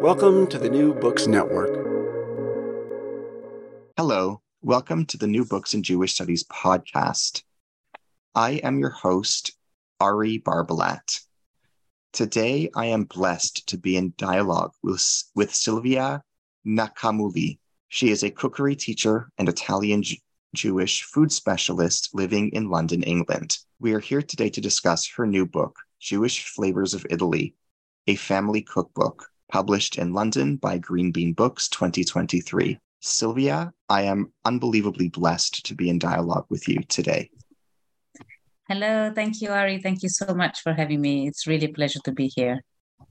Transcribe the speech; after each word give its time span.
Welcome 0.00 0.46
to 0.48 0.58
the 0.58 0.68
New 0.68 0.94
Books 0.94 1.26
Network. 1.26 1.70
Hello, 3.96 4.42
welcome 4.62 5.06
to 5.06 5.16
the 5.16 5.26
New 5.26 5.44
Books 5.44 5.74
in 5.74 5.82
Jewish 5.82 6.14
Studies 6.14 6.44
podcast. 6.44 7.42
I 8.34 8.52
am 8.62 8.78
your 8.78 8.90
host, 8.90 9.56
Ari 9.98 10.40
Barbalat. 10.40 11.20
Today, 12.12 12.70
I 12.76 12.86
am 12.86 13.04
blessed 13.04 13.66
to 13.68 13.78
be 13.78 13.96
in 13.96 14.12
dialogue 14.18 14.72
with, 14.82 15.24
with 15.34 15.54
Silvia 15.54 16.22
Nacamulli. 16.66 17.58
She 17.88 18.10
is 18.10 18.22
a 18.22 18.30
cookery 18.30 18.76
teacher 18.76 19.30
and 19.38 19.48
Italian 19.48 20.02
J- 20.02 20.20
Jewish 20.54 21.04
food 21.04 21.32
specialist 21.32 22.10
living 22.12 22.50
in 22.50 22.68
London, 22.68 23.02
England. 23.02 23.56
We 23.80 23.94
are 23.94 24.00
here 24.00 24.22
today 24.22 24.50
to 24.50 24.60
discuss 24.60 25.08
her 25.16 25.26
new 25.26 25.46
book, 25.46 25.76
Jewish 26.00 26.46
Flavors 26.48 26.92
of 26.94 27.06
Italy, 27.10 27.54
a 28.06 28.14
family 28.14 28.62
cookbook 28.62 29.26
published 29.48 29.98
in 29.98 30.12
London 30.12 30.56
by 30.56 30.78
Green 30.78 31.12
Bean 31.12 31.32
Books 31.32 31.68
2023. 31.68 32.78
Silvia, 33.00 33.72
I 33.88 34.02
am 34.02 34.32
unbelievably 34.44 35.10
blessed 35.10 35.64
to 35.66 35.74
be 35.74 35.88
in 35.88 35.98
dialogue 35.98 36.46
with 36.48 36.68
you 36.68 36.82
today. 36.88 37.30
Hello, 38.68 39.12
thank 39.14 39.40
you, 39.40 39.50
Ari. 39.50 39.78
Thank 39.78 40.02
you 40.02 40.08
so 40.08 40.34
much 40.34 40.60
for 40.62 40.72
having 40.72 41.00
me. 41.00 41.28
It's 41.28 41.46
really 41.46 41.66
a 41.66 41.72
pleasure 41.72 42.00
to 42.04 42.12
be 42.12 42.26
here. 42.34 42.64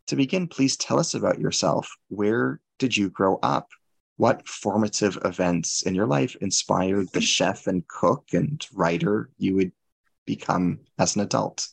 To 0.07 0.16
begin, 0.16 0.47
please 0.47 0.75
tell 0.75 1.00
us 1.00 1.13
about 1.13 1.40
yourself. 1.40 1.90
Where 2.09 2.59
did 2.78 2.95
you 2.97 3.09
grow 3.09 3.40
up? 3.41 3.69
What 4.18 4.47
formative 4.47 5.18
events 5.24 5.81
in 5.84 5.95
your 5.95 6.07
life 6.07 6.35
inspired 6.41 7.09
the 7.12 7.22
chef 7.22 7.68
and 7.68 7.88
cook 7.88 8.25
and 8.34 8.66
writer 8.74 9.29
you 9.38 9.56
would 9.56 9.72
become 10.25 10.79
as 11.00 11.16
an 11.16 11.22
adult? 11.22 11.68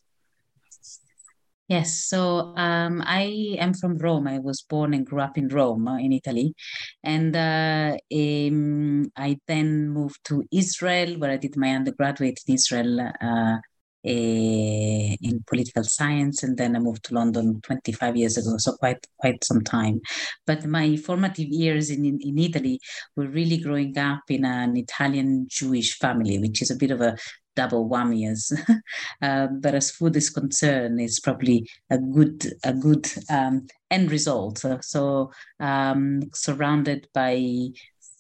Yes, 1.73 2.05
so 2.05 2.53
um, 2.55 3.03
I 3.07 3.57
am 3.59 3.73
from 3.73 3.97
Rome. 3.97 4.29
I 4.29 4.39
was 4.41 4.61
born 4.61 4.93
and 4.93 5.07
grew 5.07 5.23
up 5.23 5.39
in 5.39 5.49
Rome, 5.49 5.89
uh, 5.89 5.97
in 5.97 6.13
Italy. 6.13 6.55
And 7.03 7.35
uh, 7.35 7.97
um, 8.15 9.11
I 9.17 9.39
then 9.47 9.89
moved 9.89 10.21
to 10.25 10.45
Israel, 10.53 11.19
where 11.19 11.31
I 11.31 11.39
did 11.39 11.57
my 11.57 11.71
undergraduate 11.71 12.41
in 12.47 12.55
Israel 12.57 13.01
uh, 13.01 13.57
eh, 14.05 15.17
in 15.19 15.45
political 15.47 15.85
science. 15.85 16.43
And 16.43 16.59
then 16.59 16.77
I 16.77 16.79
moved 16.79 17.05
to 17.05 17.15
London 17.15 17.63
25 17.63 18.17
years 18.17 18.37
ago, 18.37 18.59
so 18.59 18.73
quite 18.73 19.07
quite 19.17 19.43
some 19.43 19.63
time. 19.63 20.03
But 20.47 20.67
my 20.67 20.97
formative 20.97 21.49
years 21.49 21.89
in, 21.89 22.05
in, 22.05 22.19
in 22.21 22.39
Italy 22.39 22.81
were 23.17 23.29
really 23.29 23.57
growing 23.57 23.97
up 23.97 24.25
in 24.29 24.45
an 24.45 24.77
Italian 24.77 25.47
Jewish 25.49 25.97
family, 25.97 26.39
which 26.39 26.61
is 26.61 26.71
a 26.71 26.77
bit 26.77 26.91
of 26.91 27.01
a 27.01 27.17
double 27.55 27.89
whammy 27.89 28.31
as 28.31 28.53
uh, 29.23 29.47
but 29.47 29.75
as 29.75 29.91
food 29.91 30.17
is 30.17 30.31
concerned 30.31 31.01
it's 31.01 31.21
probably 31.21 31.69
a 31.91 31.99
good 31.99 32.53
a 32.65 32.73
good 32.73 33.11
um, 33.31 33.67
end 33.91 34.11
result. 34.11 34.65
Uh, 34.65 34.81
so 34.81 35.31
um, 35.61 36.23
surrounded 36.35 37.09
by 37.15 37.69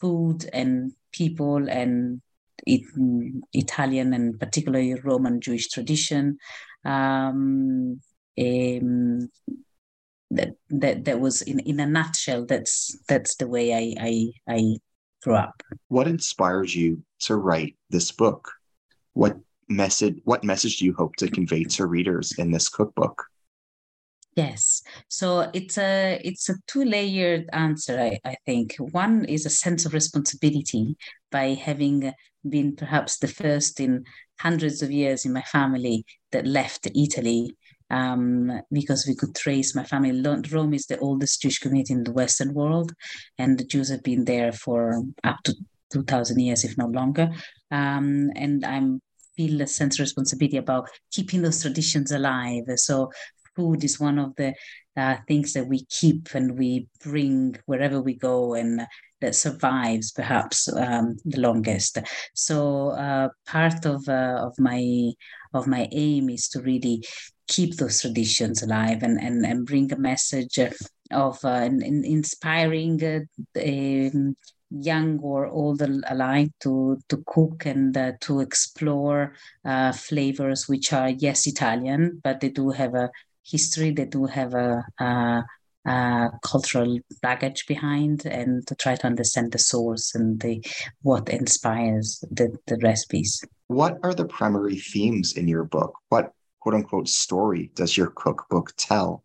food 0.00 0.48
and 0.52 0.92
people 1.12 1.68
and 1.68 2.20
it, 2.66 2.82
italian 3.52 4.12
and 4.14 4.38
particularly 4.38 4.94
roman 5.02 5.40
jewish 5.40 5.68
tradition 5.68 6.38
um, 6.84 8.00
that, 10.30 10.54
that 10.70 11.04
that 11.04 11.20
was 11.20 11.42
in, 11.42 11.58
in 11.60 11.80
a 11.80 11.86
nutshell 11.86 12.46
that's 12.46 12.96
that's 13.08 13.36
the 13.36 13.46
way 13.48 13.74
I, 13.74 13.94
I 14.00 14.32
i 14.48 14.76
grew 15.22 15.36
up. 15.36 15.62
What 15.88 16.08
inspires 16.08 16.74
you 16.74 17.02
to 17.20 17.36
write 17.36 17.76
this 17.90 18.10
book 18.10 18.50
what 19.14 19.36
message 19.68 20.16
what 20.24 20.44
message 20.44 20.78
do 20.78 20.84
you 20.84 20.94
hope 20.94 21.16
to 21.16 21.30
convey 21.30 21.64
to 21.64 21.86
readers 21.86 22.32
in 22.38 22.50
this 22.50 22.68
cookbook? 22.68 23.24
Yes. 24.34 24.82
So 25.08 25.50
it's 25.52 25.76
a 25.76 26.20
it's 26.24 26.48
a 26.48 26.54
two 26.66 26.84
layered 26.84 27.48
answer 27.52 28.00
I, 28.00 28.18
I 28.24 28.36
think. 28.46 28.76
One 28.78 29.24
is 29.26 29.44
a 29.44 29.50
sense 29.50 29.84
of 29.84 29.92
responsibility 29.92 30.96
by 31.30 31.54
having 31.54 32.12
been 32.48 32.74
perhaps 32.74 33.18
the 33.18 33.28
first 33.28 33.78
in 33.78 34.04
hundreds 34.40 34.82
of 34.82 34.90
years 34.90 35.24
in 35.24 35.32
my 35.32 35.42
family 35.42 36.04
that 36.32 36.44
left 36.44 36.88
italy 36.96 37.56
um, 37.92 38.50
because 38.72 39.06
we 39.06 39.14
could 39.14 39.34
trace 39.34 39.76
my 39.76 39.84
family. 39.84 40.20
Rome 40.50 40.74
is 40.74 40.86
the 40.86 40.98
oldest 40.98 41.42
Jewish 41.42 41.58
community 41.58 41.92
in 41.92 42.04
the 42.04 42.12
Western 42.12 42.54
world, 42.54 42.92
and 43.38 43.58
the 43.58 43.64
Jews 43.64 43.90
have 43.90 44.02
been 44.02 44.24
there 44.24 44.50
for 44.50 45.04
up 45.22 45.36
to 45.44 45.54
2,000 45.92 46.40
years, 46.40 46.64
if 46.64 46.76
not 46.78 46.92
longer. 46.92 47.30
Um, 47.70 48.30
and 48.36 48.64
I'm 48.64 49.00
feel 49.36 49.62
a 49.62 49.66
sense 49.66 49.96
of 49.96 50.04
responsibility 50.04 50.56
about 50.56 50.88
keeping 51.10 51.42
those 51.42 51.62
traditions 51.62 52.12
alive. 52.12 52.64
So 52.76 53.10
food 53.56 53.84
is 53.84 54.00
one 54.00 54.18
of 54.18 54.34
the 54.36 54.54
uh, 54.96 55.16
things 55.26 55.52
that 55.54 55.66
we 55.66 55.84
keep 55.86 56.34
and 56.34 56.58
we 56.58 56.86
bring 57.02 57.56
wherever 57.66 58.00
we 58.00 58.14
go 58.14 58.54
and 58.54 58.86
that 59.20 59.34
survives 59.34 60.12
perhaps 60.12 60.68
um, 60.72 61.16
the 61.24 61.40
longest. 61.40 61.98
So 62.34 62.90
uh, 62.90 63.28
part 63.46 63.86
of 63.86 64.06
uh, 64.08 64.38
of 64.42 64.58
my 64.58 65.12
of 65.54 65.66
my 65.66 65.88
aim 65.92 66.28
is 66.28 66.48
to 66.48 66.60
really 66.60 67.02
keep 67.48 67.76
those 67.76 68.00
traditions 68.00 68.62
alive 68.62 69.02
and 69.02 69.18
and, 69.20 69.46
and 69.46 69.66
bring 69.66 69.92
a 69.92 69.98
message 69.98 70.58
of 71.10 71.38
uh, 71.44 71.68
inspiring 71.82 73.02
uh, 73.04 73.20
um, 73.60 74.36
young 74.80 75.18
or 75.20 75.46
older 75.46 76.00
alike 76.08 76.50
to 76.60 76.98
to 77.08 77.22
cook 77.26 77.66
and 77.66 77.96
uh, 77.96 78.12
to 78.20 78.40
explore 78.40 79.34
uh, 79.64 79.92
flavors 79.92 80.68
which 80.68 80.92
are 80.92 81.10
yes 81.10 81.46
Italian, 81.46 82.20
but 82.24 82.40
they 82.40 82.48
do 82.48 82.70
have 82.70 82.94
a 82.94 83.10
history. 83.44 83.90
They 83.90 84.06
do 84.06 84.26
have 84.26 84.54
a, 84.54 84.84
a, 84.98 85.44
a 85.86 86.30
cultural 86.42 86.98
baggage 87.20 87.66
behind, 87.66 88.24
and 88.26 88.66
to 88.66 88.74
try 88.74 88.96
to 88.96 89.06
understand 89.06 89.52
the 89.52 89.58
source 89.58 90.14
and 90.14 90.40
the 90.40 90.64
what 91.02 91.28
inspires 91.28 92.24
the, 92.30 92.56
the 92.66 92.78
recipes. 92.82 93.44
What 93.68 93.98
are 94.02 94.14
the 94.14 94.26
primary 94.26 94.76
themes 94.76 95.34
in 95.34 95.48
your 95.48 95.64
book? 95.64 95.94
What 96.08 96.32
quote 96.60 96.74
unquote 96.74 97.08
story 97.08 97.70
does 97.74 97.96
your 97.96 98.08
cookbook 98.08 98.72
tell? 98.76 99.24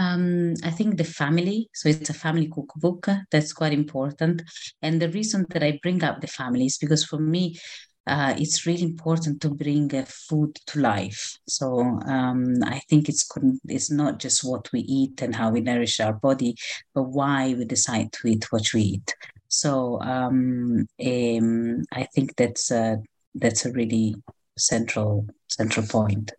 Um, 0.00 0.54
I 0.64 0.70
think 0.70 0.96
the 0.96 1.04
family, 1.04 1.68
so 1.74 1.90
it's 1.90 2.08
a 2.10 2.14
family 2.14 2.48
cookbook. 2.48 3.06
That's 3.30 3.52
quite 3.52 3.74
important. 3.74 4.42
And 4.80 5.00
the 5.00 5.10
reason 5.10 5.44
that 5.50 5.62
I 5.62 5.78
bring 5.82 6.02
up 6.02 6.20
the 6.20 6.26
family 6.26 6.66
is 6.66 6.78
because 6.78 7.04
for 7.04 7.18
me, 7.18 7.58
uh, 8.06 8.34
it's 8.38 8.66
really 8.66 8.82
important 8.82 9.42
to 9.42 9.50
bring 9.50 9.94
uh, 9.94 10.04
food 10.06 10.56
to 10.68 10.80
life. 10.80 11.36
So 11.46 11.80
um, 12.06 12.54
I 12.64 12.80
think 12.88 13.08
it's 13.10 13.28
it's 13.66 13.90
not 13.90 14.18
just 14.18 14.42
what 14.42 14.72
we 14.72 14.80
eat 14.80 15.20
and 15.22 15.34
how 15.34 15.50
we 15.50 15.60
nourish 15.60 16.00
our 16.00 16.14
body, 16.14 16.54
but 16.94 17.04
why 17.04 17.54
we 17.54 17.64
decide 17.66 18.10
to 18.14 18.28
eat 18.28 18.46
what 18.50 18.72
we 18.72 18.82
eat. 18.82 19.14
So 19.48 20.00
um, 20.00 20.86
um, 21.04 21.84
I 21.92 22.04
think 22.14 22.36
that's 22.36 22.70
a, 22.70 22.98
that's 23.34 23.66
a 23.66 23.72
really 23.72 24.14
central 24.56 25.26
central 25.48 25.86
point. 25.86 26.32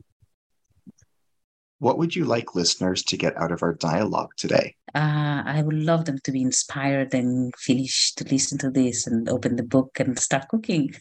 What 1.82 1.98
would 1.98 2.16
you 2.16 2.26
like 2.26 2.54
listeners 2.54 3.02
to 3.06 3.18
get 3.18 3.36
out 3.38 3.52
of 3.52 3.64
our 3.64 3.74
dialogue 3.74 4.34
today? 4.38 4.76
Uh, 4.94 5.42
I 5.44 5.64
would 5.66 5.78
love 5.78 6.06
them 6.06 6.20
to 6.26 6.32
be 6.32 6.44
inspired 6.44 7.12
and 7.16 7.52
finish 7.58 8.14
to 8.18 8.24
listen 8.26 8.60
to 8.60 8.70
this 8.70 9.08
and 9.08 9.28
open 9.28 9.56
the 9.56 9.64
book 9.64 10.00
and 10.00 10.20
start 10.20 10.48
cooking, 10.50 10.94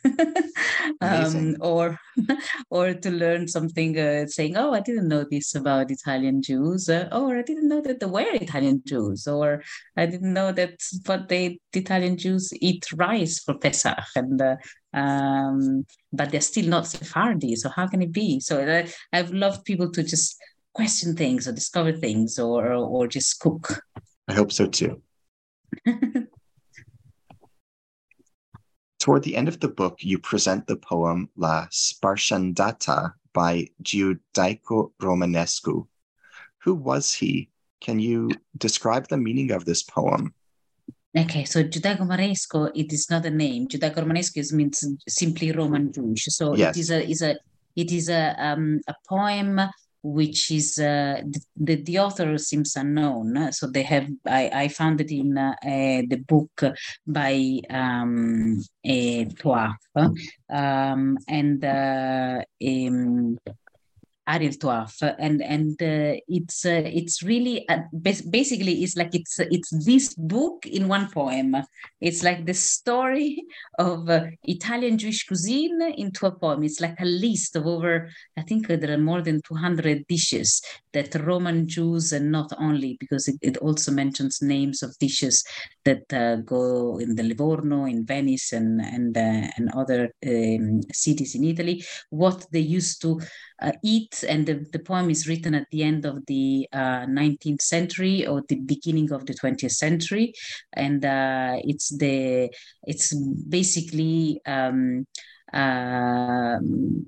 um, 1.02 1.56
or 1.60 1.98
or 2.70 2.94
to 2.94 3.10
learn 3.10 3.46
something, 3.46 3.98
uh, 3.98 4.26
saying, 4.26 4.56
"Oh, 4.56 4.72
I 4.72 4.80
didn't 4.80 5.08
know 5.08 5.26
this 5.30 5.54
about 5.54 5.90
Italian 5.90 6.40
Jews," 6.40 6.88
uh, 6.88 7.10
or 7.12 7.36
"I 7.36 7.42
didn't 7.42 7.68
know 7.68 7.82
that 7.82 8.00
they 8.00 8.06
were 8.06 8.32
Italian 8.32 8.80
Jews," 8.86 9.26
or 9.26 9.62
"I 9.98 10.06
didn't 10.06 10.32
know 10.32 10.50
that 10.52 10.80
but 11.04 11.28
they 11.28 11.60
the 11.72 11.80
Italian 11.80 12.16
Jews 12.16 12.54
eat 12.54 12.86
rice 12.94 13.38
for 13.40 13.58
Pesach," 13.58 13.98
and 14.16 14.40
uh, 14.40 14.56
um, 14.94 15.84
but 16.10 16.30
they're 16.30 16.40
still 16.40 16.68
not 16.68 16.86
Sephardi. 16.86 17.54
So 17.56 17.68
how 17.68 17.86
can 17.86 18.00
it 18.00 18.12
be? 18.12 18.40
So 18.40 18.62
uh, 18.62 18.86
I've 19.12 19.30
loved 19.30 19.66
people 19.66 19.90
to 19.92 20.02
just 20.02 20.40
question 20.74 21.16
things 21.16 21.48
or 21.48 21.52
discover 21.52 21.92
things 21.92 22.38
or 22.38 22.72
or 22.72 23.06
just 23.06 23.40
cook. 23.40 23.82
I 24.28 24.34
hope 24.34 24.52
so 24.52 24.66
too. 24.66 25.02
Toward 28.98 29.22
the 29.22 29.36
end 29.36 29.48
of 29.48 29.60
the 29.60 29.68
book, 29.68 29.96
you 30.00 30.18
present 30.18 30.66
the 30.66 30.76
poem 30.76 31.30
La 31.36 31.66
Spartiandata 31.70 33.14
by 33.32 33.66
Giudeo 33.82 34.92
Romanesco. 35.00 35.86
Who 36.64 36.74
was 36.74 37.14
he? 37.14 37.48
Can 37.80 37.98
you 37.98 38.30
describe 38.58 39.08
the 39.08 39.16
meaning 39.16 39.52
of 39.52 39.64
this 39.64 39.82
poem? 39.82 40.34
Okay, 41.16 41.44
so 41.44 41.64
Giudeo 41.64 41.98
Romanesco, 41.98 42.70
it 42.74 42.92
is 42.92 43.08
not 43.10 43.24
a 43.24 43.30
name. 43.30 43.68
Giudeo 43.68 43.94
Romanesco 43.94 44.52
means 44.52 44.84
simply 45.08 45.50
Roman 45.50 45.92
Jewish. 45.92 46.26
So 46.28 46.54
yes. 46.54 46.76
it 46.76 46.80
is 46.80 46.90
a 46.90 47.08
is 47.08 47.22
a 47.22 47.36
it 47.74 47.90
is 47.90 48.08
a 48.10 48.36
um, 48.38 48.80
a 48.86 48.94
poem 49.08 49.60
which 50.02 50.50
is 50.50 50.78
uh, 50.78 51.20
the, 51.24 51.40
the, 51.56 51.82
the 51.82 52.38
seems 52.38 52.76
unknown. 52.76 53.52
So 53.52 53.66
they 53.66 53.82
have 53.82 54.08
I, 54.26 54.50
I 54.52 54.68
found 54.68 55.00
it 55.00 55.10
in 55.10 55.36
uh, 55.36 55.54
the 55.62 56.22
book 56.26 56.62
by 57.06 57.60
um, 57.68 58.62
Toaff, 58.86 59.76
um, 60.50 61.18
and 61.28 61.64
uh, 61.64 62.42
um, 62.66 63.38
Ariel 64.30 64.54
Toaff, 64.54 65.02
and 65.18 65.42
and 65.42 65.80
uh, 65.82 66.14
it's 66.28 66.64
uh, 66.64 66.82
it's 66.84 67.22
really 67.22 67.68
uh, 67.68 67.80
basically 68.30 68.82
it's 68.82 68.96
like 68.96 69.14
it's 69.14 69.38
it's 69.38 69.70
this 69.84 70.14
book 70.14 70.66
in 70.66 70.88
one 70.88 71.10
poem. 71.10 71.56
It's 72.00 72.22
like 72.22 72.46
the 72.46 72.54
story 72.54 73.42
of 73.78 74.08
Italian 74.44 74.98
Jewish 74.98 75.26
cuisine 75.26 75.80
into 75.96 76.26
a 76.26 76.32
poem. 76.32 76.62
It's 76.62 76.80
like 76.80 77.00
a 77.00 77.04
list 77.04 77.56
of 77.56 77.66
over 77.66 78.10
I 78.36 78.42
think 78.42 78.68
there 78.68 78.92
are 78.92 78.98
more 79.10 79.22
than 79.22 79.40
two 79.42 79.54
hundred 79.54 80.06
dishes 80.06 80.62
that 80.92 81.14
Roman 81.14 81.68
Jews 81.68 82.12
and 82.12 82.30
not 82.30 82.52
only 82.58 82.96
because 82.98 83.28
it, 83.28 83.36
it 83.42 83.56
also 83.58 83.92
mentions 83.92 84.42
names 84.42 84.82
of 84.82 84.96
dishes 84.98 85.44
that 85.84 86.06
go 86.44 86.98
in 86.98 87.14
the 87.14 87.22
Livorno, 87.22 87.84
in 87.86 88.04
Venice, 88.04 88.52
and 88.52 88.80
and 88.80 89.16
and 89.16 89.70
other 89.74 90.12
um, 90.26 90.80
cities 90.92 91.34
in 91.34 91.44
Italy. 91.44 91.84
What 92.10 92.46
they 92.52 92.60
used 92.60 93.02
to 93.02 93.20
uh, 93.60 93.72
eat, 93.82 94.24
and 94.28 94.46
the, 94.46 94.66
the 94.72 94.78
poem 94.78 95.10
is 95.10 95.28
written 95.28 95.54
at 95.54 95.66
the 95.70 95.82
end 95.82 96.04
of 96.06 96.24
the 96.26 96.68
19th 96.72 97.54
uh, 97.54 97.56
century 97.60 98.26
or 98.26 98.42
the 98.48 98.56
beginning 98.56 99.12
of 99.12 99.26
the 99.26 99.34
20th 99.34 99.72
century, 99.72 100.32
and 100.72 101.04
uh, 101.04 101.56
it's 101.64 101.96
the 101.96 102.50
it's 102.84 103.14
basically. 103.48 104.40
Um, 104.46 105.06
uh, 105.52 106.58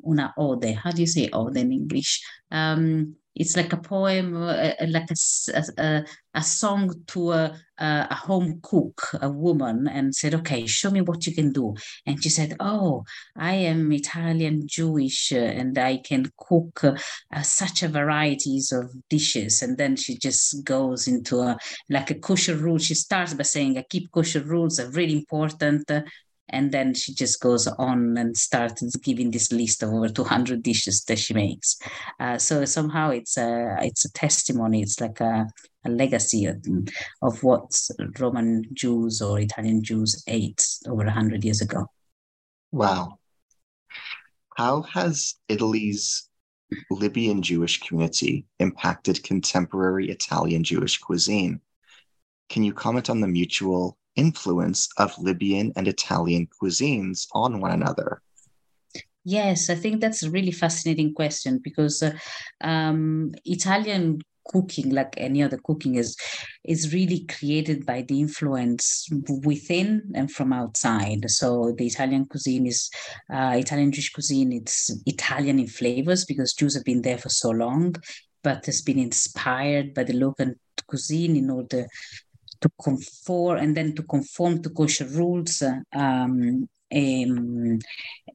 una 0.05 0.35
ode. 0.37 0.75
How 0.75 0.91
do 0.91 1.01
you 1.01 1.07
say 1.07 1.31
ode 1.33 1.59
in 1.59 1.71
English? 1.71 2.25
Um, 2.51 3.15
it's 3.35 3.57
like 3.57 3.73
a 3.73 3.79
poem, 3.79 4.37
uh, 4.37 4.73
like 4.89 5.11
a, 5.11 5.63
a, 5.79 6.05
a, 6.35 6.43
song 6.43 6.93
to 7.09 7.33
a, 7.33 7.59
a 7.79 8.15
home 8.15 8.61
cook, 8.63 9.09
a 9.21 9.31
woman, 9.31 9.89
and 9.89 10.15
said, 10.15 10.35
Okay, 10.35 10.67
show 10.67 10.91
me 10.91 11.01
what 11.01 11.27
you 11.27 11.35
can 11.35 11.53
do. 11.53 11.75
And 12.07 12.23
she 12.23 12.29
said, 12.29 12.57
Oh, 12.61 13.05
I 13.37 13.55
am 13.55 13.91
Italian 13.93 14.67
Jewish 14.67 15.33
uh, 15.33 15.39
and 15.39 15.77
I 15.79 15.99
can 15.99 16.31
cook 16.37 16.85
uh, 16.85 17.43
such 17.43 17.83
a 17.83 17.89
varieties 17.89 18.71
of 18.71 18.93
dishes. 19.09 19.63
And 19.63 19.79
then 19.79 19.97
she 19.97 20.19
just 20.19 20.65
goes 20.65 21.09
into 21.09 21.41
a 21.41 21.57
like 21.89 22.11
a 22.11 22.17
kosher 22.17 22.57
rule. 22.57 22.79
She 22.79 22.95
starts 22.95 23.35
by 23.35 23.45
saying, 23.45 23.79
I 23.79 23.85
keep 23.89 24.11
kosher 24.11 24.43
rules 24.43 24.79
are 24.79 24.91
really 24.91 25.15
important 25.15 25.91
and 26.53 26.71
then 26.71 26.95
she 26.95 27.15
just 27.15 27.41
goes 27.41 27.67
on 27.67 28.17
and 28.17 28.37
starts 28.37 28.97
giving 28.97 29.31
this 29.31 29.51
list 29.51 29.83
of 29.83 29.91
over 29.91 30.09
200 30.09 30.63
dishes 30.63 31.03
that 31.05 31.19
she 31.19 31.35
makes. 31.35 31.79
Uh, 32.21 32.39
so 32.39 32.65
somehow 32.65 33.11
it's 33.11 33.37
a 33.37 33.79
it's 33.81 34.05
a 34.05 34.13
testimony. 34.13 34.83
It's 34.83 35.01
like 35.01 35.21
a, 35.21 35.47
a 35.85 35.91
legacy 35.91 36.45
of, 36.47 36.65
of 37.23 37.43
what 37.43 37.73
roman 38.19 38.65
jews 38.73 39.21
or 39.21 39.41
italian 39.41 39.83
jews 39.83 40.23
ate 40.27 40.65
over 40.87 41.05
100 41.05 41.45
years 41.45 41.61
ago. 41.61 41.87
Wow. 42.71 43.19
How 44.57 44.83
has 44.83 45.35
italy's 45.49 46.29
libyan 46.91 47.43
jewish 47.43 47.81
community 47.81 48.47
impacted 48.59 49.23
contemporary 49.23 50.11
italian 50.11 50.63
jewish 50.63 50.99
cuisine? 50.99 51.61
Can 52.49 52.63
you 52.63 52.73
comment 52.73 53.09
on 53.09 53.21
the 53.21 53.29
mutual 53.29 53.97
influence 54.17 54.89
of 54.99 55.17
Libyan 55.19 55.73
and 55.77 55.89
Italian 55.89 56.49
cuisines 56.61 57.27
on 57.33 57.61
one 57.61 57.73
another? 57.73 58.23
Yes, 59.25 59.71
I 59.71 59.77
think 59.77 60.01
that's 60.01 60.23
a 60.23 60.31
really 60.31 60.51
fascinating 60.51 61.15
question 61.15 61.61
because 61.63 62.03
uh, 62.03 62.13
um, 62.61 63.33
Italian 63.45 64.21
cooking, 64.45 64.91
like 64.91 65.15
any 65.17 65.43
other 65.43 65.59
cooking, 65.59 65.95
is 65.95 66.17
is 66.65 66.93
really 66.93 67.25
created 67.27 67.87
by 67.87 68.03
the 68.03 68.19
influence 68.21 69.09
within 69.45 70.11
and 70.15 70.31
from 70.31 70.53
outside. 70.53 71.31
So 71.31 71.73
the 71.79 71.87
Italian 71.87 72.25
cuisine 72.25 72.67
is 72.67 72.91
uh, 73.33 73.55
Italian 73.57 73.93
Jewish 73.93 74.13
cuisine. 74.13 74.53
It's 74.53 74.91
Italian 75.07 75.61
in 75.61 75.69
flavors 75.69 76.25
because 76.25 76.55
Jews 76.55 76.75
have 76.75 76.85
been 76.85 77.03
there 77.03 77.19
for 77.19 77.29
so 77.29 77.51
long, 77.51 77.95
but 78.43 78.67
has 78.67 78.83
been 78.83 78.99
inspired 78.99 79.95
by 79.95 80.03
the 80.03 80.15
local 80.15 80.53
cuisine 80.89 81.37
in 81.37 81.49
order 81.49 81.87
to 82.63 82.71
conform 82.83 83.59
and 83.59 83.77
then 83.77 83.95
to 83.95 84.03
conform 84.05 84.63
to 84.63 84.71
kosher 84.71 85.07
rules 85.07 85.63
um, 85.93 86.69
um, 86.95 87.79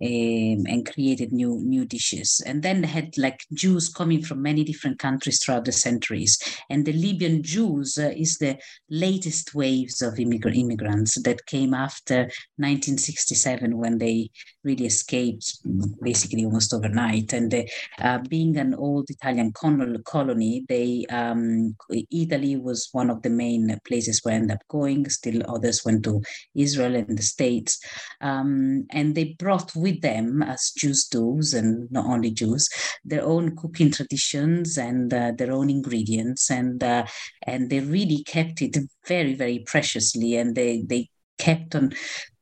um, 0.02 0.66
and 0.68 0.92
created 0.92 1.32
new 1.32 1.60
new 1.64 1.86
dishes. 1.86 2.42
And 2.46 2.62
then 2.62 2.82
they 2.82 2.88
had 2.88 3.18
like 3.18 3.40
Jews 3.54 3.90
coming 3.90 4.22
from 4.22 4.42
many 4.42 4.64
different 4.64 5.00
countries 5.00 5.40
throughout 5.44 5.66
the 5.66 5.72
centuries. 5.72 6.38
And 6.70 6.86
the 6.86 6.94
Libyan 6.94 7.44
Jews 7.44 7.98
uh, 7.98 8.12
is 8.16 8.38
the 8.38 8.58
latest 8.90 9.56
waves 9.56 10.02
of 10.02 10.16
immig- 10.16 10.56
immigrants 10.56 11.22
that 11.24 11.46
came 11.46 11.74
after 11.74 12.30
1967 12.58 13.78
when 13.78 13.98
they 13.98 14.30
really 14.64 14.86
escaped 14.86 15.60
basically 16.02 16.46
almost 16.46 16.74
overnight. 16.74 17.34
And 17.34 17.50
they, 17.50 17.70
uh, 18.02 18.20
being 18.30 18.58
an 18.58 18.76
old 18.76 19.10
Italian 19.10 19.52
colony, 19.54 20.66
they 20.68 21.06
um, 21.10 21.76
Italy 22.12 22.56
was 22.58 22.90
one 22.92 23.10
of 23.10 23.22
the 23.22 23.30
main 23.30 23.78
places 23.88 24.20
where 24.24 24.34
I 24.34 24.38
ended 24.38 24.58
up 24.58 24.68
going. 24.68 25.10
Still 25.10 25.42
others 25.48 25.84
went 25.86 26.04
to 26.04 26.22
Israel 26.56 26.96
and 26.96 27.18
the 27.18 27.24
States. 27.24 27.80
Um, 28.22 28.47
um, 28.48 28.88
and 28.92 29.16
they 29.16 29.36
brought 29.40 29.76
with 29.76 30.02
them, 30.02 30.42
as 30.42 30.72
Jews 30.72 31.08
do, 31.08 31.40
and 31.54 31.92
not 31.92 32.06
only 32.06 32.32
Jews, 32.32 32.70
their 33.04 33.24
own 33.24 33.56
cooking 33.56 33.92
traditions 33.92 34.78
and 34.78 35.14
uh, 35.14 35.32
their 35.38 35.52
own 35.52 35.70
ingredients, 35.70 36.50
and 36.50 36.84
uh, 36.84 37.06
and 37.44 37.70
they 37.70 37.80
really 37.80 38.24
kept 38.24 38.62
it 38.62 38.78
very, 39.08 39.34
very 39.34 39.60
preciously, 39.60 40.36
and 40.36 40.56
they 40.56 40.84
they 40.88 41.10
kept 41.38 41.76
on 41.76 41.94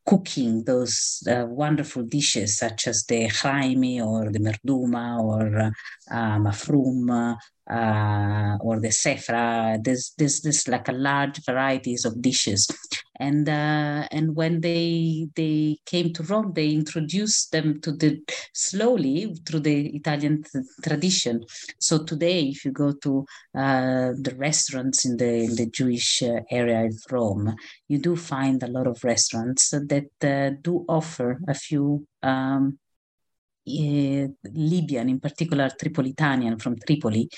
cooking 0.05 0.63
those 0.65 1.23
uh, 1.29 1.45
wonderful 1.47 2.03
dishes 2.03 2.57
such 2.57 2.87
as 2.87 3.05
the 3.05 3.27
chaimi 3.27 3.99
or 3.99 4.31
the 4.31 4.39
merduma 4.39 5.19
or 5.19 5.59
uh, 5.59 5.71
uh, 6.11 6.37
mafrum 6.37 7.35
uh, 7.69 8.57
or 8.61 8.79
the 8.79 8.89
sefra. 8.89 9.81
There's 9.83 10.13
there's 10.17 10.41
this 10.41 10.67
like 10.67 10.87
a 10.87 10.93
large 10.93 11.43
varieties 11.43 12.05
of 12.05 12.21
dishes, 12.21 12.67
and 13.19 13.47
uh, 13.49 14.07
and 14.11 14.35
when 14.35 14.61
they 14.61 15.27
they 15.35 15.77
came 15.85 16.13
to 16.13 16.23
Rome, 16.23 16.53
they 16.53 16.69
introduced 16.69 17.51
them 17.51 17.81
to 17.81 17.91
the 17.91 18.21
slowly 18.53 19.35
through 19.45 19.61
the 19.61 19.87
Italian 19.95 20.43
tradition. 20.83 21.43
So 21.79 22.03
today, 22.03 22.43
if 22.49 22.65
you 22.65 22.71
go 22.71 22.93
to 22.93 23.25
uh, 23.55 24.11
the 24.19 24.35
restaurants 24.37 25.05
in 25.05 25.17
the 25.17 25.43
in 25.43 25.55
the 25.55 25.67
Jewish 25.67 26.21
uh, 26.21 26.41
area 26.51 26.85
of 26.85 26.95
Rome, 27.11 27.55
you 27.87 27.97
do 27.97 28.15
find 28.15 28.61
a 28.61 28.67
lot 28.67 28.87
of 28.87 29.03
restaurants 29.03 29.69
that 29.71 30.09
uh, 30.23 30.57
do 30.61 30.85
offer 30.87 31.39
a 31.47 31.53
few. 31.53 32.05
Um, 32.21 32.79
Libyan, 33.65 35.09
in 35.09 35.19
particular 35.19 35.69
Tripolitanian 35.69 36.61
from 36.61 36.75
Tripoli, 36.85 37.29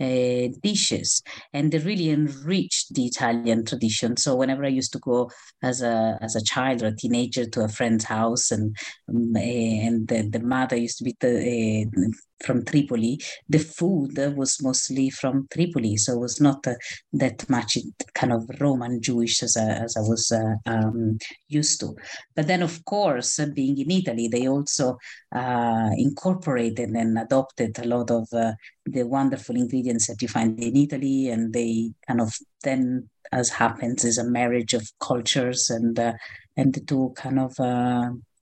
uh, 0.00 0.48
dishes, 0.62 1.22
and 1.52 1.70
they 1.70 1.78
really 1.78 2.10
enriched 2.10 2.94
the 2.94 3.06
Italian 3.06 3.64
tradition. 3.64 4.16
So 4.16 4.36
whenever 4.36 4.64
I 4.64 4.68
used 4.68 4.92
to 4.92 4.98
go 4.98 5.30
as 5.62 5.82
a 5.82 6.18
as 6.20 6.36
a 6.36 6.42
child 6.42 6.82
or 6.82 6.88
a 6.88 6.96
teenager 6.96 7.46
to 7.46 7.62
a 7.62 7.68
friend's 7.68 8.04
house, 8.04 8.50
and 8.50 8.76
um, 9.08 9.36
and 9.36 10.08
the, 10.08 10.28
the, 10.28 10.40
mother 10.40 10.76
used 10.76 10.98
to 10.98 11.04
be 11.04 11.16
the, 11.20 11.86
uh, 11.86 12.35
from 12.44 12.64
Tripoli, 12.64 13.18
the 13.48 13.58
food 13.58 14.18
was 14.36 14.62
mostly 14.62 15.10
from 15.10 15.48
Tripoli, 15.50 15.96
so 15.96 16.14
it 16.14 16.20
was 16.20 16.40
not 16.40 16.66
uh, 16.66 16.74
that 17.12 17.48
much 17.48 17.78
kind 18.14 18.32
of 18.32 18.48
Roman 18.60 19.00
Jewish 19.00 19.42
as, 19.42 19.56
I, 19.56 19.68
as 19.68 19.96
I 19.96 20.00
was 20.00 20.30
uh, 20.32 20.54
um, 20.66 21.18
used 21.48 21.80
to. 21.80 21.94
But 22.34 22.46
then, 22.46 22.62
of 22.62 22.84
course, 22.84 23.38
uh, 23.38 23.46
being 23.54 23.78
in 23.78 23.90
Italy, 23.90 24.28
they 24.28 24.48
also 24.48 24.98
uh, 25.34 25.90
incorporated 25.96 26.90
and 26.90 27.18
adopted 27.18 27.78
a 27.78 27.86
lot 27.86 28.10
of 28.10 28.28
uh, 28.32 28.52
the 28.84 29.04
wonderful 29.04 29.56
ingredients 29.56 30.06
that 30.08 30.20
you 30.20 30.28
find 30.28 30.58
in 30.60 30.76
Italy, 30.76 31.30
and 31.30 31.52
they 31.52 31.92
kind 32.06 32.20
of 32.20 32.36
then, 32.62 33.08
as 33.32 33.48
happens, 33.48 34.04
is 34.04 34.18
a 34.18 34.24
marriage 34.24 34.74
of 34.74 34.90
cultures, 35.00 35.70
and 35.70 35.98
uh, 35.98 36.12
and 36.56 36.74
the 36.74 36.80
two 36.80 37.12
kind 37.16 37.38
of 37.38 37.58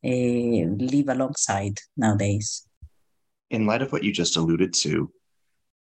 live 0.06 1.08
alongside 1.08 1.80
nowadays 1.96 2.66
in 3.54 3.66
light 3.66 3.82
of 3.82 3.92
what 3.92 4.04
you 4.04 4.12
just 4.12 4.36
alluded 4.36 4.72
to, 4.74 5.10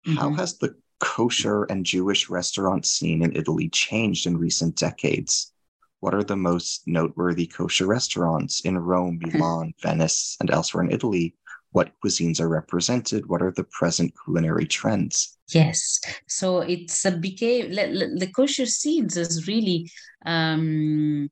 mm-hmm. 0.07 0.15
how 0.15 0.31
has 0.35 0.59
the 0.59 0.75
kosher 1.01 1.65
and 1.65 1.85
Jewish 1.85 2.29
restaurant 2.29 2.87
scene 2.87 3.23
in 3.23 3.37
Italy 3.37 3.69
changed 3.69 4.27
in 4.27 4.37
recent 4.37 4.77
decades? 4.77 5.53
What 6.01 6.15
are 6.15 6.23
the 6.23 6.37
most 6.37 6.87
noteworthy 6.87 7.47
kosher 7.47 7.87
restaurants 7.87 8.61
in 8.61 8.79
Rome. 8.79 9.19
Milan, 9.21 9.75
Venice, 9.83 10.37
and 10.41 10.51
elsewhere 10.51 10.85
in 10.85 10.93
Italy? 10.93 11.35
What 11.73 11.93
cuisines 12.03 12.41
are 12.41 12.49
represented? 12.49 13.27
What 13.27 13.43
are 13.43 13.53
the 13.53 13.65
present 13.65 14.15
culinary 14.25 14.67
trends? 14.67 15.37
Yes, 15.53 16.01
so 16.27 16.61
it's 16.61 17.05
a 17.05 17.11
became 17.11 17.73
the 17.73 18.31
kosher 18.35 18.67
scenes 18.67 19.17
has 19.17 19.47
really 19.47 19.91
um, 20.25 21.29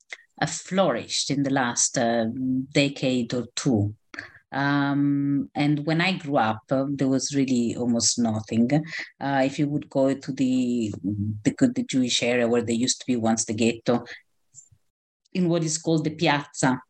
flourished 0.46 1.30
in 1.30 1.42
the 1.42 1.50
last 1.50 1.96
uh, 1.96 2.26
decade 2.72 3.32
or 3.34 3.46
two. 3.54 3.94
Um, 4.56 5.50
and 5.54 5.84
when 5.84 6.00
I 6.00 6.12
grew 6.12 6.38
up, 6.38 6.62
uh, 6.70 6.86
there 6.88 7.08
was 7.08 7.34
really 7.34 7.76
almost 7.76 8.18
nothing. 8.18 8.70
Uh, 9.20 9.42
if 9.44 9.58
you 9.58 9.68
would 9.68 9.90
go 9.90 10.14
to 10.14 10.32
the, 10.32 10.94
the 11.44 11.52
the 11.74 11.84
Jewish 11.84 12.22
area 12.22 12.48
where 12.48 12.62
there 12.62 12.82
used 12.86 13.00
to 13.00 13.06
be 13.06 13.16
once 13.16 13.44
the 13.44 13.52
ghetto, 13.52 14.04
in 15.34 15.50
what 15.50 15.62
is 15.62 15.76
called 15.76 16.04
the 16.04 16.14
piazza, 16.14 16.80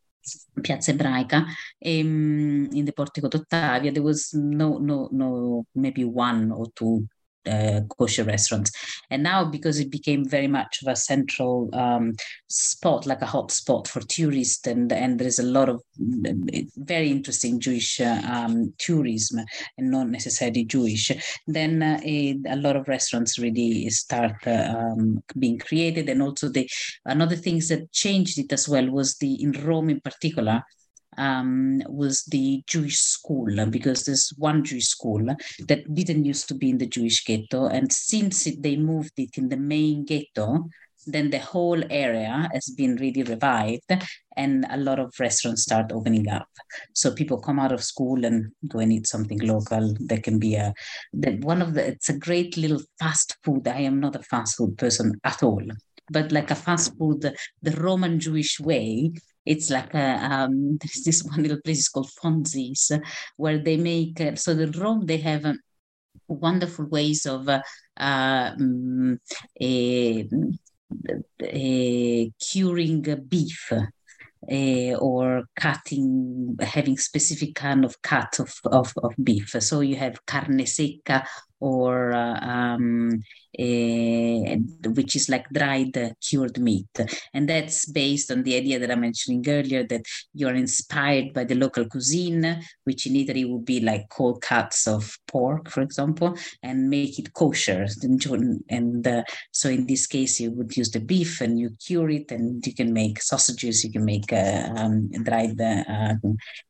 Piazza 0.63 0.93
Ebraica, 0.93 1.45
um, 1.85 2.69
in 2.71 2.85
the 2.85 2.93
Portico 2.93 3.27
d'Ottavia, 3.27 3.91
there 3.91 4.03
was 4.03 4.33
no, 4.33 4.77
no, 4.77 5.09
no, 5.11 5.65
maybe 5.75 6.05
one 6.05 6.51
or 6.53 6.67
two 6.73 7.07
uh, 7.47 7.81
kosher 7.97 8.23
restaurants. 8.23 8.71
And 9.09 9.23
now, 9.23 9.45
because 9.45 9.79
it 9.79 9.91
became 9.91 10.27
very 10.27 10.47
much 10.47 10.79
of 10.81 10.91
a 10.91 10.95
central 10.95 11.69
um, 11.73 12.15
spot, 12.49 13.05
like 13.05 13.21
a 13.21 13.25
hot 13.25 13.51
spot 13.51 13.87
for 13.87 14.01
tourists, 14.01 14.67
and 14.67 14.91
and 14.91 15.19
there's 15.19 15.39
a 15.39 15.43
lot 15.43 15.69
of 15.69 15.81
very 15.97 17.09
interesting 17.09 17.59
Jewish 17.59 17.99
uh, 17.99 18.21
um, 18.25 18.73
tourism, 18.77 19.39
and 19.77 19.91
not 19.91 20.09
necessarily 20.09 20.65
Jewish. 20.65 21.11
Then 21.47 21.81
uh, 21.81 21.99
a, 22.03 22.37
a, 22.47 22.55
lot 22.55 22.75
of 22.75 22.87
restaurants 22.87 23.39
really 23.39 23.89
start 23.89 24.35
uh, 24.45 24.73
um, 24.77 25.23
being 25.39 25.59
created, 25.59 26.09
and 26.09 26.21
also 26.21 26.49
the 26.49 26.69
another 27.05 27.35
things 27.35 27.69
that 27.69 27.91
changed 27.91 28.37
it 28.39 28.51
as 28.53 28.67
well 28.67 28.89
was 28.89 29.15
the 29.17 29.41
in 29.41 29.51
Rome 29.51 29.89
in 29.89 30.01
particular 30.01 30.63
um, 31.17 31.81
was 31.87 32.23
the 32.25 32.63
Jewish 32.67 32.97
school 32.97 33.65
because 33.67 34.03
there's 34.03 34.33
one 34.37 34.63
Jewish 34.63 34.87
school 34.87 35.25
that 35.67 35.93
didn't 35.93 36.25
used 36.25 36.47
to 36.49 36.55
be 36.55 36.69
in 36.69 36.77
the 36.77 36.85
Jewish 36.85 37.25
ghetto. 37.25 37.67
And 37.67 37.91
since 37.91 38.47
it, 38.47 38.61
they 38.61 38.77
moved 38.77 39.13
it 39.17 39.37
in 39.37 39.49
the 39.49 39.57
main 39.57 40.05
ghetto, 40.05 40.69
then 41.07 41.29
the 41.29 41.39
whole 41.39 41.81
area 41.89 42.49
has 42.53 42.69
been 42.69 42.95
really 42.97 43.23
revived 43.23 43.91
and 44.35 44.65
a 44.69 44.77
lot 44.77 44.99
of 44.99 45.13
restaurants 45.19 45.63
start 45.63 45.91
opening 45.91 46.29
up 46.29 46.47
so 46.93 47.13
people 47.13 47.39
come 47.39 47.59
out 47.59 47.71
of 47.71 47.83
school 47.83 48.25
and 48.25 48.51
go 48.67 48.79
and 48.79 48.91
eat 48.91 49.07
something 49.07 49.39
local 49.39 49.95
there 49.99 50.19
can 50.19 50.37
be 50.37 50.55
a 50.55 50.73
one 51.41 51.61
of 51.61 51.73
the 51.73 51.87
it's 51.87 52.09
a 52.09 52.17
great 52.17 52.57
little 52.57 52.81
fast 52.99 53.37
food 53.43 53.67
i 53.67 53.79
am 53.79 53.99
not 53.99 54.15
a 54.15 54.23
fast 54.23 54.57
food 54.57 54.77
person 54.77 55.13
at 55.23 55.41
all 55.41 55.63
but 56.09 56.31
like 56.31 56.51
a 56.51 56.55
fast 56.55 56.95
food 56.97 57.21
the 57.61 57.71
roman 57.71 58.19
jewish 58.19 58.59
way 58.59 59.11
it's 59.47 59.69
like 59.69 59.93
a, 59.93 60.19
um, 60.23 60.77
there's 60.81 61.03
this 61.03 61.23
one 61.23 61.41
little 61.41 61.61
place 61.63 61.79
is 61.79 61.89
called 61.89 62.09
Fonzie's 62.21 62.91
where 63.37 63.57
they 63.57 63.77
make 63.77 64.19
uh, 64.21 64.35
so 64.35 64.53
the 64.53 64.67
Rome 64.79 65.05
they 65.05 65.17
have 65.17 65.45
um, 65.45 65.59
wonderful 66.27 66.85
ways 66.85 67.25
of 67.25 67.47
uh, 67.47 67.61
um, 67.97 69.19
a, 69.61 70.27
a 71.43 72.31
curing 72.39 73.01
beef 73.27 73.71
uh, 74.49 74.93
or 74.95 75.43
cutting, 75.55 76.55
having 76.61 76.97
specific 76.97 77.55
kind 77.55 77.83
of 77.83 78.01
cut 78.01 78.39
of, 78.39 78.53
of, 78.65 78.93
of 79.03 79.13
beef. 79.21 79.49
So 79.59 79.81
you 79.81 79.95
have 79.95 80.25
carne 80.25 80.59
secca 80.59 81.25
or 81.59 82.13
uh, 82.13 82.39
um, 82.39 83.21
which 83.57 85.15
is 85.15 85.29
like 85.29 85.49
dried 85.49 85.97
uh, 85.97 86.09
cured 86.21 86.59
meat. 86.59 86.87
And 87.33 87.49
that's 87.49 87.85
based 87.85 88.31
on 88.31 88.43
the 88.43 88.55
idea 88.55 88.79
that 88.79 88.91
I'm 88.91 89.01
mentioning 89.01 89.43
earlier 89.47 89.83
that 89.87 90.05
you're 90.33 90.53
inspired 90.53 91.33
by 91.33 91.43
the 91.43 91.55
local 91.55 91.85
cuisine, 91.85 92.61
which 92.83 93.07
in 93.07 93.15
Italy 93.15 93.45
would 93.45 93.65
be 93.65 93.79
like 93.79 94.09
cold 94.09 94.41
cuts 94.41 94.87
of 94.87 95.17
pork, 95.27 95.69
for 95.69 95.81
example, 95.81 96.37
and 96.61 96.89
make 96.89 97.17
it 97.19 97.33
kosher. 97.33 97.87
And 98.69 99.07
uh, 99.07 99.23
so 99.51 99.69
in 99.69 99.87
this 99.87 100.07
case, 100.07 100.39
you 100.39 100.51
would 100.51 100.75
use 100.75 100.91
the 100.91 100.99
beef 100.99 101.41
and 101.41 101.59
you 101.59 101.71
cure 101.85 102.09
it, 102.09 102.31
and 102.31 102.65
you 102.65 102.73
can 102.73 102.93
make 102.93 103.21
sausages, 103.21 103.83
you 103.83 103.91
can 103.91 104.05
make 104.05 104.31
uh, 104.31 104.69
um, 104.75 105.09
dried 105.23 105.59
uh, 105.59 106.13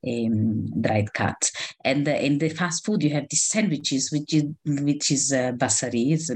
um, 0.08 0.82
dried 0.82 1.14
cuts. 1.14 1.52
And 1.84 2.08
in 2.08 2.38
the 2.38 2.50
fast 2.50 2.86
food, 2.86 3.04
you 3.04 3.12
have 3.12 3.28
these 3.30 3.44
sandwiches, 3.44 4.12
which 4.12 4.34
is 4.34 4.44
which 4.66 5.12
is 5.12 5.32
uh, 5.32 5.52
basari, 5.54 6.14
it's 6.14 6.30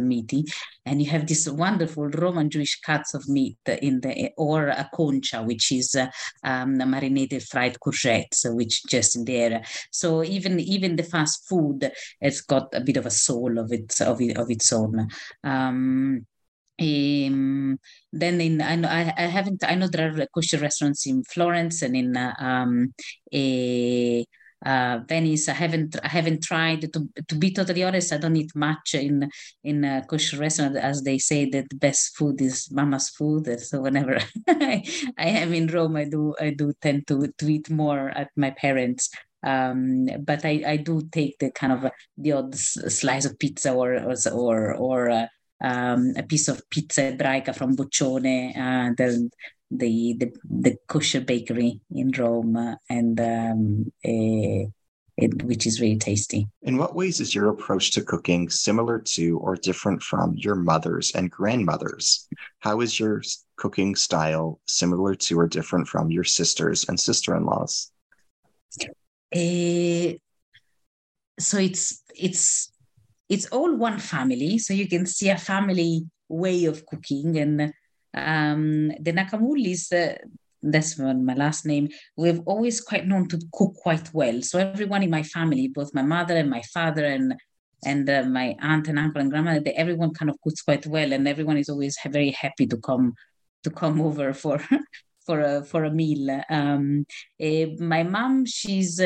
and 0.85 1.01
you 1.01 1.09
have 1.09 1.27
this 1.27 1.47
wonderful 1.47 2.07
Roman 2.09 2.49
Jewish 2.49 2.79
cuts 2.81 3.13
of 3.13 3.27
meat 3.27 3.57
in 3.81 4.01
the 4.01 4.31
or 4.37 4.67
a 4.67 4.89
concia, 4.93 5.45
which 5.45 5.71
is 5.71 5.95
uh, 5.95 6.07
um, 6.43 6.77
marinated 6.77 7.43
fried 7.43 7.77
courgettes, 7.79 8.43
which 8.55 8.83
just 8.87 9.15
in 9.15 9.25
the 9.25 9.35
area. 9.35 9.63
So 9.91 10.23
even 10.23 10.59
even 10.59 10.95
the 10.95 11.03
fast 11.03 11.47
food 11.47 11.91
has 12.21 12.41
got 12.41 12.73
a 12.73 12.81
bit 12.81 12.97
of 12.97 13.05
a 13.05 13.11
soul 13.11 13.57
of 13.57 13.71
its 13.71 14.01
of, 14.01 14.21
it, 14.21 14.37
of 14.37 14.49
its 14.49 14.71
own. 14.73 15.07
Um, 15.43 16.25
um, 16.79 17.79
then 18.11 18.41
in 18.41 18.61
I 18.61 18.75
know 18.75 18.89
I, 18.89 19.13
I 19.17 19.27
haven't 19.27 19.63
I 19.63 19.75
know 19.75 19.87
there 19.87 20.09
are 20.09 20.25
kosher 20.33 20.57
restaurants 20.57 21.05
in 21.05 21.23
Florence 21.23 21.81
and 21.81 21.95
in 21.95 22.17
uh, 22.17 22.33
um, 22.39 22.93
a 23.33 24.25
uh, 24.65 24.99
Venice. 25.07 25.49
I 25.49 25.53
haven't 25.53 25.95
I 26.03 26.07
haven't 26.07 26.43
tried 26.43 26.81
to 26.93 27.09
to 27.27 27.35
be 27.35 27.51
totally 27.53 27.83
honest. 27.83 28.13
I 28.13 28.17
don't 28.17 28.35
eat 28.35 28.55
much 28.55 28.95
in 28.95 29.29
in 29.63 29.83
a 29.83 30.05
kosher 30.07 30.37
restaurant, 30.37 30.77
as 30.77 31.03
they 31.03 31.17
say 31.17 31.49
that 31.49 31.69
the 31.69 31.75
best 31.75 32.15
food 32.15 32.41
is 32.41 32.71
mama's 32.71 33.09
food. 33.09 33.59
So 33.59 33.81
whenever 33.81 34.19
I, 34.47 34.83
I 35.17 35.27
am 35.27 35.53
in 35.53 35.67
Rome, 35.67 35.95
I 35.95 36.05
do 36.05 36.35
I 36.39 36.51
do 36.51 36.73
tend 36.81 37.07
to 37.07 37.27
to 37.37 37.49
eat 37.49 37.69
more 37.69 38.09
at 38.09 38.29
my 38.35 38.51
parents. 38.51 39.09
Um, 39.43 40.07
but 40.19 40.45
I, 40.45 40.63
I 40.67 40.77
do 40.77 41.01
take 41.11 41.39
the 41.39 41.49
kind 41.51 41.73
of 41.73 41.91
the 42.17 42.31
odd 42.33 42.55
slice 42.55 43.25
of 43.25 43.39
pizza 43.39 43.73
or 43.73 43.95
or 44.31 44.75
or, 44.75 45.09
uh, 45.09 45.25
um, 45.63 46.13
a 46.15 46.23
piece 46.23 46.47
of 46.47 46.61
pizza 46.69 47.11
ebraica 47.11 47.55
from 47.55 47.75
Boccione. 47.75 48.55
Uh, 48.55 48.93
the, 48.97 49.29
the 49.71 50.15
the, 50.19 50.31
the 50.49 50.77
kosher 50.87 51.21
bakery 51.21 51.79
in 51.91 52.11
Rome, 52.11 52.77
and 52.89 53.19
um, 53.19 53.91
a, 54.05 54.67
it, 55.17 55.43
which 55.43 55.65
is 55.65 55.81
really 55.81 55.97
tasty. 55.97 56.47
In 56.63 56.77
what 56.77 56.95
ways 56.95 57.19
is 57.19 57.33
your 57.33 57.49
approach 57.49 57.91
to 57.91 58.01
cooking 58.01 58.49
similar 58.49 58.99
to 58.99 59.37
or 59.39 59.55
different 59.55 60.01
from 60.01 60.35
your 60.35 60.55
mother's 60.55 61.11
and 61.11 61.29
grandmother's? 61.29 62.27
How 62.59 62.81
is 62.81 62.99
your 62.99 63.21
cooking 63.55 63.95
style 63.95 64.59
similar 64.67 65.15
to 65.15 65.39
or 65.39 65.47
different 65.47 65.87
from 65.87 66.11
your 66.11 66.23
sisters 66.23 66.85
and 66.87 66.99
sister-in-laws? 66.99 67.91
Uh, 69.33 70.17
so 71.39 71.57
it's 71.57 72.03
it's 72.15 72.71
it's 73.29 73.45
all 73.47 73.75
one 73.75 73.99
family, 73.99 74.57
so 74.57 74.73
you 74.73 74.87
can 74.87 75.05
see 75.05 75.29
a 75.29 75.37
family 75.37 76.05
way 76.27 76.65
of 76.65 76.85
cooking. 76.85 77.37
And 77.37 77.73
um, 78.13 78.89
the 78.99 79.13
Nacamullis, 79.13 79.91
uh, 79.93 80.17
that's 80.63 80.97
my 80.99 81.33
last 81.33 81.65
name, 81.65 81.89
we've 82.15 82.41
always 82.45 82.81
quite 82.81 83.07
known 83.07 83.27
to 83.29 83.41
cook 83.53 83.73
quite 83.75 84.13
well. 84.13 84.41
So 84.41 84.59
everyone 84.59 85.03
in 85.03 85.09
my 85.09 85.23
family, 85.23 85.67
both 85.67 85.93
my 85.93 86.03
mother 86.03 86.35
and 86.37 86.49
my 86.49 86.61
father 86.73 87.05
and 87.05 87.35
and 87.83 88.07
uh, 88.07 88.21
my 88.23 88.55
aunt 88.59 88.87
and 88.89 88.99
uncle 88.99 89.21
and 89.21 89.31
grandma, 89.31 89.59
they, 89.59 89.71
everyone 89.71 90.13
kind 90.13 90.29
of 90.29 90.39
cooks 90.43 90.61
quite 90.61 90.85
well, 90.85 91.11
and 91.13 91.27
everyone 91.27 91.57
is 91.57 91.67
always 91.67 91.97
very 92.05 92.29
happy 92.29 92.67
to 92.67 92.77
come 92.77 93.15
to 93.63 93.71
come 93.71 93.99
over 94.07 94.33
for 94.33 94.61
for 95.25 95.39
a 95.41 95.63
for 95.63 95.83
a 95.85 95.91
meal. 95.91 96.43
Um, 96.49 97.05
uh, 97.41 97.65
my 97.79 98.03
mom, 98.03 98.45
she's 98.45 99.01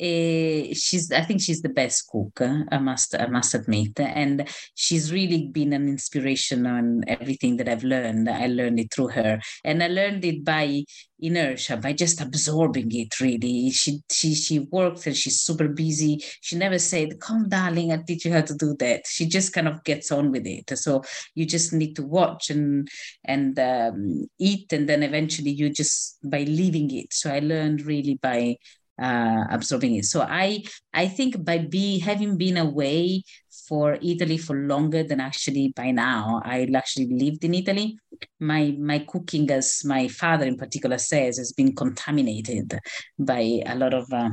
uh, 0.00 0.74
she's 0.74 1.10
I 1.12 1.22
think 1.22 1.40
she's 1.40 1.62
the 1.62 1.68
best 1.68 2.08
cook. 2.08 2.40
Uh, 2.40 2.64
I 2.70 2.78
must 2.78 3.14
I 3.14 3.26
must 3.26 3.54
admit, 3.54 3.98
and 4.00 4.48
she's 4.74 5.12
really 5.12 5.48
been 5.48 5.72
an 5.72 5.88
inspiration 5.88 6.66
on 6.66 7.04
everything 7.08 7.56
that 7.58 7.68
I've 7.68 7.84
learned. 7.84 8.28
I 8.28 8.46
learned 8.46 8.80
it 8.80 8.92
through 8.92 9.08
her, 9.08 9.40
and 9.64 9.82
I 9.82 9.88
learned 9.88 10.24
it 10.24 10.44
by 10.44 10.84
inertia, 11.18 11.76
by 11.76 11.92
just 11.92 12.20
absorbing 12.20 12.90
it. 12.94 13.18
Really, 13.20 13.70
she 13.70 14.00
she 14.10 14.34
she 14.34 14.58
works 14.60 15.06
and 15.06 15.16
she's 15.16 15.40
super 15.40 15.68
busy. 15.68 16.22
She 16.40 16.56
never 16.56 16.78
said, 16.78 17.20
"Come, 17.20 17.48
darling, 17.48 17.92
I 17.92 17.98
teach 18.06 18.24
you 18.24 18.32
how 18.32 18.42
to 18.42 18.54
do 18.54 18.74
that." 18.78 19.06
She 19.06 19.26
just 19.26 19.52
kind 19.52 19.68
of 19.68 19.82
gets 19.84 20.12
on 20.12 20.30
with 20.30 20.46
it. 20.46 20.78
So 20.78 21.02
you 21.34 21.46
just 21.46 21.72
need 21.72 21.94
to 21.96 22.02
watch 22.02 22.50
and 22.50 22.88
and 23.24 23.58
um, 23.58 24.28
eat, 24.38 24.72
and 24.72 24.88
then 24.88 25.02
eventually 25.02 25.50
you 25.50 25.70
just 25.70 26.18
by 26.22 26.42
leaving 26.42 26.90
it. 26.94 27.12
So 27.12 27.32
I 27.32 27.40
learned 27.40 27.86
really 27.86 28.18
by 28.20 28.56
uh, 29.00 29.44
absorbing 29.50 29.96
it. 29.96 30.04
So 30.04 30.22
I 30.22 30.64
I 30.92 31.08
think 31.08 31.44
by 31.44 31.58
be 31.58 31.98
having 31.98 32.36
been 32.36 32.56
away 32.56 33.22
for 33.68 33.98
Italy 34.00 34.38
for 34.38 34.56
longer 34.56 35.02
than 35.02 35.20
actually 35.20 35.72
by 35.74 35.90
now, 35.90 36.40
I 36.44 36.68
actually 36.74 37.08
lived 37.12 37.44
in 37.44 37.54
Italy. 37.54 37.98
My 38.40 38.74
my 38.78 39.00
cooking, 39.00 39.50
as 39.50 39.82
my 39.84 40.08
father 40.08 40.46
in 40.46 40.56
particular 40.56 40.98
says, 40.98 41.38
has 41.38 41.52
been 41.52 41.74
contaminated 41.74 42.78
by 43.18 43.62
a 43.66 43.74
lot 43.74 43.92
of 43.94 44.12
uh, 44.12 44.30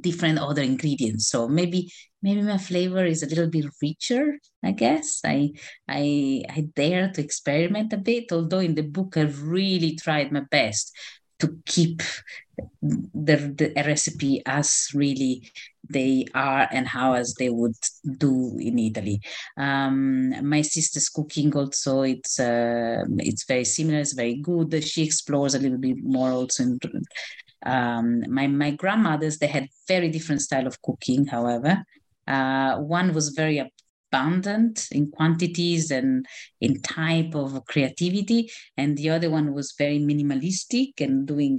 different 0.00 0.38
other 0.38 0.62
ingredients. 0.62 1.28
So 1.28 1.48
maybe 1.48 1.90
maybe 2.22 2.42
my 2.42 2.58
flavor 2.58 3.04
is 3.04 3.22
a 3.22 3.26
little 3.28 3.48
bit 3.48 3.66
richer. 3.82 4.38
I 4.62 4.72
guess 4.72 5.20
I 5.24 5.52
I 5.88 6.42
I 6.48 6.68
dare 6.74 7.10
to 7.12 7.22
experiment 7.22 7.92
a 7.92 7.98
bit. 7.98 8.32
Although 8.32 8.60
in 8.60 8.74
the 8.74 8.82
book 8.82 9.16
I've 9.16 9.42
really 9.42 9.96
tried 9.96 10.32
my 10.32 10.42
best 10.50 10.92
to 11.40 11.58
keep 11.66 12.02
the, 12.82 13.36
the 13.56 13.72
recipe 13.86 14.42
as 14.46 14.88
really 14.94 15.50
they 15.88 16.26
are 16.34 16.68
and 16.70 16.86
how 16.86 17.14
as 17.14 17.34
they 17.38 17.50
would 17.50 17.76
do 18.18 18.56
in 18.58 18.78
Italy. 18.78 19.20
Um, 19.56 20.48
my 20.48 20.62
sister's 20.62 21.08
cooking 21.08 21.54
also 21.54 22.02
it's 22.02 22.40
uh, 22.40 23.04
it's 23.18 23.44
very 23.44 23.64
similar. 23.64 23.98
It's 23.98 24.14
very 24.14 24.36
good. 24.36 24.82
She 24.84 25.02
explores 25.02 25.54
a 25.54 25.58
little 25.58 25.78
bit 25.78 25.96
more 26.02 26.30
also. 26.30 26.62
In, 26.64 26.78
um, 27.66 28.22
my 28.28 28.46
my 28.46 28.70
grandmothers 28.72 29.38
they 29.38 29.46
had 29.46 29.68
very 29.88 30.08
different 30.08 30.42
style 30.42 30.66
of 30.66 30.80
cooking. 30.82 31.26
However, 31.26 31.84
uh, 32.26 32.76
one 32.76 33.12
was 33.14 33.30
very 33.30 33.58
abundant 33.58 34.88
in 34.92 35.10
quantities 35.10 35.90
and 35.90 36.24
in 36.60 36.80
type 36.80 37.34
of 37.34 37.64
creativity, 37.66 38.50
and 38.76 38.96
the 38.96 39.10
other 39.10 39.30
one 39.30 39.52
was 39.52 39.74
very 39.76 39.98
minimalistic 39.98 41.00
and 41.00 41.26
doing 41.26 41.58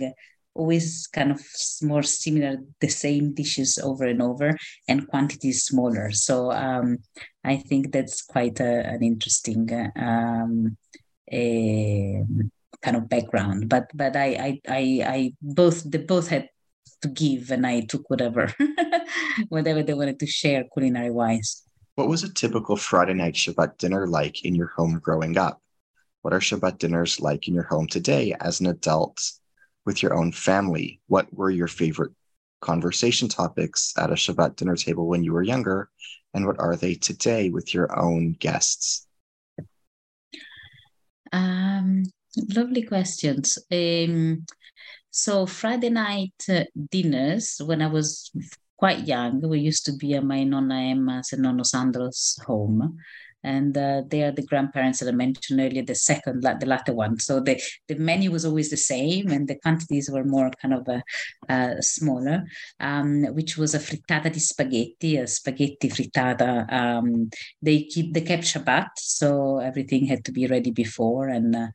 always 0.55 1.07
kind 1.07 1.31
of 1.31 1.41
more 1.81 2.01
similar, 2.01 2.57
the 2.79 2.87
same 2.87 3.33
dishes 3.33 3.77
over 3.77 4.05
and 4.05 4.21
over, 4.21 4.57
and 4.87 5.07
quantities 5.07 5.65
smaller. 5.65 6.11
So 6.11 6.51
um, 6.51 6.99
I 7.43 7.57
think 7.57 7.91
that's 7.91 8.21
quite 8.21 8.59
a, 8.59 8.87
an 8.87 9.03
interesting 9.03 9.69
um, 9.95 10.77
a 11.31 12.23
kind 12.81 12.97
of 12.97 13.09
background. 13.09 13.69
But 13.69 13.91
but 13.93 14.15
I 14.15 14.27
I 14.27 14.61
I, 14.67 14.83
I 15.05 15.33
both 15.41 15.83
they 15.83 15.99
both 15.99 16.29
had 16.29 16.49
to 17.01 17.09
give, 17.09 17.51
and 17.51 17.67
I 17.67 17.81
took 17.81 18.09
whatever 18.09 18.53
whatever 19.49 19.83
they 19.83 19.93
wanted 19.93 20.19
to 20.19 20.27
share 20.27 20.63
culinary 20.73 21.11
wise. 21.11 21.63
What 21.95 22.09
was 22.09 22.23
a 22.23 22.33
typical 22.33 22.75
Friday 22.75 23.13
night 23.13 23.35
Shabbat 23.35 23.77
dinner 23.77 24.07
like 24.07 24.43
in 24.43 24.55
your 24.55 24.67
home 24.67 24.99
growing 24.99 25.37
up? 25.37 25.61
What 26.21 26.33
are 26.33 26.39
Shabbat 26.39 26.79
dinners 26.79 27.19
like 27.19 27.47
in 27.47 27.53
your 27.53 27.63
home 27.63 27.87
today 27.87 28.35
as 28.41 28.59
an 28.59 28.67
adult 28.67 29.21
with 29.85 30.01
your 30.01 30.13
own 30.13 30.31
family? 30.31 30.99
What 31.07 31.33
were 31.33 31.49
your 31.49 31.67
favorite 31.67 32.11
conversation 32.61 33.27
topics 33.27 33.93
at 33.97 34.11
a 34.11 34.15
Shabbat 34.15 34.55
dinner 34.55 34.75
table 34.75 35.07
when 35.07 35.23
you 35.23 35.33
were 35.33 35.43
younger? 35.43 35.89
And 36.33 36.45
what 36.45 36.59
are 36.59 36.75
they 36.75 36.95
today 36.95 37.49
with 37.49 37.73
your 37.73 37.97
own 37.97 38.33
guests? 38.33 39.07
Um, 41.31 42.03
lovely 42.55 42.83
questions. 42.83 43.57
Um, 43.71 44.45
so, 45.11 45.45
Friday 45.45 45.89
night 45.89 46.33
uh, 46.49 46.65
dinners, 46.91 47.61
when 47.63 47.81
I 47.81 47.87
was 47.87 48.31
quite 48.77 49.07
young, 49.07 49.41
we 49.47 49.59
used 49.59 49.85
to 49.85 49.93
be 49.93 50.15
at 50.15 50.23
my 50.23 50.43
Nonna 50.43 50.91
Emma's 50.91 51.31
and 51.31 51.45
Nonno 51.45 51.65
Sandro's 51.65 52.37
home 52.45 52.97
and 53.45 53.77
uh, 53.77 54.01
they 54.07 54.23
are 54.23 54.31
the 54.31 54.45
grandparents 54.45 54.99
that 54.99 55.07
I 55.07 55.11
mentioned 55.11 55.59
earlier, 55.61 55.83
the 55.83 55.95
second, 55.95 56.41
the 56.41 56.65
latter 56.65 56.93
one. 56.93 57.19
So 57.19 57.39
the, 57.39 57.61
the 57.87 57.95
menu 57.95 58.31
was 58.31 58.43
always 58.43 58.71
the 58.71 58.77
same, 58.77 59.29
and 59.29 59.47
the 59.47 59.55
quantities 59.55 60.09
were 60.11 60.23
more 60.23 60.49
kind 60.61 60.73
of 60.73 60.89
uh, 60.89 61.01
uh, 61.47 61.79
smaller, 61.79 62.43
um, 62.79 63.23
which 63.35 63.57
was 63.57 63.75
a 63.75 63.79
frittata 63.79 64.33
di 64.33 64.39
spaghetti, 64.39 65.17
a 65.17 65.27
spaghetti 65.27 65.89
frittata. 65.89 66.71
Um, 66.73 67.29
they 67.61 67.83
keep 67.83 68.13
they 68.13 68.21
kept 68.21 68.43
Shabbat, 68.43 68.89
so 68.97 69.59
everything 69.59 70.05
had 70.07 70.25
to 70.25 70.31
be 70.31 70.47
ready 70.47 70.71
before 70.71 71.29
and. 71.29 71.55
Uh, 71.55 71.67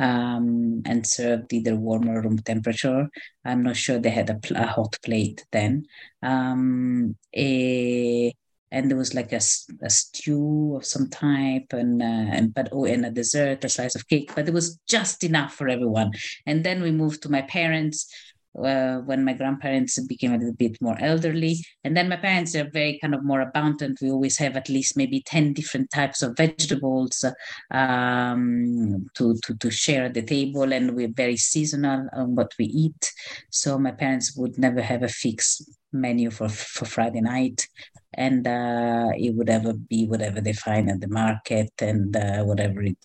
um, 0.00 0.80
and 0.86 1.04
served 1.04 1.52
either 1.52 1.74
warm 1.74 2.08
or 2.08 2.22
room 2.22 2.38
temperature. 2.38 3.08
I'm 3.44 3.64
not 3.64 3.76
sure 3.76 3.98
they 3.98 4.10
had 4.10 4.30
a, 4.30 4.36
pl- 4.36 4.56
a 4.56 4.66
hot 4.66 4.96
plate 5.02 5.44
then. 5.50 5.86
Um, 6.22 7.16
a, 7.34 8.32
and 8.70 8.90
there 8.90 8.98
was 8.98 9.14
like 9.14 9.32
a, 9.32 9.40
a 9.82 9.90
stew 9.90 10.76
of 10.76 10.84
some 10.84 11.08
type 11.08 11.72
and 11.72 12.02
uh, 12.02 12.26
and 12.36 12.52
but 12.54 12.68
oh 12.72 12.84
and 12.84 13.06
a 13.06 13.10
dessert 13.10 13.64
a 13.64 13.68
slice 13.68 13.94
of 13.94 14.06
cake 14.08 14.32
but 14.34 14.48
it 14.48 14.54
was 14.54 14.78
just 14.88 15.24
enough 15.24 15.54
for 15.54 15.68
everyone. 15.68 16.12
And 16.46 16.64
then 16.64 16.82
we 16.82 16.90
moved 16.90 17.22
to 17.22 17.30
my 17.30 17.42
parents 17.42 18.12
uh, 18.56 18.98
when 18.98 19.24
my 19.24 19.32
grandparents 19.32 20.00
became 20.06 20.32
a 20.32 20.38
little 20.38 20.54
bit 20.54 20.76
more 20.80 20.96
elderly. 21.00 21.58
And 21.84 21.96
then 21.96 22.08
my 22.08 22.16
parents 22.16 22.54
are 22.54 22.68
very 22.70 22.98
kind 23.00 23.14
of 23.14 23.24
more 23.24 23.40
abundant. 23.40 23.98
We 24.00 24.10
always 24.10 24.38
have 24.38 24.56
at 24.56 24.68
least 24.68 24.96
maybe 24.96 25.22
10 25.22 25.52
different 25.52 25.90
types 25.90 26.22
of 26.22 26.36
vegetables 26.36 27.24
um, 27.70 29.06
to, 29.14 29.38
to, 29.44 29.56
to 29.56 29.70
share 29.70 30.04
at 30.04 30.14
the 30.14 30.22
table. 30.22 30.72
And 30.72 30.94
we're 30.94 31.12
very 31.12 31.36
seasonal 31.36 32.08
on 32.12 32.34
what 32.34 32.52
we 32.58 32.66
eat. 32.66 33.12
So 33.50 33.78
my 33.78 33.92
parents 33.92 34.36
would 34.36 34.58
never 34.58 34.80
have 34.80 35.02
a 35.02 35.08
fixed 35.08 35.70
menu 35.92 36.30
for, 36.30 36.48
for 36.48 36.84
friday 36.84 37.20
night. 37.20 37.66
And 38.14 38.46
uh, 38.46 39.10
it 39.16 39.34
would 39.36 39.50
ever 39.50 39.74
be 39.74 40.06
whatever 40.06 40.40
they 40.40 40.54
find 40.54 40.90
at 40.90 41.00
the 41.00 41.08
market 41.08 41.70
and 41.80 42.16
uh, 42.16 42.42
whatever 42.42 42.82
it 42.82 42.98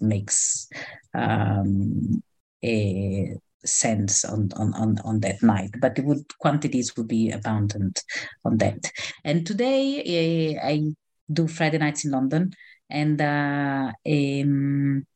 makes 0.00 0.68
um, 1.14 2.22
a 2.62 3.36
sense 3.64 4.24
on, 4.24 4.50
on, 4.56 4.74
on, 4.74 4.98
on 5.04 5.20
that 5.20 5.42
night. 5.42 5.70
But 5.80 5.94
the 5.94 6.02
would 6.02 6.26
quantities 6.38 6.96
would 6.96 7.08
be 7.08 7.30
abundant 7.30 8.02
on 8.44 8.58
that. 8.58 8.90
And 9.24 9.46
today 9.46 10.58
uh, 10.60 10.66
I 10.66 10.94
do 11.32 11.46
Friday 11.46 11.78
nights 11.78 12.04
in 12.04 12.10
London, 12.10 12.52
and 12.90 13.20
uh, 13.20 13.92
um, 14.06 15.06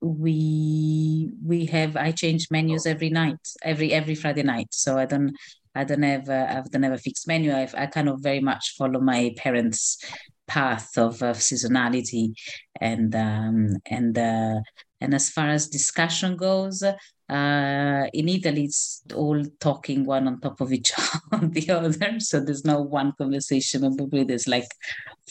we 0.00 1.30
we 1.44 1.66
have 1.66 1.96
I 1.96 2.12
change 2.12 2.48
menus 2.50 2.86
every 2.86 3.10
night, 3.10 3.38
every 3.62 3.92
every 3.92 4.14
Friday 4.14 4.42
night. 4.42 4.68
So 4.72 4.98
I 4.98 5.06
don't 5.06 5.34
I 5.74 5.84
don't 5.84 6.02
have 6.02 6.28
a, 6.28 6.50
I 6.50 6.62
don't 6.70 6.82
have 6.82 6.92
a 6.92 6.98
fixed 6.98 7.28
menu. 7.28 7.54
I've, 7.54 7.74
I 7.74 7.86
kind 7.86 8.08
of 8.08 8.20
very 8.20 8.40
much 8.40 8.74
follow 8.78 9.00
my 9.00 9.34
parents' 9.36 9.98
path 10.46 10.96
of, 10.96 11.22
of 11.22 11.36
seasonality, 11.38 12.32
and 12.80 13.14
um, 13.14 13.76
and 13.86 14.16
uh, 14.18 14.60
and 15.00 15.14
as 15.14 15.30
far 15.30 15.48
as 15.48 15.68
discussion 15.68 16.36
goes, 16.36 16.82
uh, 16.82 18.06
in 18.12 18.28
Italy, 18.28 18.64
it's 18.64 19.02
all 19.14 19.42
talking 19.58 20.04
one 20.04 20.28
on 20.28 20.40
top 20.40 20.60
of 20.60 20.72
each 20.72 20.92
the 21.32 21.70
other. 21.70 22.20
So 22.20 22.40
there's 22.40 22.64
no 22.64 22.80
one 22.80 23.12
conversation. 23.18 23.96
Probably 23.96 24.24
there's 24.24 24.46
like 24.46 24.68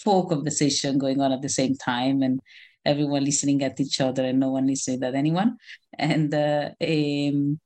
four 0.03 0.27
conversation 0.27 0.97
going 0.97 1.21
on 1.21 1.31
at 1.31 1.41
the 1.41 1.49
same 1.49 1.75
time, 1.75 2.21
and 2.21 2.41
everyone 2.85 3.23
listening 3.23 3.63
at 3.63 3.79
each 3.79 4.01
other, 4.01 4.25
and 4.25 4.39
no 4.39 4.51
one 4.51 4.67
listening 4.67 5.03
at 5.03 5.15
anyone. 5.15 5.57
And 5.97 6.33
uh, 6.33 6.71
um, 6.81 7.59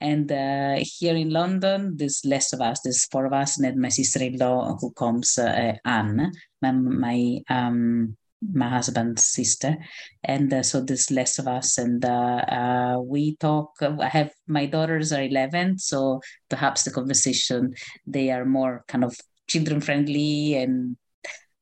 and 0.00 0.32
uh, 0.32 0.76
here 0.80 1.14
in 1.14 1.30
London, 1.30 1.96
there's 1.96 2.24
less 2.24 2.52
of 2.52 2.60
us. 2.60 2.80
There's 2.80 3.04
four 3.04 3.26
of 3.26 3.32
us, 3.32 3.56
and 3.56 3.64
then 3.64 3.80
my 3.80 3.90
sister-in-law 3.90 4.78
who 4.80 4.92
comes, 4.92 5.38
uh, 5.38 5.74
Anne, 5.84 6.32
my 6.60 6.72
my, 6.72 7.38
um, 7.48 8.16
my 8.52 8.68
husband's 8.68 9.24
sister, 9.24 9.76
and 10.24 10.52
uh, 10.52 10.62
so 10.62 10.80
there's 10.80 11.10
less 11.10 11.38
of 11.38 11.46
us. 11.46 11.78
And 11.78 12.04
uh, 12.04 12.08
uh, 12.08 12.98
we 13.04 13.36
talk. 13.36 13.70
I 13.82 14.08
have 14.08 14.32
my 14.46 14.66
daughters 14.66 15.12
are 15.12 15.22
11, 15.22 15.78
so 15.78 16.20
perhaps 16.48 16.84
the 16.84 16.90
conversation 16.90 17.74
they 18.06 18.30
are 18.30 18.44
more 18.44 18.84
kind 18.88 19.04
of 19.04 19.16
children 19.48 19.80
friendly 19.80 20.54
and 20.54 20.96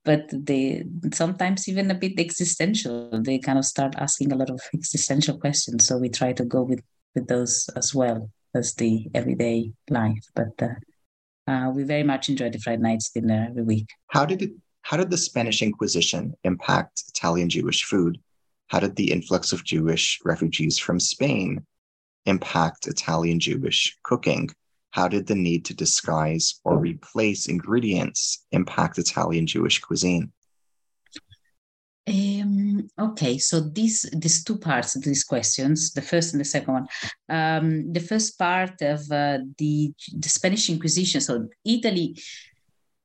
but 0.03 0.23
they 0.31 0.83
sometimes 1.13 1.67
even 1.67 1.91
a 1.91 1.95
bit 1.95 2.19
existential. 2.19 3.09
They 3.21 3.37
kind 3.37 3.59
of 3.59 3.65
start 3.65 3.93
asking 3.97 4.31
a 4.31 4.35
lot 4.35 4.49
of 4.49 4.59
existential 4.73 5.37
questions. 5.37 5.85
So 5.85 5.97
we 5.97 6.09
try 6.09 6.33
to 6.33 6.45
go 6.45 6.63
with 6.63 6.81
with 7.13 7.27
those 7.27 7.69
as 7.75 7.93
well 7.93 8.29
as 8.55 8.73
the 8.75 9.07
everyday 9.13 9.71
life. 9.89 10.25
But 10.35 10.61
uh, 10.61 11.51
uh, 11.51 11.71
we 11.71 11.83
very 11.83 12.03
much 12.03 12.29
enjoy 12.29 12.49
the 12.49 12.59
Friday 12.59 12.81
nights 12.81 13.11
dinner 13.11 13.47
every 13.49 13.63
week. 13.63 13.87
How 14.07 14.25
did 14.25 14.41
it? 14.41 14.51
How 14.83 14.97
did 14.97 15.09
the 15.09 15.17
Spanish 15.17 15.61
Inquisition 15.61 16.33
impact 16.43 17.03
Italian 17.09 17.49
Jewish 17.49 17.83
food? 17.83 18.19
How 18.67 18.79
did 18.79 18.95
the 18.95 19.11
influx 19.11 19.51
of 19.51 19.63
Jewish 19.63 20.19
refugees 20.23 20.77
from 20.77 20.99
Spain 20.99 21.65
impact 22.25 22.87
Italian 22.87 23.39
Jewish 23.39 23.97
cooking? 24.03 24.49
How 24.91 25.07
did 25.07 25.27
the 25.27 25.35
need 25.35 25.65
to 25.65 25.73
disguise 25.73 26.59
or 26.63 26.77
replace 26.77 27.47
ingredients 27.47 28.45
impact 28.51 28.97
Italian 28.97 29.47
Jewish 29.47 29.79
cuisine? 29.79 30.31
Um, 32.07 32.89
okay, 32.99 33.37
so 33.37 33.59
these 33.59 34.09
these 34.11 34.43
two 34.43 34.57
parts 34.57 34.95
of 34.95 35.03
these 35.03 35.23
questions, 35.23 35.93
the 35.93 36.01
first 36.01 36.33
and 36.33 36.41
the 36.41 36.45
second 36.45 36.73
one. 36.73 36.87
Um, 37.29 37.93
the 37.93 37.99
first 37.99 38.37
part 38.39 38.81
of 38.81 38.99
uh, 39.11 39.39
the 39.57 39.93
the 40.17 40.29
Spanish 40.29 40.69
Inquisition. 40.69 41.21
So 41.21 41.47
Italy 41.63 42.17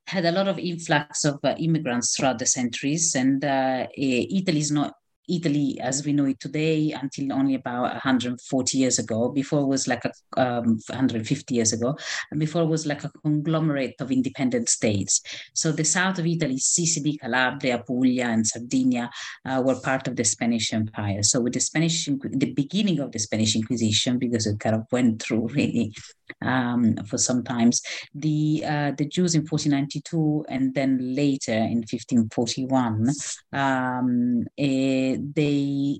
had 0.07 0.25
a 0.25 0.31
lot 0.31 0.47
of 0.47 0.57
influx 0.57 1.25
of 1.25 1.39
uh, 1.43 1.55
immigrants 1.59 2.15
throughout 2.15 2.39
the 2.39 2.45
centuries, 2.45 3.13
and 3.15 3.43
uh, 3.43 3.87
Italy 3.95 4.59
is 4.59 4.71
not 4.71 4.93
Italy 5.29 5.79
as 5.81 6.05
we 6.05 6.13
know 6.13 6.25
it 6.25 6.39
today 6.39 6.91
until 6.91 7.33
only 7.33 7.55
about 7.55 7.83
140 7.93 8.77
years 8.77 8.99
ago. 8.99 9.29
Before 9.29 9.61
it 9.61 9.67
was 9.67 9.87
like 9.87 10.05
a 10.05 10.11
um, 10.37 10.79
150 10.87 11.53
years 11.53 11.73
ago, 11.73 11.97
and 12.31 12.39
before 12.39 12.65
was 12.65 12.85
like 12.85 13.03
a 13.03 13.11
conglomerate 13.23 13.95
of 13.99 14.11
independent 14.11 14.69
states. 14.69 15.21
So 15.53 15.71
the 15.71 15.85
south 15.85 16.19
of 16.19 16.25
Italy, 16.25 16.57
Sicily, 16.57 17.17
Calabria, 17.17 17.83
Puglia, 17.85 18.25
and 18.25 18.45
Sardinia 18.45 19.09
uh, 19.45 19.61
were 19.65 19.79
part 19.81 20.07
of 20.07 20.15
the 20.15 20.23
Spanish 20.23 20.73
Empire. 20.73 21.23
So 21.23 21.41
with 21.41 21.53
the 21.53 21.59
Spanish, 21.59 22.05
the 22.05 22.53
beginning 22.53 22.99
of 22.99 23.11
the 23.11 23.19
Spanish 23.19 23.55
Inquisition, 23.55 24.19
because 24.19 24.45
it 24.45 24.59
kind 24.59 24.75
of 24.75 24.83
went 24.91 25.21
through 25.21 25.47
really 25.53 25.93
um, 26.41 26.95
for 27.05 27.17
some 27.17 27.43
times, 27.43 27.81
the 28.13 28.63
uh, 28.65 28.91
the 28.97 29.05
Jews 29.05 29.35
in 29.35 29.41
1492 29.41 30.45
and 30.49 30.73
then 30.73 31.15
later 31.15 31.53
in 31.53 31.83
1541. 31.89 33.09
Um, 33.53 34.43
eh, 34.57 35.16
they 35.17 35.99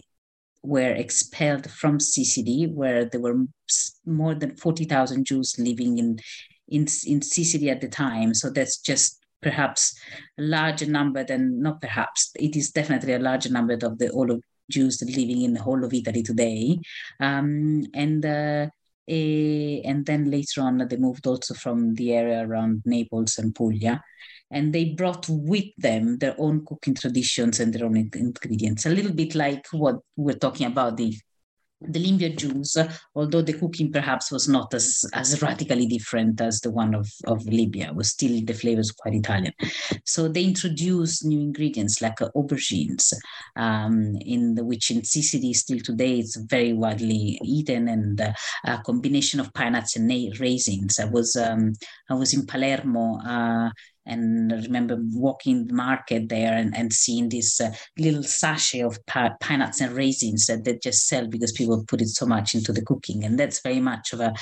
were 0.63 0.91
expelled 0.91 1.69
from 1.71 1.99
Sicily, 1.99 2.67
where 2.67 3.05
there 3.05 3.21
were 3.21 3.45
more 4.05 4.35
than 4.35 4.55
40,000 4.55 5.25
Jews 5.25 5.55
living 5.57 5.97
in, 5.97 6.19
in, 6.67 6.87
in 7.05 7.21
Sicily 7.21 7.69
at 7.69 7.81
the 7.81 7.87
time. 7.87 8.33
So 8.33 8.49
that's 8.49 8.77
just 8.77 9.19
perhaps 9.41 9.97
a 10.37 10.41
larger 10.41 10.85
number 10.85 11.23
than, 11.23 11.61
not 11.61 11.81
perhaps, 11.81 12.31
it 12.35 12.55
is 12.55 12.71
definitely 12.71 13.13
a 13.13 13.19
larger 13.19 13.49
number 13.49 13.73
of 13.73 13.97
the 13.97 14.09
all 14.09 14.31
of 14.31 14.41
Jews 14.69 15.01
living 15.01 15.43
in 15.43 15.53
the 15.53 15.61
whole 15.61 15.83
of 15.83 15.93
Italy 15.93 16.23
today. 16.23 16.79
Um, 17.19 17.85
and 17.93 18.25
uh, 18.25 18.67
a, 19.07 19.81
and 19.83 20.05
then 20.05 20.29
later 20.29 20.61
on, 20.61 20.85
they 20.89 20.97
moved 20.97 21.25
also 21.27 21.53
from 21.53 21.93
the 21.95 22.13
area 22.13 22.45
around 22.45 22.81
Naples 22.85 23.37
and 23.37 23.55
Puglia 23.55 24.01
and 24.51 24.73
they 24.73 24.85
brought 24.85 25.25
with 25.29 25.65
them 25.77 26.17
their 26.17 26.35
own 26.37 26.65
cooking 26.65 26.95
traditions 26.95 27.59
and 27.59 27.73
their 27.73 27.85
own 27.85 27.97
ingredients. 27.97 28.85
A 28.85 28.89
little 28.89 29.13
bit 29.13 29.35
like 29.35 29.65
what 29.71 29.97
we're 30.15 30.35
talking 30.35 30.67
about 30.67 30.97
the 30.97 31.17
the 31.81 31.99
Libyan 31.99 32.35
Jews, 32.35 32.75
although 33.13 33.41
the 33.41 33.53
cooking 33.53 33.91
perhaps 33.91 34.31
was 34.31 34.49
not 34.49 34.73
as, 34.73 35.05
as 35.13 35.41
radically 35.41 35.85
different 35.85 36.41
as 36.41 36.59
the 36.61 36.71
one 36.71 36.95
of, 36.95 37.07
of 37.25 37.45
Libya, 37.45 37.93
was 37.93 38.09
still 38.09 38.43
the 38.43 38.53
flavors 38.53 38.91
quite 38.91 39.13
Italian. 39.13 39.53
So 40.03 40.27
they 40.27 40.43
introduced 40.43 41.25
new 41.25 41.39
ingredients 41.39 42.01
like 42.01 42.21
uh, 42.21 42.29
aubergines, 42.35 43.13
um, 43.55 44.15
in 44.21 44.55
the, 44.55 44.65
which 44.65 44.89
in 44.89 45.03
Sicily 45.03 45.53
still 45.53 45.79
today 45.79 46.19
it's 46.19 46.35
very 46.35 46.73
widely 46.73 47.39
eaten, 47.43 47.87
and 47.87 48.19
uh, 48.19 48.33
a 48.65 48.79
combination 48.79 49.39
of 49.39 49.53
pine 49.53 49.73
nuts 49.73 49.95
and 49.95 50.09
raisins. 50.39 50.99
I 50.99 51.05
was 51.05 51.35
um, 51.35 51.73
I 52.09 52.15
was 52.15 52.33
in 52.33 52.45
Palermo. 52.47 53.19
Uh, 53.19 53.69
and 54.07 54.53
I 54.53 54.57
remember 54.57 54.97
walking 55.13 55.67
the 55.67 55.73
market 55.73 56.29
there 56.29 56.53
and, 56.53 56.75
and 56.75 56.93
seeing 56.93 57.29
this 57.29 57.59
uh, 57.59 57.71
little 57.97 58.23
sachet 58.23 58.81
of 58.81 59.05
pi- 59.05 59.33
pine 59.41 59.59
nuts 59.59 59.81
and 59.81 59.93
raisins 59.93 60.45
that 60.47 60.63
they 60.63 60.79
just 60.81 61.07
sell 61.07 61.27
because 61.27 61.51
people 61.51 61.83
put 61.87 62.01
it 62.01 62.07
so 62.07 62.25
much 62.25 62.55
into 62.55 62.71
the 62.71 62.81
cooking. 62.81 63.23
And 63.23 63.37
that's 63.37 63.61
very 63.61 63.81
much 63.81 64.13
of 64.13 64.21
a 64.21 64.33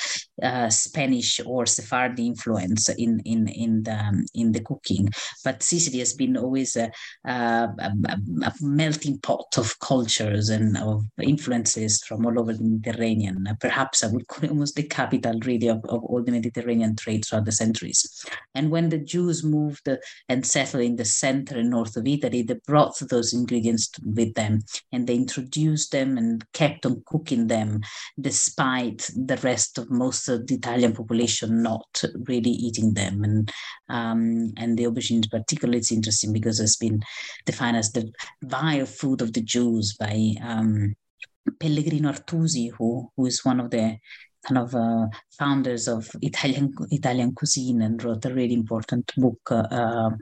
uh, 0.43 0.69
Spanish 0.69 1.39
or 1.45 1.65
Sephardi 1.65 2.28
influence 2.28 2.89
in, 2.89 3.21
in, 3.25 3.47
in, 3.47 3.84
the, 3.84 3.97
um, 3.97 4.25
in 4.36 4.51
the 4.51 4.62
cooking. 4.62 5.10
But 5.43 5.63
Sicily 5.63 5.99
has 5.99 6.13
been 6.13 6.38
always 6.38 6.75
a, 6.75 6.91
a, 7.25 7.32
a, 7.32 7.93
a, 8.43 8.54
melting 8.62 9.19
pot 9.19 9.58
of 9.58 9.80
cultures 9.80 10.49
and 10.49 10.78
of 10.78 11.04
influences 11.21 12.04
from 12.04 12.25
all 12.25 12.39
over 12.39 12.54
the 12.54 12.63
Mediterranean. 12.63 13.47
Perhaps 13.60 14.04
I 14.04 14.08
would 14.08 14.28
call 14.28 14.43
it 14.43 14.51
almost 14.51 14.75
the 14.75 14.84
capital 14.84 15.39
really 15.45 15.67
of, 15.67 15.84
of 15.86 16.04
all 16.04 16.23
the 16.23 16.32
Mediterranean 16.32 16.95
trade 16.95 17.25
throughout 17.25 17.45
the 17.45 17.51
centuries. 17.51 18.25
And 18.54 18.69
when 18.69 18.89
the 18.89 18.97
Jews 18.97 19.43
moved 19.43 19.54
and 20.29 20.45
settled 20.45 20.83
in 20.83 20.95
the 20.95 21.05
center 21.05 21.57
and 21.57 21.69
north 21.69 21.95
of 21.97 22.07
Italy, 22.07 22.41
they 22.41 22.55
brought 22.65 22.97
those 23.09 23.33
ingredients 23.33 23.89
with 24.03 24.33
them 24.33 24.61
and 24.91 25.07
they 25.07 25.15
introduced 25.15 25.91
them 25.91 26.17
and 26.17 26.43
kept 26.53 26.85
on 26.85 27.03
cooking 27.05 27.47
them 27.47 27.81
despite 28.19 29.09
the 29.15 29.37
rest 29.37 29.77
of 29.77 29.89
most 29.89 30.27
of 30.27 30.47
the 30.47 30.55
Italian 30.55 30.93
population 30.93 31.61
not 31.61 32.03
really 32.27 32.51
eating 32.51 32.93
them. 32.93 33.23
And 33.23 33.51
um, 33.89 34.53
and 34.57 34.77
the 34.77 34.85
aubergine 34.85 35.29
particularly 35.29 35.79
it's 35.79 35.91
interesting 35.91 36.33
because 36.33 36.59
it's 36.59 36.77
been 36.77 37.01
defined 37.45 37.77
as 37.77 37.91
the 37.91 38.11
vile 38.43 38.85
food 38.85 39.21
of 39.21 39.33
the 39.33 39.41
Jews 39.41 39.95
by 39.99 40.35
um, 40.41 40.95
Pellegrino 41.59 42.11
Artusi, 42.11 42.71
who, 42.71 43.11
who 43.15 43.25
is 43.25 43.45
one 43.45 43.59
of 43.59 43.69
the 43.69 43.97
kind 44.45 44.58
of 44.58 44.75
uh, 44.75 45.08
founders 45.38 45.88
of 45.88 46.10
Italian 46.21 46.73
Italian 46.91 47.34
cuisine 47.34 47.81
and 47.81 48.03
wrote 48.03 48.25
a 48.25 48.34
really 48.34 48.53
important 48.53 49.12
book 49.17 49.39
uh, 49.51 49.67
um, 49.71 50.19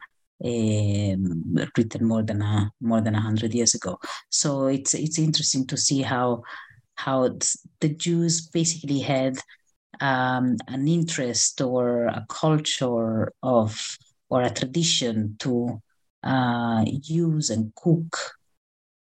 written 1.77 2.05
more 2.05 2.23
than 2.23 2.41
a 2.41 2.71
more 2.81 3.01
than 3.01 3.13
hundred 3.13 3.53
years 3.53 3.75
ago. 3.75 3.99
So 4.29 4.67
it's 4.67 4.93
it's 4.93 5.19
interesting 5.19 5.67
to 5.67 5.77
see 5.77 6.01
how 6.01 6.43
how 6.95 7.37
the 7.81 7.89
Jews 7.89 8.47
basically 8.47 8.99
had 8.99 9.37
um, 10.01 10.57
an 10.67 10.87
interest 10.87 11.61
or 11.61 12.05
a 12.05 12.25
culture 12.29 13.31
of 13.41 13.97
or 14.29 14.41
a 14.41 14.49
tradition 14.49 15.35
to 15.39 15.81
uh, 16.23 16.83
use 16.87 17.49
and 17.49 17.73
cook 17.75 18.17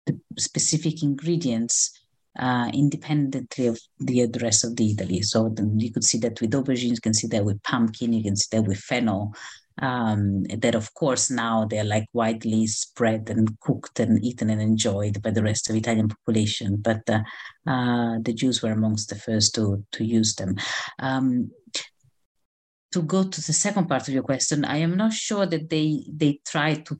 the 0.06 0.20
specific 0.38 1.04
ingredients 1.04 1.92
uh, 2.40 2.72
independently 2.74 3.68
of 3.68 3.80
the, 4.00 4.26
the 4.26 4.40
rest 4.40 4.64
of 4.64 4.76
the 4.76 4.92
Italy. 4.92 5.22
So 5.22 5.54
you 5.76 5.92
could 5.92 6.04
see 6.04 6.18
that 6.20 6.40
with 6.42 6.52
aubergines, 6.52 6.96
you 6.96 7.02
can 7.02 7.14
see 7.14 7.28
that 7.28 7.46
with 7.46 7.62
pumpkin, 7.64 8.14
you 8.14 8.24
can 8.24 8.36
see 8.36 8.58
that 8.58 8.64
with 8.68 8.80
fennel. 8.80 9.34
Um, 9.82 10.44
that 10.44 10.76
of 10.76 10.94
course 10.94 11.32
now 11.32 11.64
they're 11.64 11.86
like 11.86 12.08
widely 12.12 12.68
spread 12.68 13.30
and 13.30 13.58
cooked 13.62 14.02
and 14.02 14.22
eaten 14.22 14.50
and 14.50 14.62
enjoyed 14.62 15.22
by 15.22 15.32
the 15.32 15.44
rest 15.44 15.70
of 15.70 15.76
Italian 15.76 16.10
population. 16.10 16.78
But 16.78 17.10
uh, 17.10 17.22
uh, 17.66 18.18
the 18.22 18.34
Jews 18.34 18.62
were 18.62 18.72
amongst 18.72 19.08
the 19.10 19.16
first 19.16 19.56
to 19.56 19.86
to 19.94 20.04
use 20.04 20.36
them. 20.36 20.58
Um, 21.00 21.52
to 22.92 23.02
go 23.04 23.24
to 23.24 23.42
the 23.42 23.54
second 23.54 23.88
part 23.88 24.08
of 24.08 24.14
your 24.14 24.24
question, 24.24 24.66
I 24.66 24.78
am 24.78 24.98
not 24.98 25.14
sure 25.14 25.46
that 25.46 25.70
they 25.70 26.04
they 26.12 26.42
try 26.46 26.76
to 26.76 27.00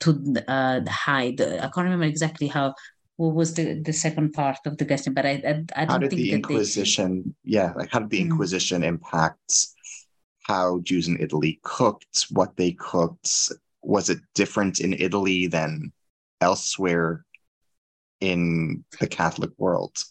to 0.00 0.34
uh, 0.46 0.80
hide. 0.88 1.40
I 1.40 1.68
can't 1.72 1.76
remember 1.78 2.04
exactly 2.04 2.46
how 2.46 2.74
what 3.20 3.34
was 3.34 3.52
the, 3.52 3.74
the 3.82 3.92
second 3.92 4.32
part 4.32 4.56
of 4.64 4.78
the 4.78 4.86
question? 4.86 5.12
But 5.12 5.26
I, 5.26 5.30
I, 5.30 5.64
I 5.76 5.84
don't 5.84 5.90
how 5.90 5.98
did 5.98 6.10
think 6.10 6.22
the 6.22 6.32
Inquisition, 6.32 7.34
they... 7.44 7.52
yeah, 7.52 7.72
like 7.76 7.90
how 7.90 7.98
did 7.98 8.08
the 8.08 8.22
hmm. 8.22 8.30
Inquisition 8.30 8.80
mm. 8.80 8.86
impact 8.86 9.66
how 10.44 10.80
Jews 10.80 11.06
in 11.06 11.20
Italy 11.20 11.60
cooked, 11.62 12.26
what 12.30 12.56
they 12.56 12.72
cooked? 12.72 13.52
Was 13.82 14.08
it 14.08 14.20
different 14.34 14.80
in 14.80 14.94
Italy 14.94 15.46
than 15.48 15.92
elsewhere 16.40 17.26
in 18.20 18.84
the 18.98 19.06
Catholic 19.06 19.50
world? 19.58 20.02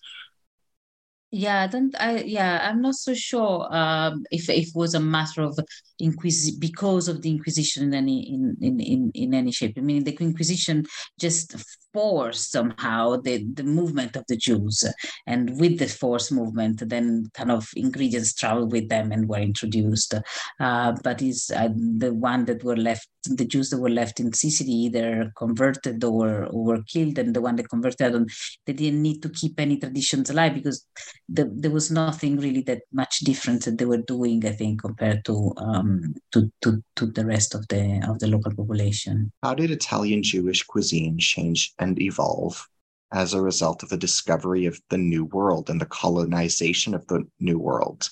Yeah, 1.32 1.62
I 1.62 1.68
don't 1.68 1.96
I 2.00 2.22
yeah, 2.22 2.68
I'm 2.68 2.82
not 2.82 2.96
so 2.96 3.14
sure 3.14 3.68
um, 3.72 4.24
if, 4.32 4.50
if 4.50 4.70
it 4.70 4.76
was 4.76 4.96
a 4.96 5.00
matter 5.00 5.44
of 5.44 5.60
inquisition 6.00 6.60
because 6.60 7.08
of 7.08 7.22
the 7.22 7.30
Inquisition 7.30 7.84
in 7.84 7.94
any 7.94 8.34
in, 8.34 8.58
in, 8.62 8.80
in, 8.80 9.12
in 9.14 9.34
any 9.36 9.52
shape. 9.52 9.76
I 9.78 9.82
mean 9.82 10.04
the 10.04 10.18
Inquisition 10.20 10.88
just 11.20 11.56
forced 11.94 12.52
somehow 12.52 13.18
the, 13.18 13.46
the 13.54 13.64
movement 13.64 14.16
of 14.16 14.26
the 14.28 14.38
Jews. 14.38 14.84
And 15.28 15.60
with 15.60 15.80
the 15.80 15.88
forced 15.88 16.32
movement, 16.32 16.88
then 16.88 17.26
kind 17.34 17.52
of 17.52 17.68
ingredients 17.76 18.34
traveled 18.34 18.72
with 18.72 18.90
them 18.90 19.12
and 19.12 19.28
were 19.28 19.40
introduced. 19.40 20.14
Uh, 20.60 20.94
but 21.04 21.22
is 21.22 21.52
uh, 21.56 21.70
the 21.98 22.14
one 22.14 22.46
that 22.46 22.64
were 22.64 22.78
left, 22.78 23.08
the 23.26 23.46
Jews 23.46 23.70
that 23.70 23.80
were 23.80 23.90
left 23.90 24.20
in 24.20 24.34
Sicily 24.34 24.72
either 24.72 25.32
converted 25.38 26.04
or, 26.04 26.46
or 26.46 26.64
were 26.64 26.84
killed, 26.84 27.18
and 27.18 27.36
the 27.36 27.42
one 27.42 27.56
that 27.58 27.70
converted, 27.70 28.30
they 28.66 28.74
didn't 28.74 29.02
need 29.02 29.22
to 29.22 29.30
keep 29.30 29.60
any 29.60 29.78
traditions 29.78 30.30
alive 30.30 30.54
because 30.54 30.86
the, 31.28 31.52
there 31.54 31.72
was 31.72 31.92
nothing 31.92 32.38
really 32.38 32.62
that 32.62 32.82
much 32.94 33.20
different 33.20 33.66
that 33.66 33.78
they 33.78 33.86
were 33.86 33.98
doing, 33.98 34.46
I 34.46 34.52
think, 34.52 34.82
compared 34.82 35.26
to 35.26 35.54
um, 35.58 36.16
to, 36.32 36.52
to 36.62 36.84
to 36.96 37.06
the 37.08 37.26
rest 37.26 37.56
of 37.56 37.68
the 37.68 38.02
of 38.08 38.20
the 38.20 38.28
local 38.28 38.54
population. 38.56 39.32
How 39.44 39.54
did 39.54 39.72
Italian 39.72 40.24
Jewish 40.24 40.64
cuisine 40.64 41.18
change 41.18 41.74
and 41.80 42.00
evolve 42.02 42.68
as 43.12 43.34
a 43.34 43.42
result 43.42 43.82
of 43.82 43.90
the 43.90 43.98
discovery 43.98 44.66
of 44.66 44.80
the 44.90 44.98
New 44.98 45.26
World 45.26 45.70
and 45.70 45.82
the 45.82 45.86
colonization 45.86 46.94
of 46.94 47.08
the 47.08 47.26
New 47.40 47.58
World? 47.58 48.10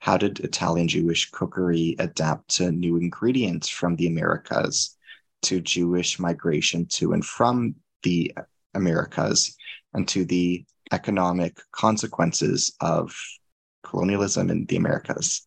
How 0.00 0.16
did 0.16 0.40
Italian 0.40 0.88
Jewish 0.88 1.30
cookery 1.30 1.94
adapt 2.00 2.56
to 2.56 2.72
new 2.72 2.96
ingredients 2.96 3.68
from 3.68 3.94
the 3.94 4.08
Americas, 4.08 4.96
to 5.42 5.60
Jewish 5.60 6.18
migration 6.18 6.86
to 6.86 7.12
and 7.12 7.24
from 7.24 7.76
the 8.02 8.34
Americas, 8.74 9.56
and 9.94 10.08
to 10.08 10.24
the 10.24 10.64
economic 10.90 11.60
consequences 11.70 12.74
of 12.80 13.14
colonialism 13.84 14.50
in 14.50 14.66
the 14.66 14.76
Americas? 14.76 15.46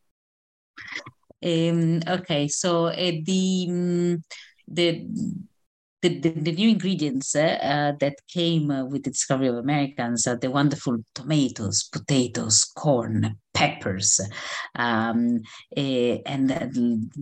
Um, 1.43 2.01
okay, 2.07 2.47
so 2.47 2.85
uh, 2.85 3.11
the 3.23 3.67
um, 3.69 4.23
the 4.67 5.05
the, 6.09 6.19
the, 6.19 6.29
the, 6.29 6.51
new 6.51 6.69
ingredients 6.69 7.35
uh, 7.35 7.93
that 7.99 8.15
came 8.31 8.69
uh, 8.69 8.85
with 8.85 9.03
the 9.03 9.09
discovery 9.09 9.47
of 9.47 9.55
Americans 9.55 10.27
are 10.27 10.35
the 10.35 10.51
wonderful 10.51 10.97
tomatoes, 11.15 11.89
potatoes, 11.91 12.63
corn, 12.63 13.37
peppers, 13.55 14.19
um, 14.75 15.41
uh, 15.75 16.15
and 16.25 16.51
uh, 16.51 16.67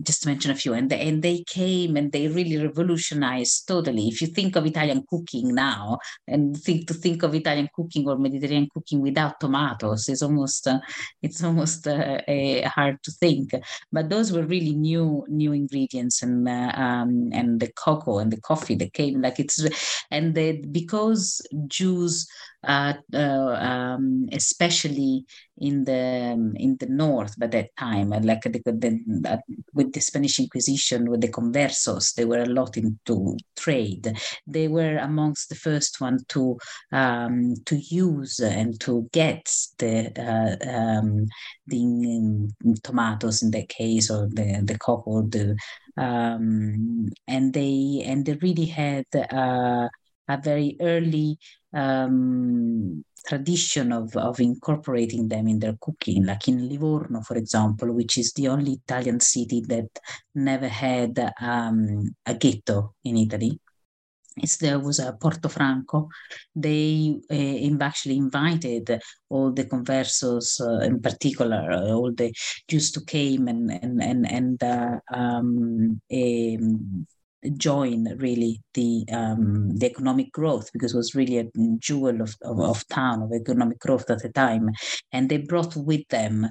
just 0.02 0.22
to 0.22 0.28
mention 0.28 0.50
a 0.50 0.54
few, 0.54 0.74
and, 0.74 0.92
and 0.92 1.22
they 1.22 1.42
came 1.46 1.96
and 1.96 2.12
they 2.12 2.28
really 2.28 2.58
revolutionized 2.58 3.66
totally. 3.66 4.08
If 4.08 4.20
you 4.20 4.26
think 4.26 4.56
of 4.56 4.66
Italian 4.66 5.04
cooking 5.08 5.54
now, 5.54 5.98
and 6.26 6.56
think 6.56 6.88
to 6.88 6.94
think 6.94 7.22
of 7.22 7.34
Italian 7.34 7.68
cooking 7.74 8.08
or 8.08 8.18
Mediterranean 8.18 8.68
cooking 8.74 9.00
without 9.00 9.40
tomatoes 9.40 10.08
is 10.08 10.22
almost 10.22 10.66
uh, 10.66 10.80
it's 11.22 11.42
almost 11.42 11.86
uh, 11.86 12.20
hard 12.68 13.02
to 13.04 13.12
think. 13.12 13.52
But 13.92 14.10
those 14.10 14.32
were 14.32 14.42
really 14.42 14.74
new 14.74 15.24
new 15.28 15.52
ingredients, 15.52 16.22
and 16.22 16.48
uh, 16.48 16.72
um, 16.74 17.30
and 17.32 17.60
the 17.60 17.72
cocoa 17.72 18.18
and 18.18 18.32
the 18.32 18.40
coffee 18.40 18.74
that 18.76 18.92
came 18.92 19.22
like 19.22 19.38
it's 19.38 19.64
and 20.10 20.34
the, 20.34 20.64
because 20.70 21.40
Jews 21.68 22.26
uh, 22.66 22.94
uh, 23.12 23.56
um, 23.60 24.28
especially 24.32 25.24
in 25.58 25.84
the 25.84 26.32
um, 26.32 26.56
in 26.56 26.76
the 26.78 26.86
north 26.86 27.38
by 27.38 27.46
that 27.46 27.70
time, 27.78 28.10
like 28.10 28.42
the, 28.42 28.60
the, 28.64 29.40
with 29.72 29.92
the 29.92 30.00
Spanish 30.00 30.38
Inquisition, 30.40 31.10
with 31.10 31.20
the 31.20 31.28
conversos, 31.28 32.14
they 32.14 32.24
were 32.24 32.42
a 32.42 32.46
lot 32.46 32.76
into 32.76 33.36
trade. 33.56 34.12
They 34.46 34.68
were 34.68 34.96
amongst 34.96 35.48
the 35.48 35.54
first 35.54 36.00
one 36.00 36.18
to 36.28 36.58
um, 36.92 37.54
to 37.66 37.76
use 37.76 38.40
and 38.40 38.78
to 38.80 39.08
get 39.12 39.50
the 39.78 40.12
uh, 40.18 40.70
um, 40.70 41.26
the 41.66 41.82
um, 41.82 42.48
tomatoes 42.82 43.42
in 43.42 43.50
that 43.52 43.68
case, 43.68 44.10
or 44.10 44.28
the 44.28 44.62
the 44.64 44.78
cocoa, 44.78 45.22
the 45.22 45.56
um, 45.96 47.08
and 47.28 47.52
they 47.52 48.02
and 48.04 48.26
they 48.26 48.34
really 48.34 48.66
had 48.66 49.06
uh, 49.14 49.88
a 50.28 50.40
very 50.42 50.76
early 50.80 51.38
um, 51.74 53.04
tradition 53.26 53.92
of, 53.92 54.14
of 54.16 54.38
incorporating 54.40 55.28
them 55.28 55.48
in 55.48 55.58
their 55.58 55.76
cooking, 55.80 56.24
like 56.26 56.48
in 56.48 56.68
Livorno, 56.68 57.22
for 57.22 57.36
example, 57.36 57.92
which 57.92 58.18
is 58.18 58.32
the 58.32 58.48
only 58.48 58.72
Italian 58.72 59.20
city 59.20 59.62
that 59.68 59.88
never 60.34 60.68
had 60.68 61.32
um, 61.40 62.14
a 62.26 62.34
ghetto 62.34 62.94
in 63.04 63.16
Italy. 63.16 63.58
It's, 64.36 64.56
there 64.56 64.80
was 64.80 64.98
a 64.98 65.12
Portofranco. 65.12 66.08
They 66.54 67.14
uh, 67.30 67.84
actually 67.84 68.16
invited 68.16 69.00
all 69.28 69.52
the 69.52 69.64
conversos, 69.64 70.60
uh, 70.60 70.84
in 70.84 71.00
particular, 71.00 71.70
uh, 71.70 71.92
all 71.92 72.12
the 72.12 72.34
Jews 72.68 72.90
to 72.92 73.04
came 73.04 73.46
and 73.46 73.70
and 73.70 74.02
and 74.02 74.26
and 74.28 74.62
uh, 74.62 74.98
um, 75.12 76.00
join 77.56 78.16
really 78.18 78.62
the 78.74 79.04
um, 79.12 79.76
the 79.76 79.86
economic 79.86 80.32
growth 80.32 80.70
because 80.72 80.94
it 80.94 80.96
was 80.96 81.14
really 81.14 81.38
a 81.38 81.46
jewel 81.78 82.20
of, 82.20 82.34
of, 82.42 82.60
of 82.60 82.88
town 82.88 83.22
of 83.22 83.32
economic 83.32 83.78
growth 83.78 84.10
at 84.10 84.22
the 84.22 84.28
time 84.30 84.70
and 85.12 85.28
they 85.28 85.38
brought 85.38 85.76
with 85.76 86.06
them 86.08 86.48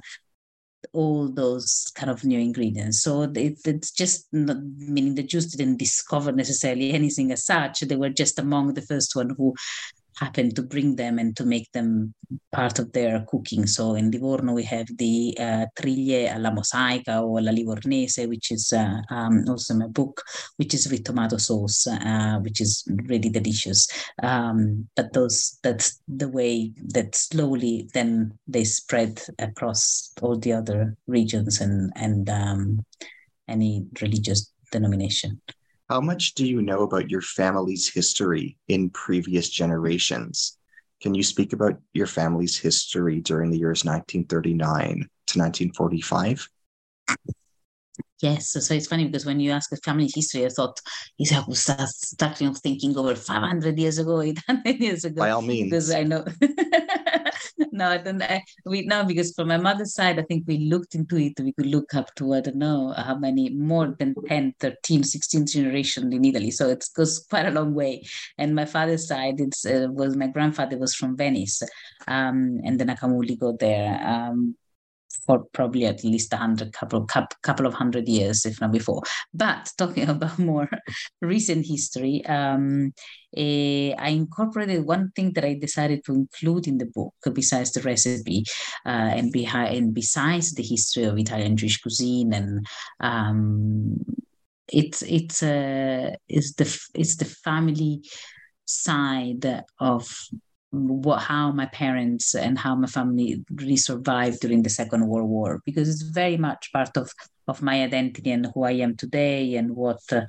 all 0.91 1.29
those 1.29 1.91
kind 1.95 2.11
of 2.11 2.25
new 2.25 2.39
ingredients. 2.39 3.01
So 3.01 3.23
it, 3.23 3.59
it's 3.65 3.91
just 3.91 4.27
not, 4.31 4.57
meaning 4.77 5.15
the 5.15 5.23
Jews 5.23 5.47
didn't 5.47 5.77
discover 5.77 6.31
necessarily 6.31 6.91
anything 6.91 7.31
as 7.31 7.45
such. 7.45 7.79
They 7.79 7.95
were 7.95 8.09
just 8.09 8.37
among 8.37 8.73
the 8.73 8.81
first 8.81 9.15
one 9.15 9.33
who 9.37 9.53
happen 10.17 10.53
to 10.55 10.61
bring 10.61 10.95
them 10.95 11.19
and 11.19 11.35
to 11.37 11.45
make 11.45 11.71
them 11.71 12.13
part 12.51 12.79
of 12.79 12.91
their 12.91 13.25
cooking. 13.27 13.65
So 13.67 13.95
in 13.95 14.11
Livorno, 14.11 14.53
we 14.53 14.63
have 14.63 14.87
the 14.97 15.35
uh, 15.39 15.65
triglie 15.75 16.27
alla 16.27 16.51
mosaica 16.51 17.21
or 17.21 17.41
la 17.41 17.51
livornese, 17.51 18.27
which 18.27 18.51
is 18.51 18.73
uh, 18.73 19.01
um, 19.09 19.45
also 19.47 19.73
my 19.73 19.87
book, 19.87 20.23
which 20.57 20.73
is 20.73 20.89
with 20.89 21.03
tomato 21.03 21.37
sauce, 21.37 21.87
uh, 21.87 22.39
which 22.41 22.61
is 22.61 22.83
really 23.07 23.29
delicious. 23.29 23.87
Um, 24.21 24.87
but 24.95 25.13
those 25.13 25.59
that's 25.63 26.01
the 26.07 26.29
way 26.29 26.73
that 26.87 27.15
slowly 27.15 27.89
then 27.93 28.37
they 28.47 28.63
spread 28.63 29.21
across 29.39 30.11
all 30.21 30.37
the 30.37 30.53
other 30.53 30.95
regions 31.07 31.61
and 31.61 31.91
and 31.95 32.29
um, 32.29 32.85
any 33.47 33.85
religious 34.01 34.51
denomination. 34.71 35.41
How 35.93 36.01
much 36.01 36.33
do 36.33 36.43
you 36.43 36.63
know 36.63 36.81
about 36.81 37.11
your 37.11 37.21
family's 37.21 37.87
history 37.87 38.57
in 38.67 38.89
previous 38.89 39.47
generations? 39.47 40.57
Can 40.99 41.13
you 41.13 41.21
speak 41.21 41.53
about 41.53 41.79
your 41.93 42.07
family's 42.07 42.57
history 42.57 43.21
during 43.21 43.51
the 43.51 43.59
years 43.59 43.85
1939 43.85 45.07
to 45.27 45.39
1945? 45.39 46.49
Yes, 48.23 48.49
so 48.49 48.73
it's 48.73 48.87
funny 48.87 49.05
because 49.05 49.27
when 49.27 49.39
you 49.39 49.51
ask 49.51 49.71
a 49.71 49.77
family 49.85 50.09
history, 50.11 50.47
I 50.47 50.49
thought 50.49 50.81
you 51.19 51.29
was 51.47 51.71
starting 51.95 52.47
of 52.47 52.57
thinking 52.57 52.97
over 52.97 53.13
500 53.13 53.77
years 53.77 53.99
ago, 53.99 54.19
800 54.19 54.79
years 54.79 55.05
ago. 55.05 55.21
By 55.21 55.29
all 55.29 55.43
means. 55.43 55.69
Because 55.69 55.91
I 55.91 56.01
know 56.01 56.25
no, 57.73 57.89
I 57.89 57.97
don't. 57.97 58.21
I, 58.21 58.43
we 58.65 58.85
no 58.85 59.03
because 59.03 59.33
from 59.33 59.47
my 59.47 59.57
mother's 59.57 59.95
side, 59.95 60.19
I 60.19 60.23
think 60.23 60.45
we 60.47 60.59
looked 60.59 60.93
into 60.95 61.17
it. 61.17 61.33
We 61.39 61.53
could 61.53 61.65
look 61.65 61.95
up 61.95 62.13
to 62.15 62.33
I 62.33 62.41
don't 62.41 62.57
know 62.57 62.93
how 62.95 63.15
many 63.15 63.49
more 63.49 63.95
than 63.97 64.13
10, 64.27 64.53
13, 64.59 65.03
16 65.03 65.47
generation 65.47 66.13
in 66.13 66.23
Italy. 66.23 66.51
So 66.51 66.69
it 66.69 66.85
goes 66.95 67.25
quite 67.29 67.47
a 67.47 67.51
long 67.51 67.73
way. 67.73 68.05
And 68.37 68.55
my 68.55 68.65
father's 68.65 69.07
side, 69.07 69.39
it's 69.39 69.65
uh, 69.65 69.87
was 69.89 70.15
my 70.15 70.27
grandfather 70.27 70.77
was 70.77 70.93
from 70.93 71.17
Venice, 71.17 71.63
um, 72.07 72.61
and 72.63 72.79
then 72.79 72.87
Akamuli 72.87 73.37
go 73.37 73.57
there. 73.59 73.99
Um, 74.05 74.55
for 75.25 75.45
probably 75.53 75.85
at 75.85 76.03
least 76.03 76.33
a 76.33 76.37
hundred 76.37 76.73
couple 76.73 77.05
couple 77.41 77.65
of 77.65 77.73
hundred 77.73 78.07
years, 78.07 78.45
if 78.45 78.59
not 78.61 78.71
before. 78.71 79.01
But 79.33 79.71
talking 79.77 80.09
about 80.09 80.39
more 80.39 80.69
recent 81.21 81.65
history, 81.65 82.25
um, 82.25 82.93
uh, 83.35 83.91
I 83.97 84.09
incorporated 84.09 84.85
one 84.85 85.11
thing 85.15 85.33
that 85.33 85.45
I 85.45 85.55
decided 85.55 86.03
to 86.05 86.13
include 86.13 86.67
in 86.67 86.77
the 86.77 86.85
book, 86.85 87.13
besides 87.33 87.71
the 87.71 87.81
recipe, 87.81 88.45
uh, 88.85 88.89
and 89.17 89.31
behind 89.31 89.75
and 89.75 89.93
besides 89.93 90.53
the 90.53 90.63
history 90.63 91.03
of 91.03 91.17
Italian 91.17 91.57
Jewish 91.57 91.81
cuisine, 91.81 92.33
and 92.33 92.65
um, 92.99 93.97
it's 94.67 95.01
it's 95.01 95.43
uh, 95.43 96.15
it's 96.27 96.53
the 96.53 96.65
it's 96.93 97.15
the 97.17 97.25
family 97.25 98.01
side 98.65 99.63
of 99.79 100.07
what, 100.73 101.21
how 101.21 101.51
my 101.51 101.67
parents 101.67 102.33
and 102.33 102.57
how 102.57 102.75
my 102.75 102.87
family 102.87 103.43
really 103.51 103.77
survived 103.77 104.39
during 104.39 104.63
the 104.63 104.69
Second 104.69 105.07
World 105.07 105.29
War 105.29 105.61
because 105.65 105.87
it's 105.87 106.01
very 106.01 106.37
much 106.37 106.71
part 106.73 106.97
of 106.97 107.11
of 107.47 107.61
my 107.61 107.83
identity 107.83 108.31
and 108.31 108.47
who 108.53 108.63
I 108.63 108.71
am 108.71 108.95
today 108.95 109.55
and 109.55 109.75
what 109.75 110.01
uh, 110.11 110.21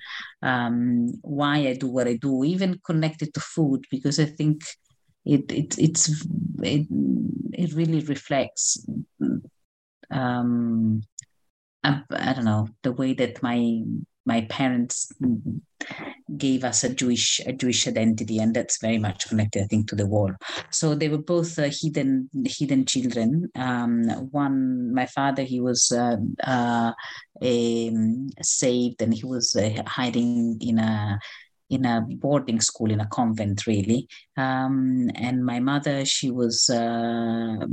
um, 0.42 1.12
why 1.22 1.58
I 1.68 1.74
do 1.74 1.88
what 1.88 2.08
I 2.08 2.16
do, 2.16 2.44
even 2.44 2.80
connected 2.84 3.32
to 3.34 3.40
food 3.40 3.84
because 3.90 4.18
I 4.18 4.26
think 4.26 4.62
it 5.24 5.50
it 5.50 5.78
it's 5.78 6.26
it, 6.62 6.86
it 7.52 7.72
really 7.72 8.00
reflects 8.00 8.84
um, 10.10 11.02
I, 11.82 12.02
I 12.10 12.32
don't 12.34 12.44
know 12.44 12.68
the 12.82 12.92
way 12.92 13.14
that 13.14 13.42
my 13.42 13.82
my 14.26 14.42
parents 14.42 15.12
gave 16.36 16.64
us 16.64 16.84
a 16.84 16.88
Jewish 16.88 17.40
a 17.46 17.52
Jewish 17.52 17.86
identity, 17.86 18.38
and 18.38 18.54
that's 18.54 18.80
very 18.80 18.98
much 18.98 19.28
connected, 19.28 19.62
I 19.62 19.66
think, 19.66 19.88
to 19.88 19.96
the 19.96 20.06
war. 20.06 20.38
So 20.70 20.94
they 20.94 21.08
were 21.08 21.18
both 21.18 21.58
uh, 21.58 21.68
hidden 21.70 22.30
hidden 22.44 22.86
children. 22.86 23.50
Um, 23.54 24.08
one, 24.30 24.94
my 24.94 25.06
father, 25.06 25.42
he 25.42 25.60
was 25.60 25.92
uh, 25.92 26.16
uh, 26.42 26.92
um, 27.42 28.28
saved, 28.42 29.02
and 29.02 29.12
he 29.12 29.24
was 29.24 29.54
uh, 29.56 29.82
hiding 29.86 30.58
in 30.60 30.78
a 30.78 31.18
in 31.70 31.84
a 31.84 32.00
boarding 32.00 32.60
school 32.60 32.90
in 32.90 33.00
a 33.00 33.06
convent 33.06 33.66
really. 33.66 34.08
Um, 34.36 35.10
and 35.14 35.44
my 35.44 35.60
mother 35.60 36.04
she 36.04 36.30
was 36.30 36.68
uh, 36.70 37.66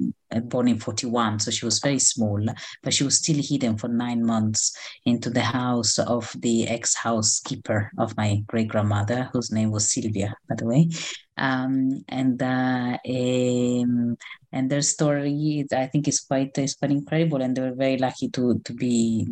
born 0.44 0.68
in 0.68 0.80
41 0.80 1.40
so 1.40 1.52
she 1.52 1.66
was 1.66 1.80
very 1.80 2.00
small 2.00 2.44
but 2.84 2.94
she 2.94 3.04
was 3.04 3.18
still 3.18 3.42
hidden 3.42 3.78
for 3.78 3.88
nine 3.88 4.24
months 4.24 4.76
into 5.06 5.30
the 5.30 5.42
house 5.42 6.00
of 6.00 6.34
the 6.40 6.68
ex-housekeeper 6.68 7.92
of 7.98 8.16
my 8.16 8.42
great 8.48 8.68
grandmother 8.68 9.30
whose 9.34 9.52
name 9.52 9.72
was 9.72 9.92
sylvia 9.92 10.36
by 10.48 10.56
the 10.56 10.66
way. 10.66 10.90
Um, 11.38 12.04
and 12.08 12.42
uh, 12.42 12.98
um, 13.10 14.18
and 14.52 14.70
their 14.70 14.82
story 14.82 15.66
i 15.74 15.88
think 15.88 16.08
is 16.08 16.20
quite 16.20 16.56
is 16.58 16.76
quite 16.76 16.92
incredible 16.92 17.42
and 17.42 17.56
they 17.56 17.62
were 17.62 17.74
very 17.74 17.98
lucky 17.98 18.30
to 18.30 18.60
to 18.60 18.74
be 18.74 19.28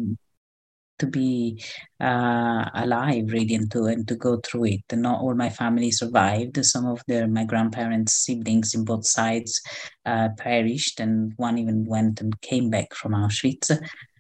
to 1.00 1.08
be 1.08 1.62
uh, 2.00 2.66
alive 2.76 3.32
really 3.32 3.56
and 3.56 3.72
to 3.72 3.86
and 3.86 4.08
to 4.08 4.16
go 4.16 4.38
through 4.38 4.66
it 4.66 4.84
not 4.94 5.22
all 5.22 5.34
my 5.34 5.50
family 5.50 5.92
survived 5.92 6.64
some 6.66 6.86
of 6.86 7.02
their 7.08 7.28
my 7.28 7.46
grandparents 7.46 8.14
siblings 8.26 8.74
in 8.74 8.84
both 8.84 9.06
sides 9.06 9.62
uh, 10.06 10.30
perished 10.38 11.00
and 11.00 11.34
one 11.38 11.58
even 11.58 11.86
went 11.86 12.22
and 12.22 12.40
came 12.42 12.70
back 12.70 12.94
from 12.94 13.14
auschwitz 13.14 13.72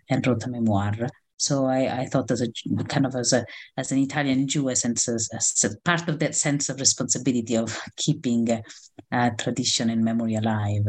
and 0.09 0.25
wrote 0.25 0.43
a 0.43 0.49
memoir 0.49 0.93
so 1.39 1.67
I, 1.67 2.01
I 2.01 2.05
thought 2.05 2.29
as 2.31 2.41
a 2.41 2.83
kind 2.89 3.05
of 3.05 3.15
as 3.15 3.31
a 3.31 3.45
as 3.77 3.93
an 3.93 3.99
Italian 3.99 4.45
Jew, 4.45 4.69
as, 4.69 4.83
as 4.83 5.77
part 5.85 6.09
of 6.09 6.19
that 6.19 6.35
sense 6.35 6.67
of 6.67 6.81
responsibility 6.81 7.55
of 7.55 7.79
keeping 7.95 8.61
uh, 9.11 9.29
tradition 9.39 9.89
and 9.89 10.03
memory 10.03 10.35
alive. 10.35 10.85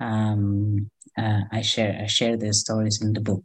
Um, 0.00 0.90
uh, 1.16 1.40
I 1.50 1.62
share 1.62 2.00
I 2.02 2.06
share 2.06 2.36
these 2.36 2.60
stories 2.60 3.00
in 3.00 3.14
the 3.14 3.22
book. 3.22 3.44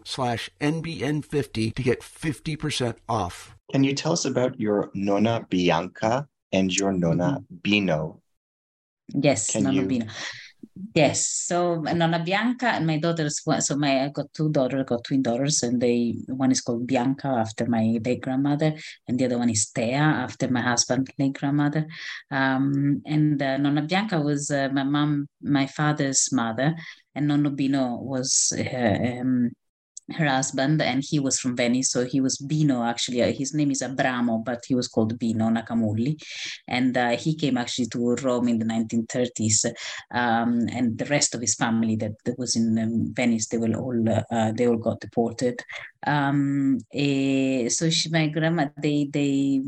slash 0.05 0.49
NBN50 0.59 1.75
to 1.75 1.83
get 1.83 2.01
50% 2.01 2.95
off. 3.07 3.55
Can 3.71 3.83
you 3.83 3.93
tell 3.93 4.13
us 4.13 4.25
about 4.25 4.59
your 4.59 4.91
Nonna 4.93 5.45
Bianca 5.49 6.27
and 6.51 6.75
your 6.75 6.91
Nonna 6.91 7.39
mm-hmm. 7.39 7.55
Bino? 7.61 8.21
Yes, 9.07 9.51
Can 9.51 9.63
Nonna 9.63 9.81
you... 9.81 9.87
Bino. 9.87 10.05
Yes. 10.93 11.27
So 11.27 11.81
Nonna 11.81 12.23
Bianca 12.23 12.67
and 12.67 12.87
my 12.87 12.97
daughters. 12.97 13.41
So 13.59 13.75
my 13.75 14.05
I 14.05 14.09
got 14.09 14.33
two 14.33 14.49
daughters, 14.51 14.85
got 14.85 15.03
twin 15.03 15.21
daughters, 15.21 15.63
and 15.63 15.81
they 15.81 16.15
one 16.27 16.51
is 16.51 16.61
called 16.61 16.87
Bianca 16.87 17.27
after 17.27 17.65
my 17.65 17.99
late 18.03 18.21
grandmother, 18.21 18.73
and 19.07 19.19
the 19.19 19.25
other 19.25 19.37
one 19.37 19.49
is 19.49 19.69
Thea 19.69 19.97
after 19.97 20.49
my 20.49 20.61
husband's 20.61 21.11
late 21.17 21.33
grandmother. 21.33 21.87
Um, 22.29 23.01
and 23.05 23.41
uh, 23.41 23.57
Nonna 23.57 23.81
Bianca 23.83 24.19
was 24.21 24.51
uh, 24.51 24.69
my 24.71 24.83
mom, 24.83 25.27
my 25.41 25.67
father's 25.67 26.29
mother, 26.31 26.75
and 27.15 27.29
Nonno 27.29 27.55
Bino 27.55 27.97
was 27.97 28.53
uh, 28.57 29.19
um, 29.19 29.51
her 30.13 30.27
husband, 30.27 30.81
and 30.81 31.03
he 31.07 31.19
was 31.19 31.39
from 31.39 31.55
Venice, 31.55 31.91
so 31.91 32.05
he 32.05 32.21
was 32.21 32.37
Bino. 32.37 32.83
Actually, 32.83 33.21
uh, 33.23 33.31
his 33.31 33.53
name 33.53 33.71
is 33.71 33.81
Abramo, 33.81 34.43
but 34.43 34.63
he 34.67 34.75
was 34.75 34.87
called 34.87 35.17
Bino 35.19 35.49
Nacamulli, 35.49 36.21
and 36.67 36.97
uh, 36.97 37.17
he 37.17 37.35
came 37.35 37.57
actually 37.57 37.87
to 37.87 38.15
Rome 38.15 38.47
in 38.47 38.59
the 38.59 38.65
1930s. 38.65 39.71
Um, 40.13 40.67
and 40.71 40.97
the 40.97 41.05
rest 41.05 41.35
of 41.35 41.41
his 41.41 41.55
family 41.55 41.95
that, 41.97 42.13
that 42.25 42.37
was 42.37 42.55
in 42.55 42.77
um, 42.77 43.13
Venice, 43.13 43.47
they 43.47 43.57
were 43.57 43.73
all 43.75 44.03
uh, 44.09 44.51
they 44.51 44.67
all 44.67 44.77
got 44.77 44.99
deported. 44.99 45.59
Um, 46.05 46.79
eh, 46.93 47.69
so 47.69 47.89
she, 47.89 48.09
my 48.09 48.27
grandma, 48.27 48.69
they 48.81 49.07
they 49.11 49.61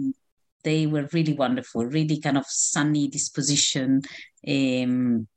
they 0.63 0.88
were 0.88 1.10
really 1.13 1.34
wonderful, 1.34 1.86
really 1.86 2.19
kind 2.19 2.38
of 2.38 2.45
sunny 2.47 3.08
disposition. 3.08 4.01
Um, 4.47 5.27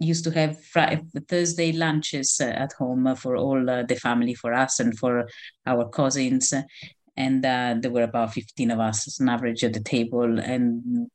used 0.00 0.24
to 0.24 0.30
have 0.32 0.60
Friday, 0.64 1.02
Thursday 1.28 1.72
lunches 1.72 2.40
uh, 2.40 2.46
at 2.46 2.72
home 2.72 3.14
for 3.16 3.36
all 3.36 3.68
uh, 3.68 3.82
the 3.82 3.96
family, 3.96 4.34
for 4.34 4.52
us 4.52 4.80
and 4.80 4.98
for 4.98 5.28
our 5.66 5.88
cousins. 5.88 6.52
And 7.16 7.44
uh, 7.44 7.74
there 7.78 7.90
were 7.90 8.04
about 8.04 8.32
15 8.32 8.70
of 8.70 8.80
us 8.80 9.06
as 9.06 9.20
an 9.20 9.28
average 9.28 9.62
at 9.62 9.74
the 9.74 9.82
table. 9.82 10.40
And 10.40 11.10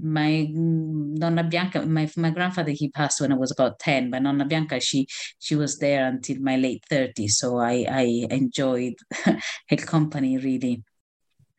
my 0.00 0.46
Nonna 0.50 1.44
Bianca, 1.44 1.84
my, 1.84 2.08
my 2.16 2.30
grandfather, 2.30 2.70
he 2.70 2.88
passed 2.88 3.20
when 3.20 3.32
I 3.32 3.36
was 3.36 3.50
about 3.50 3.78
10, 3.80 4.10
but 4.10 4.22
Nonna 4.22 4.46
Bianca, 4.46 4.80
she 4.80 5.06
she 5.38 5.56
was 5.56 5.78
there 5.78 6.06
until 6.06 6.40
my 6.40 6.56
late 6.56 6.84
30s. 6.90 7.32
So 7.32 7.58
I, 7.58 7.86
I 7.90 8.26
enjoyed 8.30 8.94
her 9.24 9.76
company 9.76 10.38
really 10.38 10.82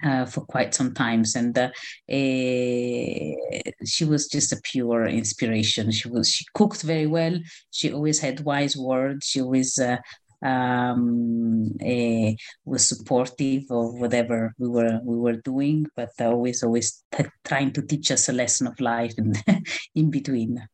uh, 0.04 0.26
for 0.26 0.42
quite 0.42 0.74
some 0.74 0.94
times, 0.94 1.36
and 1.36 1.58
uh, 1.58 1.70
uh, 2.12 3.72
she 3.86 4.06
was 4.06 4.28
just 4.28 4.52
a 4.52 4.62
pure 4.64 5.06
inspiration. 5.06 5.92
She 5.92 6.10
was 6.10 6.30
she 6.30 6.46
cooked 6.54 6.82
very 6.82 7.08
well. 7.08 7.40
She 7.72 7.92
always 7.94 8.20
had 8.20 8.42
wise 8.42 8.76
words. 8.76 9.28
She 9.28 9.42
always 9.42 9.78
uh, 9.80 9.98
um, 10.44 11.72
uh, 11.82 12.32
was 12.66 12.88
supportive 12.88 13.64
of 13.70 14.00
whatever 14.00 14.54
we 14.58 14.68
were 14.68 15.00
we 15.04 15.18
were 15.18 15.38
doing, 15.38 15.86
but 15.96 16.10
always 16.20 16.64
always 16.64 17.04
t- 17.16 17.26
trying 17.46 17.72
to 17.74 17.82
teach 17.82 18.12
us 18.12 18.30
a 18.30 18.34
lesson 18.34 18.68
of 18.68 18.80
life 18.80 19.14
and 19.18 19.38
in 19.96 20.10
between. 20.10 20.68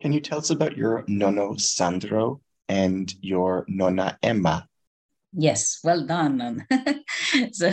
Can 0.00 0.12
you 0.12 0.20
tell 0.20 0.38
us 0.38 0.50
about 0.50 0.76
your 0.76 1.04
nonno 1.04 1.60
Sandro 1.60 2.40
and 2.68 3.12
your 3.20 3.64
nonna 3.68 4.18
Emma? 4.22 4.66
Yes, 5.36 5.80
well 5.82 6.06
done. 6.06 6.64
so, 7.52 7.72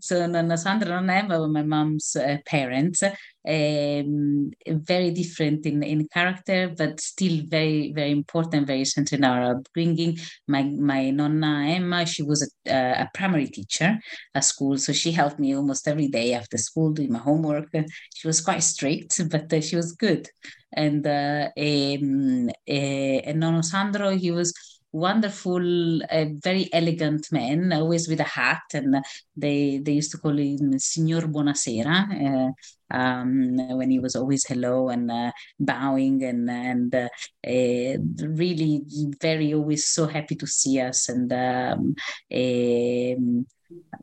so 0.00 0.26
Nonna 0.28 0.56
Sandra 0.56 0.98
and 0.98 1.10
Emma 1.10 1.40
were 1.40 1.48
my 1.48 1.62
mom's 1.64 2.14
uh, 2.14 2.36
parents. 2.46 3.02
Um, 3.02 4.50
very 4.68 5.10
different 5.10 5.66
in, 5.66 5.82
in 5.82 6.06
character, 6.12 6.72
but 6.76 7.00
still 7.00 7.42
very, 7.48 7.92
very 7.92 8.12
important, 8.12 8.68
very 8.68 8.84
centered 8.84 9.18
in 9.18 9.24
our 9.24 9.56
upbringing. 9.56 10.18
My 10.46 10.62
my 10.62 11.10
Nonna 11.10 11.64
Emma, 11.70 12.06
she 12.06 12.22
was 12.22 12.48
a, 12.68 12.70
a 13.02 13.08
primary 13.12 13.48
teacher 13.48 13.98
at 14.36 14.44
school, 14.44 14.78
so 14.78 14.92
she 14.92 15.10
helped 15.10 15.40
me 15.40 15.56
almost 15.56 15.88
every 15.88 16.06
day 16.08 16.34
after 16.34 16.58
school 16.58 16.92
doing 16.92 17.10
my 17.12 17.18
homework. 17.18 17.70
She 18.14 18.28
was 18.28 18.40
quite 18.40 18.62
strict, 18.62 19.20
but 19.30 19.52
uh, 19.52 19.60
she 19.60 19.74
was 19.74 19.92
good. 19.92 20.28
And 20.72 21.04
uh, 21.04 21.48
um, 21.58 22.48
uh, 22.68 23.18
and 23.26 23.42
Nonno 23.42 23.64
Sandro, 23.64 24.10
he 24.10 24.30
was 24.30 24.52
wonderful, 24.92 26.02
uh, 26.02 26.26
very 26.42 26.68
elegant 26.72 27.26
man, 27.32 27.72
always 27.72 28.08
with 28.08 28.20
a 28.20 28.24
hat, 28.24 28.62
and 28.74 29.02
they 29.36 29.78
they 29.78 29.92
used 29.92 30.10
to 30.12 30.18
call 30.18 30.36
him 30.36 30.78
Signor 30.78 31.22
Buonasera. 31.22 32.48
Uh, 32.48 32.52
um, 32.92 33.56
when 33.78 33.90
he 33.90 34.00
was 34.00 34.16
always 34.16 34.44
hello 34.46 34.88
and 34.88 35.10
uh, 35.10 35.30
bowing 35.58 36.24
and 36.24 36.50
and 36.50 36.94
uh, 36.94 37.08
uh, 37.46 37.96
really 38.26 38.82
very 39.20 39.54
always 39.54 39.86
so 39.86 40.06
happy 40.06 40.34
to 40.34 40.46
see 40.46 40.80
us 40.80 41.08
and 41.08 41.32
um, 41.32 41.94
um 42.32 43.46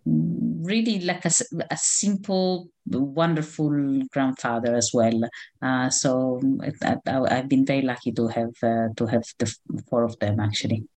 really 0.05 0.99
like 0.99 1.25
a, 1.25 1.31
a 1.71 1.77
simple, 1.77 2.69
wonderful 2.85 4.01
grandfather 4.11 4.75
as 4.75 4.91
well. 4.93 5.21
Uh, 5.61 5.89
so 5.89 6.41
I, 6.61 7.33
have 7.33 7.49
been 7.49 7.65
very 7.65 7.81
lucky 7.81 8.11
to 8.13 8.27
have 8.27 8.53
uh, 8.63 8.89
to 8.95 9.05
have 9.05 9.23
the 9.39 9.53
four 9.89 10.03
of 10.03 10.17
them 10.19 10.39
actually. 10.39 10.87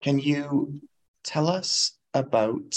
Can 0.00 0.18
you 0.18 0.80
tell 1.22 1.48
us 1.48 1.98
about 2.12 2.76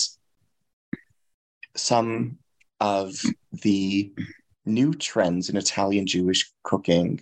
some 1.76 2.38
of 2.80 3.16
the 3.52 4.12
new 4.66 4.94
trends 4.94 5.50
in 5.50 5.58
Italian 5.58 6.08
Jewish 6.08 6.52
cooking 6.64 7.22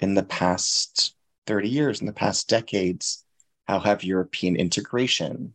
in 0.00 0.14
the 0.14 0.22
past 0.24 1.14
30 1.46 1.68
years, 1.68 2.00
in 2.00 2.06
the 2.06 2.12
past 2.12 2.48
decades? 2.48 3.24
How 3.66 3.80
have 3.80 4.02
European 4.02 4.56
integration 4.56 5.54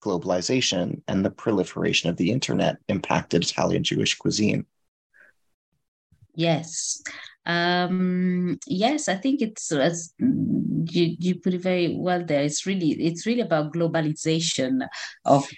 globalization 0.00 1.02
and 1.08 1.24
the 1.24 1.30
proliferation 1.30 2.10
of 2.10 2.16
the 2.16 2.30
internet 2.30 2.76
impacted 2.88 3.42
Italian 3.42 3.84
Jewish 3.84 4.16
cuisine? 4.16 4.66
Yes. 6.34 7.02
Um, 7.46 8.58
yes, 8.66 9.08
I 9.08 9.16
think 9.16 9.40
it's 9.40 9.72
as 9.72 10.12
you, 10.18 11.16
you 11.18 11.34
put 11.40 11.54
it 11.54 11.62
very 11.62 11.96
well 11.96 12.24
there. 12.24 12.42
It's 12.42 12.66
really 12.66 12.90
it's 12.90 13.26
really 13.26 13.40
about 13.40 13.72
globalization 13.72 14.86
of 15.24 15.48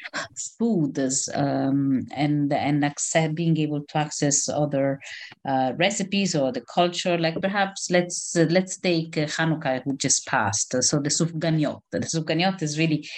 food 0.58 0.98
as, 0.98 1.28
um, 1.34 2.06
and 2.12 2.52
and 2.52 2.84
accept, 2.84 3.34
being 3.34 3.56
able 3.58 3.82
to 3.82 3.98
access 3.98 4.48
other 4.48 5.00
uh, 5.46 5.72
recipes 5.76 6.34
or 6.34 6.52
the 6.52 6.62
culture. 6.62 7.18
Like 7.18 7.40
perhaps 7.40 7.90
let's 7.90 8.36
uh, 8.36 8.46
let's 8.48 8.78
take 8.78 9.12
Hanukkah 9.12 9.82
who 9.82 9.96
just 9.96 10.26
passed. 10.26 10.74
So 10.82 11.00
the 11.00 11.10
sufganiot. 11.10 11.80
The 11.90 12.00
sufganiot 12.00 12.62
is 12.62 12.78
really 12.78 13.08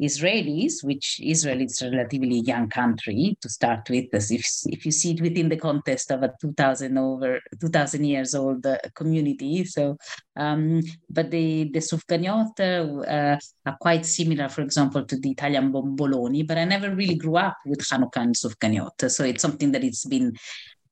Israelis, 0.00 0.82
which 0.82 1.20
Israel 1.22 1.60
is 1.60 1.80
a 1.82 1.90
relatively 1.90 2.40
young 2.40 2.68
country 2.68 3.36
to 3.40 3.48
start 3.48 3.88
with, 3.88 4.06
as 4.12 4.30
if, 4.30 4.44
if 4.66 4.84
you 4.84 4.90
see 4.92 5.12
it 5.12 5.20
within 5.20 5.48
the 5.48 5.56
context 5.56 6.10
of 6.10 6.22
a 6.22 6.32
2000 6.40 6.98
over 6.98 7.40
2000 7.60 8.04
years 8.04 8.34
old 8.34 8.66
uh, 8.66 8.78
community. 8.94 9.64
So, 9.64 9.96
um, 10.36 10.80
but 11.08 11.30
the, 11.30 11.70
the 11.72 11.78
Sufganiot 11.78 12.58
uh, 12.60 13.38
are 13.66 13.76
quite 13.80 14.04
similar, 14.04 14.48
for 14.48 14.62
example, 14.62 15.04
to 15.04 15.16
the 15.16 15.30
Italian 15.30 15.72
bomboloni, 15.72 16.46
but 16.46 16.58
I 16.58 16.64
never 16.64 16.94
really 16.94 17.14
grew 17.14 17.36
up 17.36 17.56
with 17.64 17.80
Hanukkah 17.80 18.22
and 18.22 18.34
Sufganiot. 18.34 19.10
So 19.10 19.24
it's 19.24 19.42
something 19.42 19.72
that 19.72 19.84
it's 19.84 20.04
been 20.04 20.34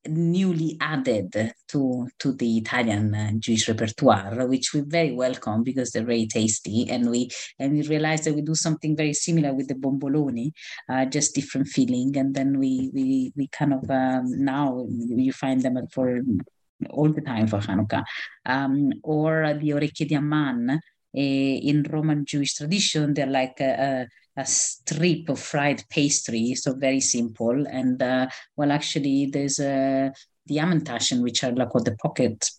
newly 0.09 0.77
added 0.81 1.55
to 1.69 2.09
to 2.19 2.33
the 2.33 2.59
Italian 2.59 3.15
uh, 3.15 3.31
Jewish 3.39 3.69
repertoire, 3.69 4.47
which 4.47 4.75
we 4.75 4.81
very 4.81 5.13
welcome 5.13 5.63
because 5.63 5.91
they're 5.91 6.05
very 6.05 6.27
tasty, 6.27 6.89
and 6.91 7.11
we 7.11 7.31
and 7.59 7.73
we 7.73 7.83
realized 7.83 8.25
that 8.25 8.35
we 8.35 8.43
do 8.43 8.55
something 8.55 8.97
very 8.97 9.15
similar 9.15 9.55
with 9.55 9.69
the 9.69 9.75
bomboloni, 9.75 10.53
uh, 10.89 11.05
just 11.07 11.35
different 11.35 11.69
feeling, 11.69 12.17
and 12.17 12.35
then 12.35 12.59
we 12.59 12.91
we 12.93 13.33
we 13.37 13.49
kind 13.49 13.75
of 13.75 13.89
um, 13.91 14.25
now 14.45 14.87
you 14.89 15.33
find 15.33 15.63
them 15.63 15.79
for 15.93 16.21
all 16.91 17.13
the 17.13 17.21
time 17.21 17.47
for 17.47 17.59
Hanukkah, 17.59 18.05
um, 18.47 18.91
or 19.03 19.55
the 19.61 19.71
orecchie 19.71 20.09
di 20.09 20.17
Amman. 20.17 20.81
Eh, 21.15 21.61
in 21.69 21.83
Roman 21.83 22.25
Jewish 22.25 22.55
tradition, 22.55 23.13
they're 23.13 23.27
like 23.27 23.61
a, 23.61 24.09
a 24.37 24.47
strip 24.47 25.29
of 25.29 25.39
fried 25.39 25.85
pastry, 25.91 26.55
so 26.55 26.75
very 26.75 27.01
simple. 27.01 27.67
And 27.67 28.03
uh, 28.03 28.29
well, 28.57 28.73
actually, 28.73 29.27
there's 29.27 29.59
a 29.59 30.07
uh, 30.07 30.11
the 30.47 30.57
Amantaschen, 30.57 31.23
which 31.23 31.45
are 31.45 31.53
like 31.53 31.73
what 31.75 31.85
the 31.85 31.97
pocket 31.97 32.51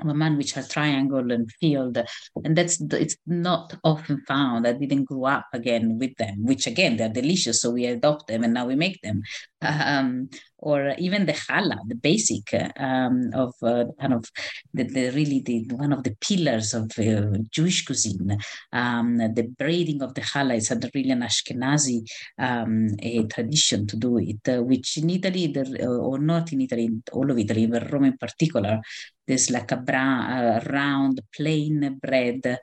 a 0.00 0.14
man 0.14 0.36
which 0.36 0.56
are 0.56 0.62
triangle 0.62 1.30
and 1.30 1.50
field 1.60 1.98
and 2.44 2.56
that's 2.56 2.80
it's 2.80 3.16
not 3.26 3.76
often 3.84 4.20
found. 4.26 4.66
I 4.66 4.72
didn't 4.72 5.04
grow 5.04 5.24
up 5.24 5.46
again 5.52 5.98
with 5.98 6.16
them 6.16 6.44
which 6.44 6.66
again 6.66 6.96
they're 6.96 7.08
delicious 7.08 7.60
so 7.60 7.70
we 7.70 7.86
adopt 7.86 8.26
them 8.26 8.44
and 8.44 8.54
now 8.54 8.66
we 8.66 8.74
make 8.74 9.00
them. 9.02 9.22
Um, 9.62 10.28
or 10.58 10.94
even 10.98 11.26
the 11.26 11.32
challah 11.32 11.78
the 11.86 11.94
basic 11.94 12.46
um, 12.78 13.30
of 13.34 13.54
uh, 13.62 13.84
kind 14.00 14.14
of 14.14 14.24
the, 14.72 14.84
the, 14.84 15.10
really 15.10 15.40
the 15.40 15.66
one 15.74 15.92
of 15.92 16.02
the 16.02 16.16
pillars 16.20 16.72
of 16.74 16.90
uh, 16.98 17.38
jewish 17.50 17.84
cuisine. 17.84 18.38
Um, 18.72 19.18
the 19.18 19.46
braiding 19.58 20.02
of 20.02 20.14
the 20.14 20.22
challah 20.22 20.56
is 20.56 20.70
a 20.70 20.80
really 20.94 21.10
an 21.10 21.20
ashkenazi 21.20 22.02
um, 22.38 22.88
a 23.00 23.24
tradition 23.24 23.86
to 23.86 23.96
do 23.96 24.18
it 24.18 24.48
uh, 24.48 24.62
which 24.62 24.96
in 24.96 25.10
italy 25.10 25.48
the, 25.48 25.86
or 25.86 26.18
not 26.18 26.52
in 26.52 26.62
italy 26.62 26.88
all 27.12 27.30
of 27.30 27.38
italy 27.38 27.66
but 27.66 27.90
rome 27.92 28.04
in 28.04 28.16
particular 28.16 28.80
there's 29.26 29.50
like 29.50 29.72
a 29.72 29.76
brown, 29.76 30.62
round, 30.66 31.20
plain 31.34 31.98
bread, 32.02 32.58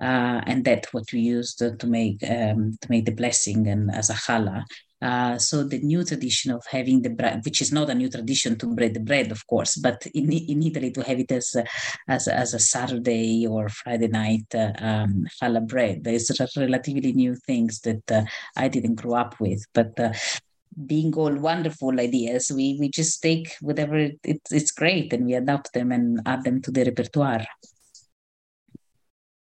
uh, 0.00 0.40
and 0.46 0.64
that's 0.64 0.92
what 0.92 1.04
we 1.12 1.20
used 1.20 1.58
to 1.58 1.86
make 1.86 2.22
um, 2.28 2.76
to 2.80 2.90
make 2.90 3.06
the 3.06 3.12
blessing 3.12 3.66
and 3.68 3.90
as 3.94 4.10
a 4.10 4.14
challah. 4.14 4.64
Uh, 5.02 5.36
so 5.36 5.62
the 5.62 5.78
new 5.80 6.02
tradition 6.02 6.50
of 6.52 6.64
having 6.70 7.02
the 7.02 7.10
bread, 7.10 7.44
which 7.44 7.60
is 7.60 7.70
not 7.70 7.90
a 7.90 7.94
new 7.94 8.08
tradition 8.08 8.56
to 8.56 8.74
bread 8.74 8.94
the 8.94 9.00
bread, 9.00 9.30
of 9.30 9.46
course, 9.46 9.76
but 9.76 10.06
in, 10.14 10.32
in 10.32 10.62
Italy 10.62 10.90
to 10.90 11.02
have 11.02 11.20
it 11.20 11.30
as 11.30 11.54
a, 11.54 11.64
as, 12.08 12.28
as 12.28 12.54
a 12.54 12.58
Saturday 12.58 13.46
or 13.46 13.68
Friday 13.68 14.08
night 14.08 14.46
uh, 14.54 14.72
um, 14.78 15.26
challah 15.40 15.66
bread 15.66 16.06
is 16.06 16.30
relatively 16.56 17.12
new 17.12 17.34
things 17.46 17.80
that 17.80 18.10
uh, 18.10 18.22
I 18.56 18.68
didn't 18.68 18.94
grow 18.94 19.14
up 19.14 19.38
with. 19.38 19.62
But 19.74 20.00
uh, 20.00 20.14
being 20.84 21.14
all 21.14 21.34
wonderful 21.34 21.98
ideas. 22.00 22.52
We 22.54 22.76
we 22.78 22.88
just 22.88 23.22
take 23.22 23.56
whatever 23.60 23.96
it, 23.96 24.18
it, 24.24 24.40
it's 24.50 24.70
great 24.70 25.12
and 25.12 25.26
we 25.26 25.34
adapt 25.34 25.72
them 25.72 25.92
and 25.92 26.20
add 26.26 26.44
them 26.44 26.60
to 26.62 26.70
the 26.70 26.84
repertoire. 26.84 27.46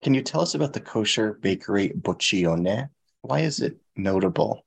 Can 0.03 0.15
you 0.15 0.23
tell 0.23 0.41
us 0.41 0.55
about 0.55 0.73
the 0.73 0.81
kosher 0.81 1.35
bakery 1.35 1.91
Boccione? 1.91 2.89
Why 3.21 3.41
is 3.41 3.61
it 3.61 3.77
notable? 3.97 4.65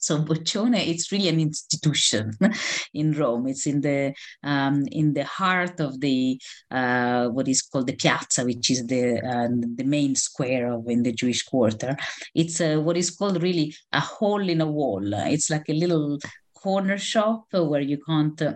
So 0.00 0.18
Boccione, 0.22 0.88
it's 0.88 1.12
really 1.12 1.28
an 1.28 1.38
institution 1.38 2.32
in 2.94 3.12
Rome. 3.12 3.46
It's 3.48 3.66
in 3.66 3.82
the 3.82 4.14
um, 4.42 4.86
in 4.90 5.12
the 5.12 5.24
heart 5.24 5.78
of 5.78 6.00
the 6.00 6.40
uh, 6.70 7.28
what 7.28 7.48
is 7.48 7.60
called 7.60 7.86
the 7.86 7.96
piazza, 7.96 8.44
which 8.44 8.70
is 8.70 8.86
the 8.86 9.20
uh, 9.20 9.48
the 9.76 9.84
main 9.84 10.14
square 10.16 10.72
of 10.72 10.88
in 10.88 11.02
the 11.02 11.12
Jewish 11.12 11.42
quarter. 11.42 11.96
It's 12.34 12.60
a, 12.62 12.78
what 12.78 12.96
is 12.96 13.10
called 13.10 13.42
really 13.42 13.74
a 13.92 14.00
hole 14.00 14.48
in 14.48 14.62
a 14.62 14.66
wall. 14.66 15.12
It's 15.12 15.50
like 15.50 15.68
a 15.68 15.74
little 15.74 16.18
corner 16.54 16.96
shop 16.96 17.44
where 17.52 17.82
you 17.82 17.98
can't. 18.06 18.40
Uh, 18.40 18.54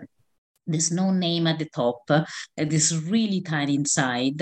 there's 0.67 0.91
no 0.91 1.11
name 1.11 1.47
at 1.47 1.59
the 1.59 1.69
top. 1.69 2.01
Uh, 2.09 2.25
it 2.57 2.73
is 2.73 3.05
really 3.05 3.43
tiny 3.43 3.75
inside. 3.75 4.41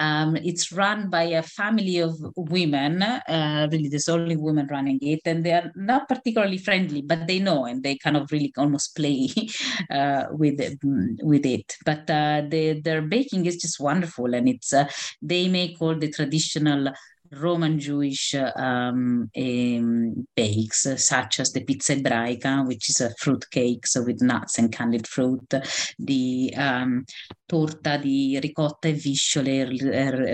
Um, 0.00 0.34
it's 0.36 0.72
run 0.72 1.10
by 1.10 1.24
a 1.24 1.42
family 1.42 1.98
of 1.98 2.16
women. 2.34 3.02
Uh, 3.02 3.68
really, 3.70 3.88
there's 3.88 4.08
only 4.08 4.36
women 4.36 4.66
running 4.70 4.98
it, 5.02 5.20
and 5.26 5.44
they 5.44 5.52
are 5.52 5.70
not 5.76 6.08
particularly 6.08 6.56
friendly, 6.56 7.02
but 7.02 7.26
they 7.26 7.38
know 7.38 7.66
and 7.66 7.82
they 7.82 7.96
kind 7.98 8.16
of 8.16 8.32
really 8.32 8.52
almost 8.56 8.96
play 8.96 9.28
uh, 9.90 10.24
with 10.30 10.58
it, 10.58 10.78
with 11.22 11.44
it. 11.44 11.76
But 11.84 12.08
uh, 12.10 12.42
they, 12.48 12.80
their 12.80 13.02
baking 13.02 13.44
is 13.44 13.58
just 13.58 13.78
wonderful, 13.78 14.34
and 14.34 14.48
it's 14.48 14.72
uh, 14.72 14.88
they 15.20 15.48
make 15.48 15.76
all 15.80 15.94
the 15.94 16.10
traditional 16.10 16.92
Roman 17.32 17.78
Jewish 17.78 18.34
um, 18.34 19.30
um, 19.36 20.26
bakes, 20.34 20.86
uh, 20.86 20.96
such 20.96 21.40
as 21.40 21.52
the 21.52 21.64
pizza 21.64 21.94
ebraica, 21.94 22.66
which 22.66 22.90
is 22.90 23.00
a 23.00 23.14
fruit 23.18 23.44
cake 23.50 23.84
with 23.96 24.20
nuts 24.20 24.58
and 24.58 24.72
candied 24.72 25.06
fruit, 25.06 25.54
the 25.98 26.52
um, 26.56 27.04
torta 27.46 27.98
di 27.98 28.38
ricotta 28.40 28.88
e 28.88 28.92
visciole, 28.92 29.64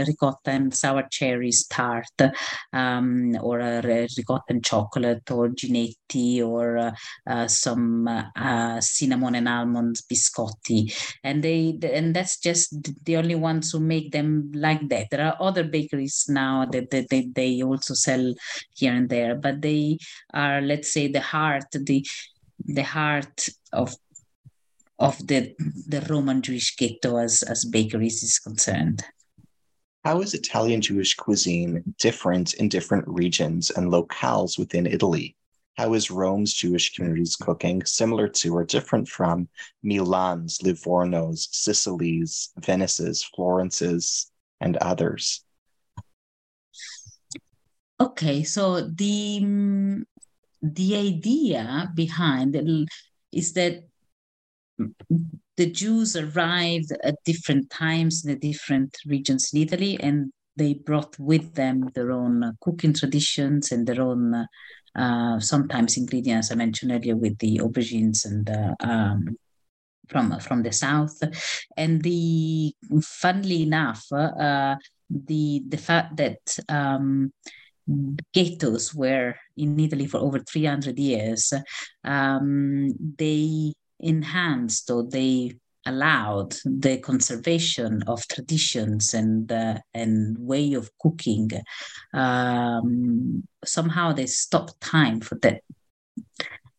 ricotta 0.07 0.51
and 0.51 0.75
sour 0.75 1.07
cherries 1.11 1.67
tart, 1.67 2.33
um, 2.73 3.37
or 3.41 3.59
ricotta 3.59 4.45
and 4.49 4.65
chocolate, 4.65 5.31
or 5.31 5.49
ginetti, 5.49 6.43
or 6.43 6.79
uh, 6.79 6.93
uh, 7.27 7.47
some 7.47 8.09
uh, 8.09 8.81
cinnamon 8.81 9.35
and 9.35 9.49
almonds 9.49 10.03
biscotti, 10.03 10.93
and 11.23 11.43
they 11.43 11.79
and 11.83 12.15
that's 12.15 12.39
just 12.39 12.75
the 13.05 13.17
only 13.17 13.35
ones 13.35 13.73
who 13.73 13.81
make 13.81 14.13
them 14.13 14.51
like 14.55 14.89
that. 14.89 15.09
There 15.11 15.27
are 15.27 15.37
other 15.41 15.65
bakeries 15.65 16.27
now 16.29 16.65
that 16.67 16.86
that 16.91 17.09
they, 17.11 17.29
they 17.35 17.63
also 17.63 17.95
sell 17.95 18.35
here 18.75 18.93
and 18.93 19.09
there, 19.09 19.35
but 19.35 19.63
they 19.63 19.99
are, 20.33 20.61
let's 20.61 20.93
say, 20.93 21.09
the 21.09 21.21
heart, 21.21 21.65
the 21.73 22.07
the 22.65 22.83
heart 22.83 23.49
of 23.73 23.95
of 24.99 25.27
the 25.27 25.55
the 25.87 26.01
Roman 26.09 26.43
Jewish 26.43 26.77
ghetto 26.77 27.19
as 27.19 27.43
as 27.43 27.65
bakeries 27.65 28.23
is 28.23 28.39
concerned. 28.39 29.05
How 30.05 30.21
is 30.21 30.35
Italian 30.35 30.81
Jewish 30.81 31.15
cuisine 31.15 31.83
different 31.99 32.55
in 32.55 32.69
different 32.69 33.09
regions 33.09 33.71
and 33.71 33.91
locales 33.91 34.59
within 34.59 34.87
Italy? 34.87 35.37
How 35.77 35.93
is 35.95 36.11
Rome's 36.11 36.55
Jewish 36.55 36.95
community's 36.95 37.37
cooking 37.37 37.85
similar 37.85 38.29
to 38.29 38.55
or 38.55 38.65
different 38.65 39.09
from 39.09 39.49
Milan's, 39.83 40.59
Livorno's, 40.59 41.49
Sicily's, 41.51 42.51
Venice's, 42.59 43.25
Florence's, 43.25 44.31
and 44.61 44.77
others? 44.79 45.45
Okay, 47.99 48.43
so 48.45 48.81
the 48.83 49.41
mm, 49.43 50.03
the 50.63 50.97
idea 50.97 51.91
behind 51.95 52.55
it 52.55 52.89
is 53.33 53.53
that 53.55 53.85
the 55.57 55.71
Jews 55.71 56.17
arrived 56.17 56.93
at 57.03 57.15
different 57.25 57.71
times 57.71 58.25
in 58.25 58.33
the 58.33 58.39
different 58.39 58.97
regions 59.07 59.51
in 59.55 59.63
Italy, 59.63 59.99
and 60.01 60.31
they 60.57 60.75
brought 60.75 61.19
with 61.19 61.55
them 61.55 61.91
their 61.95 62.13
own 62.13 62.57
cooking 62.61 62.93
traditions 62.93 63.73
and 63.73 63.87
their 63.87 64.03
own 64.03 64.47
uh, 64.95 65.41
sometimes 65.41 65.97
ingredients 65.97 66.51
I 66.51 66.55
mentioned 66.55 66.93
earlier 66.93 67.17
with 67.17 67.39
the 67.39 67.59
aubergines 67.59 68.25
and 68.27 68.49
um, 68.81 69.37
from 70.09 70.39
from 70.41 70.63
the 70.63 70.73
south. 70.73 71.19
And 71.77 72.03
the 72.03 72.75
funnily 73.03 73.63
enough, 73.63 74.05
uh, 74.13 74.77
the 75.09 75.63
the 75.67 75.79
fact 75.79 76.17
that 76.17 76.59
um, 76.69 77.33
ghettos 78.33 78.95
were 78.95 79.35
in 79.57 79.79
Italy 79.79 80.07
for 80.07 80.19
over 80.19 80.39
300 80.39 80.99
years, 80.99 81.53
um, 82.05 82.93
they 83.19 83.73
enhanced 84.01 84.91
or 84.91 85.05
they 85.05 85.53
allowed 85.87 86.57
the 86.65 86.99
conservation 86.99 88.03
of 88.09 88.27
traditions 88.29 89.15
and 89.15 89.51
uh, 89.51 89.79
and 89.95 90.37
way 90.39 90.75
of 90.75 90.91
cooking. 90.99 91.49
Um, 92.13 93.45
somehow 93.65 94.13
they 94.13 94.27
stopped 94.27 94.81
time 94.81 95.21
for 95.21 95.39
that. 95.43 95.63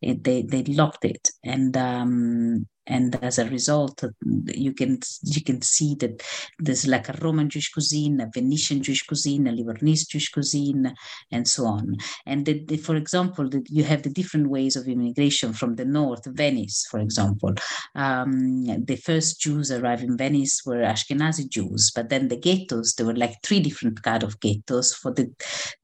It, 0.01 0.23
they 0.23 0.43
they 0.43 0.63
locked 0.63 1.05
it, 1.05 1.29
and 1.43 1.75
um, 1.75 2.67
and 2.87 3.17
as 3.21 3.37
a 3.37 3.49
result, 3.49 4.03
you 4.47 4.73
can 4.73 4.99
you 5.23 5.43
can 5.43 5.61
see 5.61 5.95
that 5.95 6.23
there's 6.59 6.87
like 6.87 7.09
a 7.09 7.17
Roman 7.21 7.49
Jewish 7.49 7.71
cuisine, 7.71 8.21
a 8.21 8.29
Venetian 8.33 8.81
Jewish 8.81 9.05
cuisine, 9.05 9.47
a 9.47 9.51
Livornese 9.51 10.07
Jewish 10.07 10.29
cuisine, 10.29 10.93
and 11.31 11.47
so 11.47 11.65
on. 11.65 11.97
And 12.25 12.45
the, 12.45 12.63
the, 12.65 12.77
for 12.77 12.95
example, 12.95 13.49
the, 13.49 13.65
you 13.69 13.83
have 13.83 14.03
the 14.03 14.09
different 14.09 14.49
ways 14.49 14.75
of 14.75 14.87
immigration 14.87 15.53
from 15.53 15.75
the 15.75 15.85
north, 15.85 16.25
Venice, 16.25 16.85
for 16.89 16.99
example. 16.99 17.53
Um, 17.95 18.85
the 18.85 18.95
first 18.95 19.41
Jews 19.41 19.71
arrived 19.71 20.03
in 20.03 20.17
Venice 20.17 20.61
were 20.65 20.77
Ashkenazi 20.77 21.49
Jews, 21.49 21.91
but 21.93 22.09
then 22.09 22.29
the 22.29 22.37
ghettos, 22.37 22.93
there 22.95 23.05
were 23.05 23.15
like 23.15 23.35
three 23.43 23.59
different 23.59 24.01
kind 24.01 24.23
of 24.23 24.39
ghettos 24.39 24.93
for 24.93 25.11
the 25.13 25.31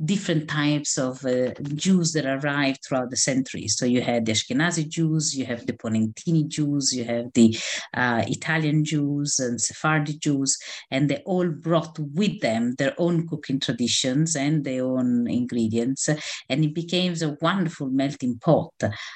different 0.04 0.49
types 0.49 0.97
of 0.97 1.26
uh, 1.26 1.51
Jews 1.76 2.14
that 2.14 2.26
arrived 2.26 2.80
throughout 2.84 3.10
the 3.10 3.18
centuries. 3.18 3.76
So 3.78 3.86
you 3.86 4.01
had 4.01 4.26
the 4.26 4.32
Ashkenazi 4.32 4.88
Jews, 4.88 5.36
you 5.36 5.45
have 5.45 5.66
the 5.66 5.74
Ponentini 5.74 6.47
Jews, 6.47 6.92
you 6.95 7.05
have 7.05 7.33
the 7.33 7.57
uh, 7.93 8.23
Italian 8.27 8.83
Jews 8.83 9.39
and 9.39 9.59
Sephardi 9.59 10.13
Jews, 10.17 10.57
and 10.91 11.09
they 11.09 11.21
all 11.25 11.49
brought 11.49 11.97
with 11.99 12.39
them 12.41 12.75
their 12.77 12.93
own 12.97 13.27
cooking 13.27 13.59
traditions 13.59 14.35
and 14.35 14.63
their 14.63 14.85
own 14.85 15.27
ingredients, 15.27 16.09
and 16.49 16.63
it 16.63 16.73
became 16.73 17.13
a 17.21 17.37
wonderful 17.41 17.89
melting 17.89 18.39
pot. 18.39 18.73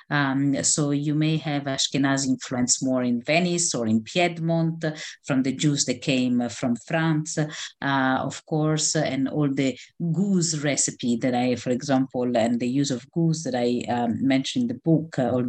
Um, 0.09 0.63
so 0.63 0.91
you 0.91 1.15
may 1.15 1.37
have 1.37 1.63
Ashkenazi 1.63 2.27
influence 2.27 2.83
more 2.83 3.03
in 3.03 3.21
Venice 3.21 3.73
or 3.73 3.87
in 3.87 4.03
Piedmont 4.03 4.83
from 5.25 5.43
the 5.43 5.53
Jews 5.53 5.85
that 5.85 6.01
came 6.01 6.49
from 6.49 6.75
France, 6.75 7.37
uh, 7.37 7.47
of 7.81 8.45
course, 8.45 8.95
and 8.95 9.27
all 9.27 9.49
the 9.53 9.77
goose 10.11 10.57
recipe 10.57 11.15
that 11.17 11.33
I, 11.33 11.55
for 11.55 11.69
example, 11.71 12.35
and 12.35 12.59
the 12.59 12.67
use 12.67 12.91
of 12.91 13.09
goose 13.11 13.43
that 13.43 13.55
I 13.55 13.83
um, 13.91 14.25
mentioned 14.25 14.63
in 14.63 14.67
the 14.67 14.81
book, 14.83 15.19
uh, 15.19 15.41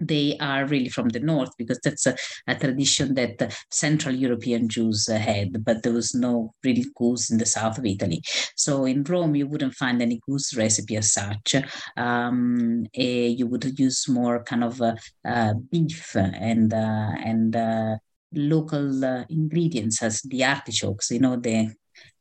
they 0.00 0.36
are 0.40 0.66
really 0.66 0.88
from 0.88 1.08
the 1.08 1.20
north 1.20 1.50
because 1.58 1.80
that's 1.82 2.06
a, 2.06 2.16
a 2.46 2.54
tradition 2.54 3.14
that 3.14 3.56
Central 3.70 4.14
European 4.14 4.68
Jews 4.68 5.08
uh, 5.08 5.18
had, 5.18 5.64
but 5.64 5.82
there 5.82 5.92
was 5.92 6.14
no 6.14 6.54
real 6.64 6.84
goose 6.96 7.30
in 7.30 7.38
the 7.38 7.46
south 7.46 7.78
of 7.78 7.86
Italy. 7.86 8.22
So 8.56 8.84
in 8.84 9.04
Rome, 9.04 9.34
you 9.34 9.46
wouldn't 9.46 9.74
find 9.74 10.00
any 10.00 10.20
goose 10.26 10.56
recipe 10.56 10.96
as 10.96 11.12
such. 11.12 11.54
Um, 11.96 12.86
eh, 12.94 13.28
you 13.28 13.46
would 13.46 13.78
use 13.78 14.08
more 14.08 14.42
kind 14.42 14.64
of 14.64 14.80
uh, 14.80 14.94
uh, 15.24 15.54
beef 15.70 16.14
and 16.16 16.72
uh, 16.72 17.10
and 17.24 17.56
uh, 17.56 17.96
local 18.32 19.04
uh, 19.04 19.24
ingredients 19.30 20.02
as 20.02 20.22
the 20.22 20.44
artichokes. 20.44 21.10
You 21.10 21.20
know 21.20 21.36
the 21.36 21.74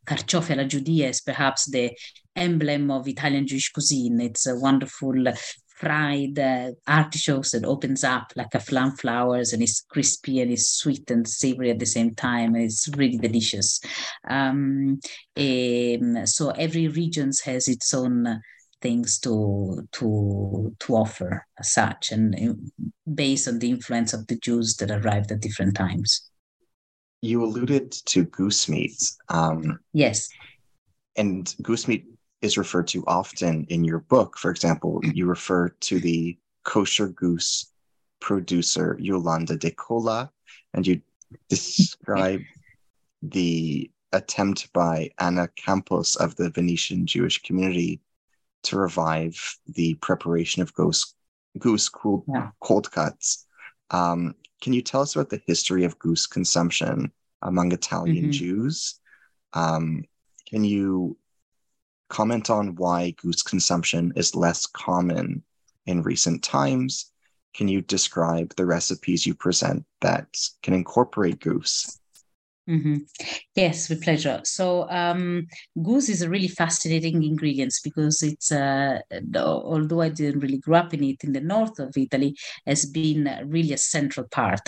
carciofi 0.05 0.51
alla 0.51 0.65
giudia 0.65 1.09
is 1.09 1.21
perhaps 1.21 1.69
the 1.69 1.91
emblem 2.35 2.91
of 2.91 3.07
Italian 3.07 3.47
Jewish 3.47 3.71
cuisine. 3.71 4.21
It's 4.21 4.45
a 4.47 4.55
wonderful 4.55 5.27
fried 5.77 6.39
uh, 6.39 6.71
artichokes 6.87 7.51
that 7.51 7.63
opens 7.63 8.03
up 8.03 8.33
like 8.35 8.53
a 8.55 8.59
flam 8.59 8.91
flowers 8.91 9.53
and 9.53 9.61
it's 9.61 9.85
crispy 9.89 10.41
and 10.41 10.51
it's 10.51 10.71
sweet 10.71 11.09
and 11.11 11.27
savory 11.27 11.69
at 11.69 11.77
the 11.77 11.85
same 11.85 12.15
time. 12.15 12.55
It's 12.55 12.89
really 12.97 13.17
delicious. 13.17 13.79
Um, 14.27 14.99
um, 15.37 16.25
so 16.25 16.49
every 16.49 16.87
region 16.87 17.31
has 17.45 17.67
its 17.67 17.93
own 17.93 18.41
things 18.81 19.19
to 19.19 19.87
to 19.91 20.75
to 20.79 20.95
offer 20.95 21.45
as 21.59 21.73
such 21.73 22.11
and 22.11 22.71
based 23.11 23.47
on 23.47 23.57
the 23.57 23.71
influence 23.71 24.13
of 24.13 24.27
the 24.27 24.37
Jews 24.37 24.75
that 24.75 24.91
arrived 24.91 25.31
at 25.31 25.41
different 25.41 25.75
times. 25.75 26.29
You 27.21 27.43
alluded 27.43 27.91
to 27.91 28.25
goose 28.25 28.69
meat. 28.69 28.99
Um, 29.29 29.79
yes. 29.93 30.29
And 31.15 31.53
goose 31.63 31.87
meat 31.87 32.05
is 32.41 32.57
referred 32.57 32.87
to 32.87 33.03
often 33.07 33.65
in 33.69 33.83
your 33.83 33.99
book. 33.99 34.37
For 34.37 34.51
example, 34.51 35.01
you 35.03 35.25
refer 35.25 35.69
to 35.69 35.99
the 35.99 36.37
kosher 36.63 37.07
goose 37.07 37.71
producer 38.19 38.97
Jolanda 38.99 39.57
de 39.57 39.71
Colò, 39.71 40.29
and 40.73 40.85
you 40.85 41.01
describe 41.49 42.41
the 43.21 43.89
attempt 44.13 44.71
by 44.73 45.09
Anna 45.19 45.49
Campos 45.55 46.15
of 46.15 46.35
the 46.35 46.49
Venetian 46.49 47.05
Jewish 47.05 47.41
community 47.41 48.01
to 48.63 48.77
revive 48.77 49.57
the 49.67 49.95
preparation 49.95 50.61
of 50.61 50.73
goose, 50.73 51.13
goose 51.57 51.89
cold, 51.89 52.23
yeah. 52.27 52.49
cold 52.59 52.91
cuts. 52.91 53.45
Um, 53.91 54.35
can 54.61 54.73
you 54.73 54.81
tell 54.81 55.01
us 55.01 55.15
about 55.15 55.29
the 55.29 55.41
history 55.45 55.83
of 55.83 55.99
goose 55.99 56.27
consumption 56.27 57.11
among 57.41 57.71
Italian 57.71 58.25
mm-hmm. 58.25 58.31
Jews? 58.31 58.99
Um, 59.53 60.03
can 60.47 60.63
you 60.63 61.17
comment 62.09 62.49
on 62.49 62.75
why 62.75 63.11
goose 63.11 63.41
consumption 63.41 64.13
is 64.15 64.35
less 64.35 64.65
common 64.65 65.43
in 65.85 66.03
recent 66.03 66.43
times. 66.43 67.11
Can 67.53 67.67
you 67.67 67.81
describe 67.81 68.55
the 68.55 68.65
recipes 68.65 69.25
you 69.25 69.33
present 69.33 69.85
that 70.01 70.37
can 70.61 70.73
incorporate 70.73 71.39
goose? 71.39 71.99
Mm-hmm. 72.69 72.97
Yes, 73.55 73.87
with 73.89 74.03
pleasure. 74.03 74.41
So, 74.43 74.89
um, 74.89 75.47
goose 75.81 76.09
is 76.09 76.21
a 76.21 76.29
really 76.29 76.49
fascinating 76.49 77.23
ingredient 77.23 77.73
because 77.81 78.21
it's, 78.21 78.51
uh, 78.51 78.99
although 79.35 80.01
I 80.01 80.09
didn't 80.09 80.41
really 80.41 80.57
grow 80.57 80.79
up 80.79 80.93
in 80.93 81.03
it 81.05 81.23
in 81.23 81.31
the 81.31 81.39
north 81.39 81.79
of 81.79 81.95
Italy, 81.95 82.35
has 82.65 82.85
been 82.85 83.29
really 83.45 83.71
a 83.71 83.77
central 83.77 84.27
part 84.27 84.67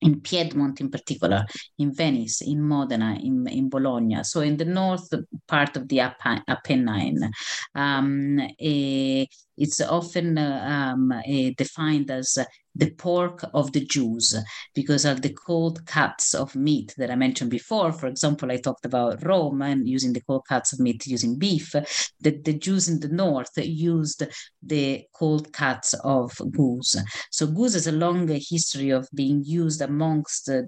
in 0.00 0.20
Piedmont 0.20 0.80
in 0.80 0.90
particular, 0.90 1.44
in 1.78 1.92
Venice, 1.92 2.42
in 2.42 2.62
Modena, 2.62 3.18
in, 3.22 3.46
in 3.48 3.68
Bologna, 3.68 4.22
so 4.24 4.40
in 4.40 4.56
the 4.56 4.64
north 4.64 5.08
part 5.48 5.76
of 5.76 5.88
the 5.88 5.98
Apennine. 5.98 7.30
Um, 7.74 8.38
eh, 8.60 9.26
it's 9.56 9.80
often 9.80 10.36
uh, 10.36 10.92
um, 10.94 11.12
eh, 11.24 11.52
defined 11.56 12.10
as 12.10 12.38
the 12.76 12.90
pork 12.90 13.44
of 13.54 13.72
the 13.72 13.84
Jews, 13.84 14.34
because 14.74 15.04
of 15.04 15.22
the 15.22 15.32
cold 15.32 15.84
cuts 15.86 16.34
of 16.34 16.54
meat 16.54 16.94
that 16.98 17.10
I 17.10 17.16
mentioned 17.16 17.50
before. 17.50 17.92
For 17.92 18.06
example, 18.06 18.52
I 18.52 18.58
talked 18.58 18.84
about 18.84 19.24
Rome 19.24 19.62
and 19.62 19.88
using 19.88 20.12
the 20.12 20.20
cold 20.20 20.42
cuts 20.48 20.72
of 20.72 20.80
meat 20.80 21.06
using 21.06 21.38
beef. 21.38 21.72
The, 22.20 22.30
the 22.44 22.52
Jews 22.52 22.88
in 22.88 23.00
the 23.00 23.08
north 23.08 23.50
used 23.56 24.22
the 24.62 25.04
cold 25.14 25.52
cuts 25.52 25.94
of 26.04 26.32
goose. 26.50 26.96
So 27.30 27.46
goose 27.46 27.74
has 27.74 27.86
a 27.86 27.92
long 27.92 28.28
history 28.28 28.90
of 28.90 29.08
being 29.14 29.42
used 29.44 29.80
amongst 29.80 30.48
uh, 30.48 30.62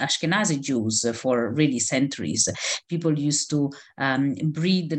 Ashkenazi 0.00 0.60
Jews 0.60 1.04
for 1.14 1.52
really 1.52 1.78
centuries. 1.78 2.48
People 2.88 3.18
used 3.18 3.50
to 3.50 3.70
um, 3.98 4.34
breed 4.44 4.90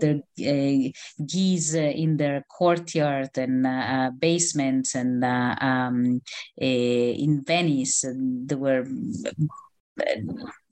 their 0.00 0.20
uh, 0.40 0.88
geese 1.26 1.74
in 1.74 2.16
their 2.16 2.42
courtyard 2.50 3.30
and 3.36 3.66
uh, 3.66 4.10
basements 4.18 4.94
and 4.94 5.24
uh, 5.24 5.56
um, 5.90 6.22
in 6.56 7.42
Venice 7.44 8.04
there 8.46 8.58
were 8.58 8.86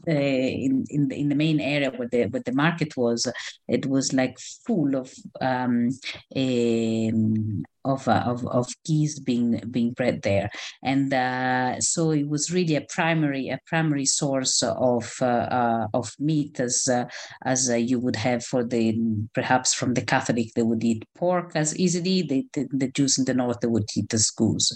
uh, 0.07 0.11
in 0.11 0.85
in 0.89 1.09
the, 1.09 1.21
in 1.21 1.29
the 1.29 1.35
main 1.35 1.61
area 1.61 1.91
where 1.91 2.09
the 2.09 2.27
where 2.27 2.43
the 2.45 2.53
market 2.53 2.97
was, 2.97 3.31
it 3.69 3.85
was 3.87 4.13
like 4.13 4.39
full 4.67 4.97
of 4.97 5.13
um, 5.41 5.91
um 6.37 7.65
of, 7.89 8.07
uh, 8.07 8.23
of 8.27 8.47
of 8.47 8.69
geese 8.85 9.19
being 9.19 9.61
being 9.71 9.93
bred 9.93 10.23
there, 10.23 10.51
and 10.83 11.13
uh, 11.13 11.81
so 11.81 12.11
it 12.11 12.29
was 12.29 12.53
really 12.53 12.77
a 12.77 12.87
primary 12.89 13.49
a 13.49 13.59
primary 13.67 14.05
source 14.05 14.63
of 14.63 15.13
uh, 15.21 15.25
uh 15.25 15.87
of 15.95 16.13
meat 16.19 16.61
as 16.61 16.87
uh, 16.89 17.07
as 17.45 17.69
you 17.71 17.99
would 17.99 18.17
have 18.17 18.45
for 18.45 18.63
the 18.65 18.97
perhaps 19.35 19.75
from 19.75 19.95
the 19.95 20.03
Catholic 20.03 20.49
they 20.55 20.63
would 20.63 20.85
eat 20.85 21.05
pork 21.15 21.53
as 21.55 21.77
easily. 21.77 22.23
the, 22.23 22.47
the 22.71 22.89
Jews 22.89 23.19
in 23.19 23.25
the 23.25 23.35
north 23.35 23.61
they 23.61 23.69
would 23.69 23.89
eat 23.97 24.13
as 24.15 24.31
goose, 24.31 24.73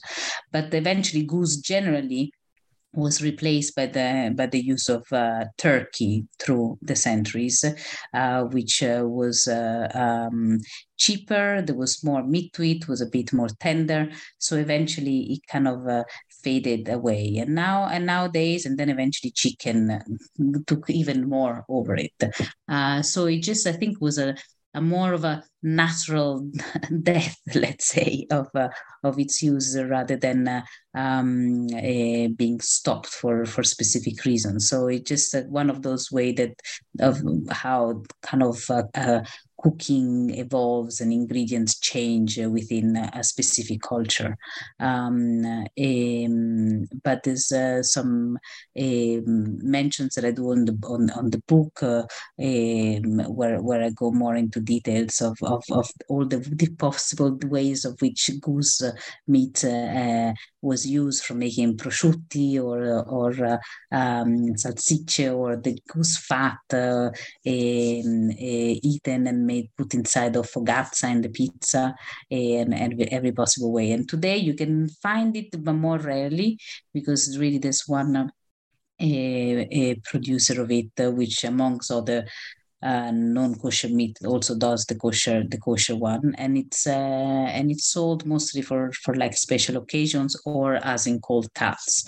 but 0.50 0.72
eventually 0.74 1.24
goose 1.24 1.56
generally 1.56 2.32
was 2.94 3.22
replaced 3.22 3.74
by 3.74 3.86
the 3.86 4.32
by 4.36 4.46
the 4.46 4.62
use 4.62 4.88
of 4.88 5.04
uh, 5.12 5.44
turkey 5.56 6.26
through 6.38 6.78
the 6.82 6.96
centuries, 6.96 7.64
uh, 8.14 8.42
which 8.44 8.82
uh, 8.82 9.02
was 9.04 9.48
uh, 9.48 9.88
um, 9.94 10.60
cheaper. 10.96 11.62
There 11.62 11.76
was 11.76 12.04
more 12.04 12.22
meat 12.22 12.52
to 12.54 12.62
it, 12.62 12.88
was 12.88 13.00
a 13.00 13.06
bit 13.06 13.32
more 13.32 13.48
tender. 13.60 14.10
So 14.38 14.56
eventually, 14.56 15.32
it 15.32 15.40
kind 15.48 15.68
of 15.68 15.86
uh, 15.88 16.04
faded 16.42 16.88
away. 16.88 17.38
And 17.38 17.54
now 17.54 17.86
and 17.86 18.06
nowadays, 18.06 18.66
and 18.66 18.78
then 18.78 18.90
eventually, 18.90 19.32
chicken 19.32 19.90
uh, 19.90 20.02
took 20.66 20.90
even 20.90 21.28
more 21.28 21.64
over 21.68 21.96
it. 21.96 23.04
so 23.04 23.26
it 23.26 23.40
just, 23.40 23.66
I 23.66 23.72
think, 23.72 24.00
was 24.00 24.18
a 24.18 24.34
a 24.74 24.80
more 24.80 25.12
of 25.12 25.24
a 25.24 25.44
natural 25.62 26.50
death, 27.02 27.38
let's 27.54 27.88
say, 27.88 28.26
of 28.30 28.48
uh, 28.54 28.68
of 29.04 29.18
its 29.18 29.42
use 29.42 29.76
rather 29.78 30.16
than 30.16 30.48
uh, 30.48 30.62
um, 30.94 31.66
uh, 31.74 32.28
being 32.36 32.60
stopped 32.60 33.08
for 33.08 33.44
for 33.44 33.62
specific 33.62 34.24
reasons. 34.24 34.68
So 34.68 34.86
it's 34.88 35.08
just 35.08 35.46
one 35.48 35.70
of 35.70 35.82
those 35.82 36.10
way 36.10 36.32
that 36.32 36.54
of 37.00 37.22
how 37.50 38.02
kind 38.22 38.42
of 38.42 38.62
uh, 38.70 38.84
uh, 38.94 39.20
cooking 39.62 40.34
evolves 40.34 41.00
and 41.00 41.12
ingredients 41.12 41.78
change 41.78 42.38
within 42.38 42.96
a 42.96 43.22
specific 43.22 43.80
culture. 43.82 44.36
Um, 44.80 45.44
um, 45.46 46.88
but 47.04 47.22
there's 47.22 47.52
uh, 47.52 47.82
some 47.82 48.38
um, 48.78 49.58
mentions 49.62 50.14
that 50.14 50.24
I 50.24 50.32
do 50.32 50.50
on 50.50 50.64
the 50.64 50.76
on, 50.84 51.10
on 51.10 51.30
the 51.30 51.42
book 51.46 51.82
uh, 51.82 52.02
where 52.36 53.62
where 53.62 53.82
I 53.82 53.90
go 53.90 54.10
more 54.10 54.36
into 54.36 54.60
details 54.60 55.20
of 55.20 55.36
of, 55.42 55.62
of 55.70 55.90
all 56.08 56.26
the, 56.26 56.38
the 56.38 56.74
possible 56.76 57.38
ways 57.44 57.84
of 57.84 58.00
which 58.00 58.30
goose 58.40 58.82
meat 59.26 59.64
uh, 59.64 60.32
was 60.60 60.86
used 60.86 61.24
for 61.24 61.34
making 61.34 61.76
prosciutti 61.76 62.62
or 62.62 63.02
or 63.08 63.32
uh, 63.44 63.58
um, 63.92 64.54
salsicce 64.54 65.32
or 65.34 65.56
the 65.56 65.78
goose 65.88 66.16
fat 66.18 66.58
uh, 66.72 67.08
uh, 67.08 67.12
eaten 67.46 69.26
and 69.26 69.46
made 69.52 69.68
put 69.78 69.94
inside 69.94 70.34
of 70.36 70.50
fogazza 70.50 71.06
and 71.12 71.24
the 71.24 71.28
pizza 71.38 71.84
and, 72.30 72.74
and 72.82 72.90
every 73.16 73.32
possible 73.32 73.72
way. 73.72 73.92
And 73.92 74.08
today 74.08 74.38
you 74.48 74.54
can 74.62 74.74
find 75.06 75.36
it, 75.36 75.50
but 75.64 75.74
more 75.86 75.98
rarely 75.98 76.50
because 76.96 77.38
really 77.42 77.58
there's 77.58 77.84
one 77.86 78.30
a, 79.00 79.68
a 79.82 79.94
producer 80.10 80.62
of 80.62 80.70
it, 80.70 80.90
uh, 81.00 81.10
which 81.10 81.44
amongst 81.44 81.90
other 81.90 82.20
uh, 82.82 83.10
non-kosher 83.12 83.88
meat 83.88 84.18
also 84.24 84.56
does 84.56 84.84
the 84.86 84.94
kosher 84.94 85.44
the 85.48 85.58
kosher 85.58 85.96
one. 85.96 86.34
And 86.38 86.58
it's 86.58 86.86
uh, 86.86 86.90
and 86.90 87.70
it's 87.70 87.86
sold 87.86 88.26
mostly 88.26 88.62
for 88.62 88.92
for 88.92 89.14
like 89.14 89.34
special 89.34 89.76
occasions 89.76 90.40
or 90.44 90.76
as 90.76 91.06
in 91.06 91.20
cold 91.20 91.52
cuts. 91.54 92.04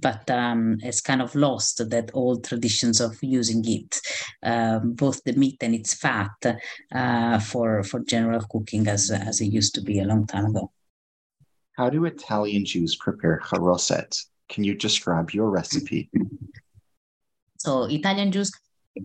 But 0.00 0.30
um, 0.30 0.78
it's 0.82 1.00
kind 1.00 1.22
of 1.22 1.34
lost 1.34 1.88
that 1.90 2.10
old 2.14 2.44
traditions 2.44 3.00
of 3.00 3.16
using 3.22 3.62
it 3.66 4.00
um, 4.42 4.92
both 4.92 5.22
the 5.24 5.32
meat 5.32 5.56
and 5.62 5.74
its 5.74 5.94
fat 5.94 6.30
uh, 6.94 7.38
for 7.38 7.82
for 7.82 8.00
general 8.00 8.44
cooking 8.50 8.88
as 8.88 9.10
as 9.10 9.40
it 9.40 9.46
used 9.46 9.74
to 9.74 9.80
be 9.80 10.00
a 10.00 10.04
long 10.04 10.26
time 10.26 10.46
ago. 10.46 10.70
How 11.76 11.90
do 11.90 12.04
italian 12.04 12.64
jews 12.64 12.96
prepare 12.96 13.40
charoset 13.44 14.18
can 14.48 14.64
you 14.64 14.74
describe 14.74 15.30
your 15.30 15.50
recipe? 15.50 16.10
So 17.58 17.84
italian 17.84 18.32
jews 18.32 18.50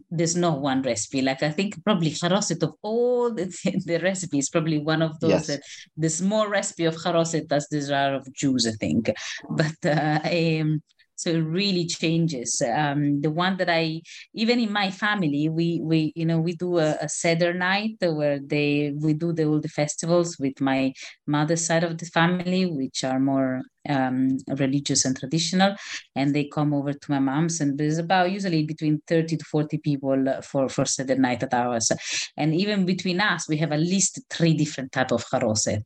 there's 0.09 0.35
no 0.35 0.53
one 0.53 0.81
recipe. 0.81 1.21
Like 1.21 1.43
I 1.43 1.51
think 1.51 1.83
probably 1.83 2.11
charoset 2.11 2.63
of 2.63 2.73
all 2.81 3.33
the, 3.33 3.45
the 3.85 3.99
recipes, 3.99 4.49
probably 4.49 4.79
one 4.79 5.01
of 5.01 5.19
those 5.19 5.31
yes. 5.31 5.47
that 5.47 5.61
there's 5.97 6.21
more 6.21 6.49
recipe 6.49 6.85
of 6.85 6.95
charoset 6.95 7.51
as 7.51 7.67
there 7.69 7.95
are 7.95 8.15
of 8.15 8.33
Jews, 8.33 8.67
I 8.67 8.71
think. 8.71 9.11
But 9.49 9.75
uh, 9.85 10.19
um, 10.23 10.81
so 11.15 11.29
it 11.29 11.39
really 11.39 11.85
changes. 11.85 12.61
Um, 12.61 13.21
the 13.21 13.31
one 13.31 13.57
that 13.57 13.69
I 13.69 14.01
even 14.33 14.59
in 14.59 14.71
my 14.71 14.91
family, 14.91 15.49
we 15.49 15.79
we 15.81 16.11
you 16.15 16.25
know 16.25 16.39
we 16.39 16.55
do 16.55 16.79
a, 16.79 16.97
a 17.01 17.09
seder 17.09 17.53
night 17.53 17.95
where 17.99 18.39
they 18.39 18.93
we 18.99 19.13
do 19.13 19.33
the 19.33 19.45
all 19.45 19.59
the 19.59 19.69
festivals 19.69 20.37
with 20.39 20.59
my 20.59 20.93
mother's 21.27 21.65
side 21.65 21.83
of 21.83 21.97
the 21.97 22.05
family, 22.05 22.65
which 22.65 23.03
are 23.03 23.19
more 23.19 23.61
um, 23.89 24.37
religious 24.47 25.05
and 25.05 25.17
traditional, 25.17 25.75
and 26.15 26.33
they 26.33 26.45
come 26.45 26.73
over 26.73 26.93
to 26.93 27.11
my 27.11 27.19
mom's, 27.19 27.59
and 27.61 27.77
there's 27.77 27.97
about 27.97 28.31
usually 28.31 28.63
between 28.63 29.01
30 29.07 29.37
to 29.37 29.45
40 29.45 29.77
people 29.79 30.41
for 30.41 30.69
for 30.69 30.85
Seder 30.85 31.15
night 31.15 31.43
at 31.43 31.53
ours, 31.53 31.91
and 32.37 32.55
even 32.55 32.85
between 32.85 33.21
us, 33.21 33.47
we 33.47 33.57
have 33.57 33.71
at 33.71 33.79
least 33.79 34.19
three 34.29 34.53
different 34.53 34.91
type 34.91 35.11
of 35.11 35.25
charoset. 35.25 35.83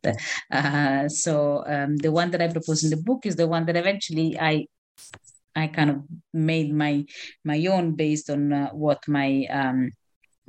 Uh, 0.52 1.08
so 1.10 1.64
um, 1.68 1.98
the 1.98 2.12
one 2.12 2.32
that 2.32 2.42
I 2.42 2.48
propose 2.48 2.84
in 2.84 2.90
the 2.90 2.98
book 2.98 3.26
is 3.26 3.36
the 3.36 3.48
one 3.48 3.66
that 3.66 3.76
eventually 3.76 4.38
I 4.40 4.66
I 5.56 5.68
kind 5.68 5.90
of 5.90 6.04
made 6.34 6.74
my 6.74 7.06
my 7.44 7.66
own 7.66 7.96
based 7.96 8.30
on 8.30 8.54
uh, 8.54 8.70
what 8.70 9.08
my 9.08 9.46
um, 9.50 9.92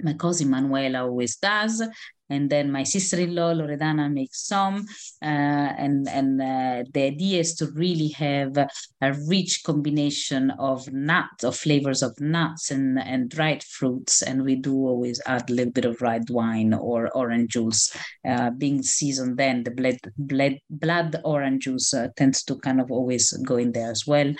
my 0.03 0.15
cousin 0.15 0.51
Manuela 0.51 1.03
always 1.03 1.37
does, 1.37 1.83
and 2.31 2.51
then 2.51 2.71
my 2.71 2.83
sister-in-law 2.83 3.55
Loredana 3.55 4.13
makes 4.13 4.47
some, 4.47 4.85
uh, 5.23 5.25
and 5.25 6.09
and 6.09 6.41
uh, 6.41 6.85
the 6.93 7.05
idea 7.05 7.41
is 7.41 7.55
to 7.55 7.67
really 7.73 8.09
have 8.09 8.57
a 8.59 9.13
rich 9.27 9.63
combination 9.65 10.51
of 10.59 10.93
nuts, 10.93 11.45
of 11.45 11.57
flavors 11.57 12.03
of 12.03 12.19
nuts 12.21 12.71
and 12.71 12.99
and 12.99 13.31
dried 13.31 13.63
fruits, 13.63 14.23
and 14.23 14.43
we 14.43 14.57
do 14.57 14.75
always 14.75 15.21
add 15.27 15.49
a 15.49 15.55
little 15.55 15.73
bit 15.73 15.87
of 15.87 16.03
red 16.03 16.29
wine 16.31 16.75
or 16.75 17.09
orange 17.17 17.53
juice, 17.53 17.97
uh, 18.29 18.51
being 18.51 18.83
seasoned. 18.83 19.39
Then 19.39 19.65
the 19.65 19.71
blood 19.71 19.99
blood 20.19 20.59
blood 20.69 21.21
orange 21.25 21.65
juice 21.65 21.95
uh, 21.95 22.09
tends 22.17 22.43
to 22.45 22.57
kind 22.57 22.81
of 22.81 22.91
always 22.91 23.33
go 23.47 23.57
in 23.57 23.73
there 23.73 23.91
as 23.91 24.07
well. 24.07 24.33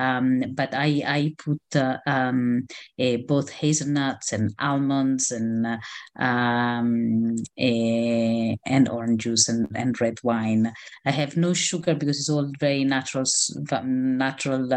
Um, 0.00 0.42
but 0.54 0.72
I, 0.72 1.02
I 1.06 1.34
put 1.36 1.60
uh, 1.76 1.98
um, 2.06 2.66
both 3.28 3.50
hazelnuts 3.50 4.32
and 4.32 4.54
almonds 4.58 5.30
and 5.30 5.66
uh, 5.66 5.78
um, 6.18 7.36
and 7.58 8.88
orange 8.88 9.22
juice 9.22 9.48
and, 9.48 9.68
and 9.74 10.00
red 10.00 10.18
wine. 10.22 10.72
I 11.04 11.10
have 11.10 11.36
no 11.36 11.52
sugar 11.52 11.94
because 11.94 12.18
it's 12.18 12.30
all 12.30 12.50
very 12.58 12.84
natural, 12.84 13.24
natural 13.82 14.68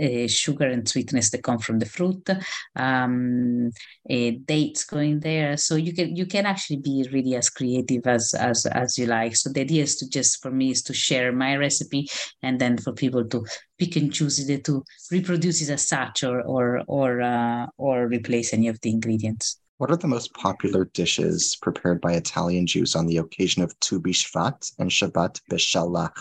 uh, 0.00 0.26
sugar 0.26 0.66
and 0.66 0.88
sweetness 0.88 1.30
that 1.30 1.42
come 1.42 1.58
from 1.58 1.78
the 1.78 1.86
fruit, 1.86 2.28
um, 2.76 3.70
uh, 4.10 4.30
dates 4.44 4.84
going 4.84 5.20
there. 5.20 5.56
So 5.56 5.76
you 5.76 5.94
can 5.94 6.16
you 6.16 6.26
can 6.26 6.46
actually 6.46 6.78
be 6.78 7.06
really 7.12 7.34
as 7.36 7.50
creative 7.50 8.06
as 8.06 8.34
as 8.34 8.66
as 8.66 8.98
you 8.98 9.06
like. 9.06 9.36
So 9.36 9.50
the 9.50 9.60
idea 9.60 9.82
is 9.82 9.96
to 9.96 10.08
just 10.08 10.42
for 10.42 10.50
me 10.50 10.70
is 10.70 10.82
to 10.84 10.94
share 10.94 11.32
my 11.32 11.56
recipe, 11.56 12.08
and 12.42 12.60
then 12.60 12.78
for 12.78 12.92
people 12.92 13.24
to 13.28 13.44
pick 13.78 13.96
and 13.96 14.12
choose 14.12 14.38
it 14.48 14.64
to 14.64 14.84
reproduce 15.10 15.62
it 15.62 15.72
as 15.72 15.88
such, 15.88 16.24
or 16.24 16.42
or 16.42 16.82
or 16.86 17.22
uh, 17.22 17.66
or 17.76 18.06
replace 18.06 18.52
any 18.52 18.68
of 18.68 18.80
the 18.80 18.90
ingredients. 18.90 19.60
What 19.78 19.90
are 19.90 19.96
the 19.96 20.06
most 20.06 20.32
popular 20.34 20.84
dishes 20.94 21.56
prepared 21.60 22.00
by 22.00 22.12
Italian 22.12 22.66
Jews 22.66 22.94
on 22.94 23.06
the 23.06 23.16
occasion 23.16 23.62
of 23.62 23.78
Tu 23.80 24.00
B'Shvat 24.00 24.72
and 24.78 24.88
Shabbat 24.88 25.40
Beshalach? 25.50 26.14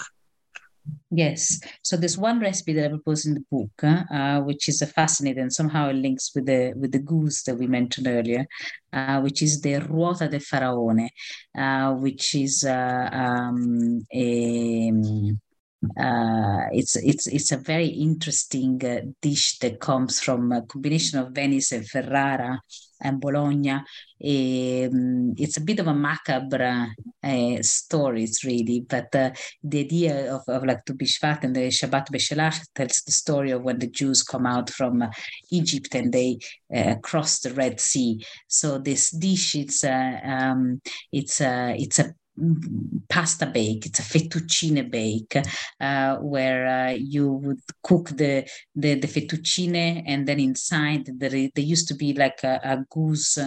Yes. 1.09 1.59
So 1.83 1.95
there's 1.95 2.17
one 2.17 2.39
recipe 2.39 2.73
that 2.73 2.85
I 2.85 2.89
propose 2.89 3.25
in 3.25 3.35
the 3.35 3.45
book, 3.51 3.83
uh, 3.83 4.41
which 4.41 4.67
is 4.67 4.81
a 4.81 4.87
fascinating. 4.87 5.49
Somehow 5.49 5.89
it 5.89 5.93
links 5.93 6.31
with 6.35 6.45
the 6.45 6.73
with 6.75 6.91
the 6.91 6.99
goose 6.99 7.43
that 7.43 7.55
we 7.55 7.67
mentioned 7.67 8.07
earlier, 8.07 8.45
uh, 8.91 9.21
which 9.21 9.41
is 9.41 9.61
the 9.61 9.75
ruota 9.79 10.29
del 10.29 10.39
faraone, 10.39 11.09
uh, 11.57 11.93
which 11.93 12.35
is 12.35 12.65
uh, 12.67 13.09
um, 13.13 14.05
a 14.13 14.91
uh, 15.99 16.65
it's 16.71 16.95
it's 16.95 17.27
it's 17.27 17.51
a 17.51 17.57
very 17.57 17.87
interesting 17.87 18.83
uh, 18.85 19.01
dish 19.21 19.59
that 19.59 19.79
comes 19.79 20.19
from 20.19 20.51
a 20.51 20.61
combination 20.63 21.19
of 21.19 21.33
Venice 21.33 21.71
and 21.71 21.87
Ferrara 21.87 22.59
and 23.03 23.19
Bologna. 23.19 23.71
Um, 23.71 25.33
it's 25.37 25.57
a 25.57 25.61
bit 25.61 25.79
of 25.79 25.87
a 25.87 25.93
macabre 25.93 26.87
uh, 27.23 27.61
story, 27.61 28.23
it's 28.23 28.43
really, 28.43 28.85
but 28.87 29.13
uh, 29.15 29.31
the 29.63 29.79
idea 29.81 30.33
of, 30.33 30.41
of 30.47 30.63
like 30.63 30.85
Tu 30.85 30.93
Bishvat 30.93 31.43
and 31.43 31.55
the 31.55 31.67
Shabbat 31.67 32.09
Beshalach 32.09 32.59
tells 32.73 33.01
the 33.01 33.11
story 33.11 33.51
of 33.51 33.63
when 33.63 33.79
the 33.79 33.87
Jews 33.87 34.23
come 34.23 34.45
out 34.45 34.69
from 34.69 35.03
Egypt 35.51 35.93
and 35.95 36.13
they 36.13 36.39
uh, 36.75 36.95
cross 37.03 37.39
the 37.39 37.53
Red 37.53 37.79
Sea. 37.79 38.25
So 38.47 38.77
this 38.77 39.11
dish, 39.11 39.55
it's 39.55 39.83
a 39.83 40.21
um, 40.23 40.81
it's 41.11 41.41
a 41.41 41.75
it's 41.77 41.99
a 41.99 42.13
pasta 43.09 43.45
bake 43.45 43.85
it's 43.85 43.99
a 43.99 44.03
fettuccine 44.03 44.89
bake 44.89 45.37
uh, 45.79 46.15
where 46.17 46.67
uh, 46.67 46.91
you 46.91 47.31
would 47.31 47.61
cook 47.83 48.09
the, 48.09 48.43
the, 48.75 48.95
the 48.95 49.07
fettuccine 49.07 50.03
and 50.07 50.27
then 50.27 50.39
inside 50.39 51.07
there, 51.19 51.29
there 51.29 51.63
used 51.63 51.87
to 51.87 51.95
be 51.95 52.13
like 52.13 52.43
a, 52.43 52.59
a 52.63 52.85
goose 52.89 53.37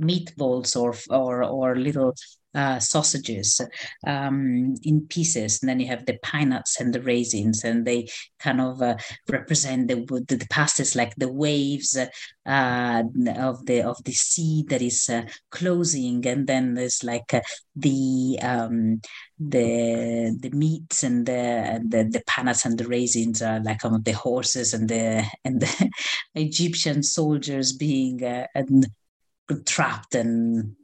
meatballs 0.00 0.76
or 0.76 0.94
or 1.10 1.44
or 1.44 1.76
little 1.76 2.14
uh, 2.54 2.78
sausages 2.80 3.60
um, 4.06 4.74
in 4.82 5.06
pieces, 5.06 5.60
and 5.60 5.68
then 5.68 5.80
you 5.80 5.86
have 5.86 6.06
the 6.06 6.18
pine 6.22 6.50
nuts 6.50 6.80
and 6.80 6.92
the 6.92 7.02
raisins, 7.02 7.64
and 7.64 7.86
they 7.86 8.08
kind 8.38 8.60
of 8.60 8.82
uh, 8.82 8.96
represent 9.28 9.88
the, 9.88 9.96
the 10.26 10.36
the 10.36 10.92
like 10.96 11.14
the 11.16 11.32
waves 11.32 11.96
uh, 11.96 13.02
of 13.36 13.66
the 13.66 13.82
of 13.82 14.02
the 14.04 14.12
sea 14.12 14.64
that 14.68 14.82
is 14.82 15.08
uh, 15.08 15.22
closing, 15.50 16.26
and 16.26 16.46
then 16.46 16.74
there's 16.74 17.04
like 17.04 17.32
uh, 17.32 17.40
the 17.76 18.38
um, 18.42 19.00
the 19.38 20.36
the 20.40 20.50
meats 20.50 21.02
and 21.02 21.26
the 21.26 21.80
the, 21.86 22.04
the 22.04 22.22
panas 22.28 22.64
and 22.64 22.78
the 22.78 22.88
raisins 22.88 23.42
are 23.42 23.60
like 23.60 23.84
um, 23.84 24.02
the 24.02 24.12
horses 24.12 24.74
and 24.74 24.88
the 24.88 25.24
and 25.44 25.60
the 25.60 25.90
Egyptian 26.34 27.02
soldiers 27.02 27.72
being 27.72 28.24
uh, 28.24 28.46
trapped 29.64 30.14
and 30.14 30.76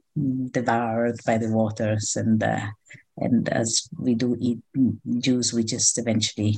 devoured 0.51 1.17
by 1.25 1.37
the 1.37 1.51
waters 1.51 2.15
and 2.15 2.41
uh, 2.43 2.67
and 3.17 3.49
as 3.49 3.87
we 3.99 4.15
do 4.15 4.35
eat 4.39 4.59
juice 5.19 5.53
we 5.53 5.63
just 5.63 5.97
eventually 5.97 6.57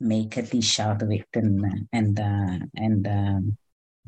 make 0.00 0.36
a 0.36 0.42
dish 0.42 0.80
out 0.80 1.02
of 1.02 1.10
it 1.10 1.26
and 1.34 1.86
and 1.92 2.18
uh, 2.18 2.58
and 2.76 3.06
um, 3.06 3.56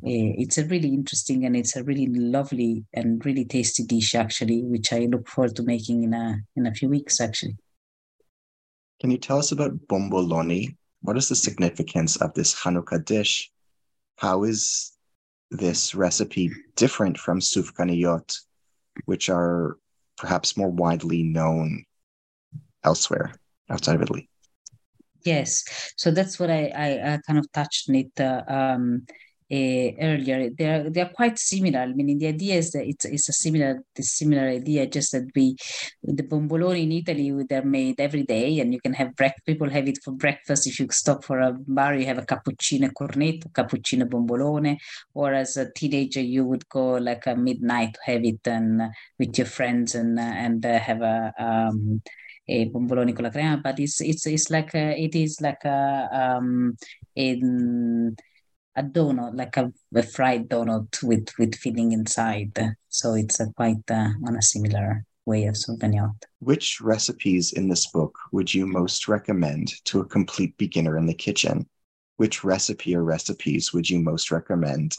it's 0.03 0.59
a 0.59 0.65
really 0.67 0.89
interesting 0.89 1.47
and 1.47 1.57
it's 1.57 1.77
a 1.77 1.85
really 1.85 2.07
lovely 2.07 2.85
and 2.93 3.25
really 3.25 3.45
tasty 3.45 3.85
dish 3.85 4.15
actually 4.15 4.63
which 4.63 4.93
i 4.93 5.01
look 5.01 5.29
forward 5.29 5.55
to 5.55 5.63
making 5.63 6.03
in 6.03 6.15
a 6.15 6.37
in 6.57 6.67
a 6.67 6.75
few 6.75 6.89
weeks 6.89 7.21
actually. 7.21 7.57
Can 9.01 9.11
you 9.11 9.19
tell 9.19 9.39
us 9.39 9.53
about 9.53 9.77
bomboloni? 9.89 10.77
What 11.03 11.17
is 11.19 11.29
the 11.29 11.37
significance 11.37 12.17
of 12.17 12.33
this 12.35 12.55
hanukkah 12.55 13.05
dish? 13.05 13.51
How 14.17 14.45
is 14.45 14.94
this 15.51 15.95
recipe 15.95 16.51
different 16.77 17.19
from 17.19 17.41
sufganiyot, 17.41 18.37
which 19.05 19.29
are 19.29 19.79
perhaps 20.17 20.57
more 20.57 20.71
widely 20.71 21.23
known 21.23 21.85
elsewhere 22.83 23.35
outside 23.71 23.97
of 23.97 24.03
Italy? 24.03 24.29
Yes, 25.25 25.65
so 25.97 26.11
that's 26.11 26.39
what 26.39 26.51
I, 26.51 26.67
I, 26.67 27.15
I 27.15 27.21
kind 27.27 27.39
of 27.39 27.51
touched 27.53 27.89
on 27.89 27.95
it 27.95 28.21
uh, 28.21 28.43
um, 28.47 29.07
earlier. 29.51 30.51
They're 30.57 30.91
they're 30.91 31.13
quite 31.15 31.39
similar. 31.39 31.81
I 31.81 31.93
mean, 31.93 32.19
the 32.19 32.29
idea 32.29 32.57
is 32.57 32.73
that 32.73 32.87
it's, 32.87 33.05
it's 33.05 33.29
a 33.29 33.33
similar 33.33 33.83
similar 33.99 34.49
idea, 34.49 34.87
just 34.87 35.13
that 35.13 35.31
we 35.35 35.57
the 36.03 36.23
bomboloni 36.23 36.83
in 36.85 36.93
Italy 36.93 37.33
they're 37.49 37.65
made 37.65 38.01
every 38.01 38.23
day, 38.25 38.61
and 38.61 38.73
you 38.73 38.81
can 38.81 38.95
have 38.95 39.15
breakfast. 39.17 39.47
People 39.47 39.71
have 39.71 39.89
it 39.89 39.99
for 40.03 40.13
breakfast. 40.13 40.67
If 40.67 40.81
you 40.81 40.89
stop 40.91 41.25
for 41.25 41.41
a 41.41 41.53
bar, 41.53 41.95
you 41.95 42.07
have 42.07 42.19
a 42.19 42.23
cappuccino 42.23 42.91
cornetto, 42.93 43.51
cappuccino 43.53 44.09
bombolone, 44.09 44.79
or 45.15 45.35
as 45.35 45.57
a 45.57 45.71
teenager 45.73 46.21
you 46.21 46.45
would 46.45 46.69
go 46.69 46.95
like 46.95 47.27
a 47.27 47.37
midnight 47.37 47.95
to 47.95 48.01
have 48.05 48.25
it 48.25 48.47
and 48.47 48.83
with 49.19 49.37
your 49.39 49.47
friends 49.47 49.95
and 49.95 50.19
and 50.19 50.65
uh, 50.65 50.79
have 50.79 51.03
a 51.03 51.33
um, 51.39 52.03
a 52.49 52.67
bomboloni 52.71 53.15
con 53.15 53.25
la 53.25 53.31
crema, 53.31 53.61
but 53.63 53.79
it's 53.79 54.01
it's 54.01 54.27
it's 54.27 54.51
like 54.51 54.75
a, 54.75 54.99
it 54.99 55.15
is 55.15 55.41
like 55.41 55.65
a 55.65 56.09
um 56.13 56.77
in 57.15 58.17
a 58.77 58.83
donut, 58.83 59.37
like 59.37 59.57
a, 59.57 59.73
a, 59.95 60.03
fried 60.03 60.49
donut 60.49 61.03
with 61.03 61.29
with 61.39 61.55
filling 61.55 61.93
inside. 61.93 62.59
So 62.89 63.15
it's 63.15 63.41
a 63.41 63.47
quite 63.57 63.89
uh, 63.91 64.11
on 64.27 64.37
a 64.37 64.43
similar 64.43 65.05
way 65.27 65.45
of 65.47 65.57
souvenir. 65.57 66.11
Which 66.41 66.81
recipes 66.81 67.53
in 67.53 67.69
this 67.69 67.87
book 67.87 68.17
would 68.33 68.53
you 68.53 68.67
most 68.67 69.09
recommend 69.09 69.85
to 69.87 70.01
a 70.01 70.05
complete 70.05 70.57
beginner 70.59 70.99
in 70.99 71.07
the 71.07 71.15
kitchen? 71.15 71.67
Which 72.17 72.45
recipe 72.45 72.95
or 72.95 73.05
recipes 73.05 73.73
would 73.73 73.89
you 73.89 74.01
most 74.01 74.31
recommend 74.31 74.97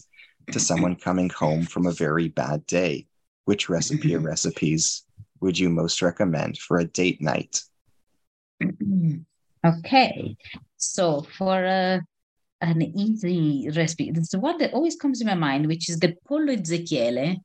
to 0.52 0.60
someone 0.60 0.96
coming 1.08 1.30
home 1.30 1.64
from 1.64 1.86
a 1.86 1.92
very 1.92 2.30
bad 2.30 2.66
day? 2.66 3.08
Which 3.46 3.70
recipe 3.70 4.16
or 4.16 4.20
recipes 4.32 5.04
would 5.42 5.60
you 5.60 5.70
most 5.70 6.02
recommend 6.02 6.58
for 6.58 6.80
a 6.80 6.86
date 6.86 7.22
night? 7.22 7.62
okay, 9.66 10.38
so 10.78 11.26
for 11.38 11.64
a 11.64 12.02
an 12.62 12.82
easy 12.82 13.70
recipe. 13.76 14.12
It's 14.14 14.30
the 14.30 14.40
one 14.40 14.58
that 14.60 14.74
always 14.74 14.96
comes 14.96 15.22
in 15.22 15.28
my 15.28 15.36
mind, 15.36 15.68
which 15.68 15.90
is 15.90 16.00
the 16.00 16.16
pollo 16.28 16.56
Ezechiele, 16.56 17.38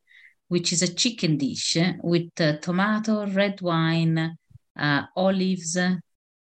which 0.48 0.72
is 0.72 0.82
a 0.82 0.94
chicken 0.94 1.36
dish 1.36 1.76
with 2.02 2.30
uh, 2.40 2.56
tomato, 2.58 3.26
red 3.26 3.61
wine, 3.61 4.36
uh, 4.78 5.02
olives, 5.16 5.76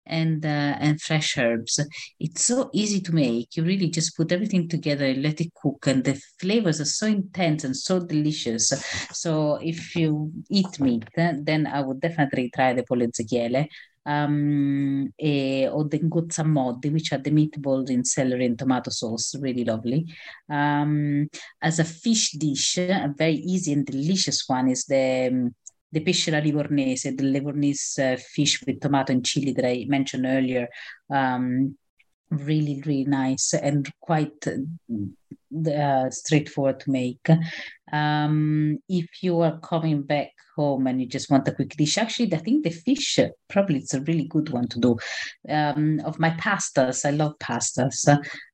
and 0.07 0.45
uh, 0.45 0.49
and 0.81 1.01
fresh 1.01 1.39
herbs. 1.39 1.79
It's 2.19 2.45
so 2.45 2.71
easy 2.73 3.01
to 3.03 3.13
make. 3.15 3.57
You 3.57 3.65
really 3.65 3.91
just 3.91 4.17
put 4.17 4.33
everything 4.33 4.69
together 4.69 5.07
and 5.07 5.23
let 5.23 5.41
it 5.41 5.53
cook, 5.55 5.87
and 5.87 6.05
the 6.05 6.21
flavors 6.41 6.81
are 6.81 6.87
so 6.87 7.07
intense 7.07 7.65
and 7.65 7.77
so 7.77 8.01
delicious. 8.01 8.73
So 9.13 9.59
if 9.63 9.95
you 9.97 10.33
eat 10.51 10.81
meat, 10.81 11.05
then 11.17 11.67
I 11.67 11.81
would 11.81 12.01
definitely 12.01 12.51
try 12.55 12.73
the 12.73 12.83
pollo 12.83 13.07
um, 14.11 15.13
or 15.19 15.85
the 15.85 15.99
ngozzamoddi, 15.99 16.93
which 16.93 17.13
are 17.13 17.19
the 17.19 17.31
meatballs 17.31 17.91
in 17.91 18.05
celery 18.05 18.47
and 18.47 18.59
tomato 18.59 18.91
sauce, 18.91 19.35
really 19.41 19.65
lovely. 19.65 20.07
Um, 20.49 21.29
as 21.63 21.79
a 21.79 21.85
fish 21.85 22.33
dish, 22.33 22.79
a 22.79 23.13
very 23.17 23.37
easy 23.37 23.73
and 23.73 23.87
delicious 23.87 24.49
one 24.49 24.69
is 24.69 24.85
the 24.85 25.29
um, 25.31 25.55
the 25.93 26.01
pesce 26.01 26.31
livornese, 26.31 27.17
the 27.17 27.25
Livornese 27.25 27.99
uh, 27.99 28.17
fish 28.17 28.63
with 28.65 28.81
tomato 28.81 29.13
and 29.13 29.27
chili 29.27 29.53
that 29.53 29.67
I 29.67 29.87
mentioned 29.89 30.25
earlier. 30.25 30.69
Um, 31.13 31.77
really, 32.31 32.83
really 32.87 33.05
nice 33.05 33.55
and 33.55 33.91
quite 34.01 34.47
uh, 34.47 36.11
straightforward 36.11 36.81
to 36.81 36.91
make. 36.91 37.29
Um, 37.93 38.79
if 38.89 39.23
you 39.23 39.41
are 39.41 39.59
coming 39.61 40.03
back 40.03 40.31
home 40.61 40.87
and 40.87 41.01
you 41.01 41.07
just 41.07 41.31
want 41.31 41.49
a 41.49 41.53
quick 41.53 41.71
dish. 41.77 41.99
Actually, 41.99 42.33
I 42.35 42.39
think 42.39 42.65
the 42.65 42.71
fish 42.71 43.19
probably 43.49 43.79
it's 43.79 43.95
a 43.95 44.03
really 44.03 44.25
good 44.25 44.51
one 44.51 44.69
to 44.69 44.79
do. 44.79 44.97
Um, 45.49 46.01
of 46.05 46.19
my 46.19 46.31
pastas, 46.31 47.05
I 47.05 47.11
love 47.11 47.35
pastas. 47.39 48.01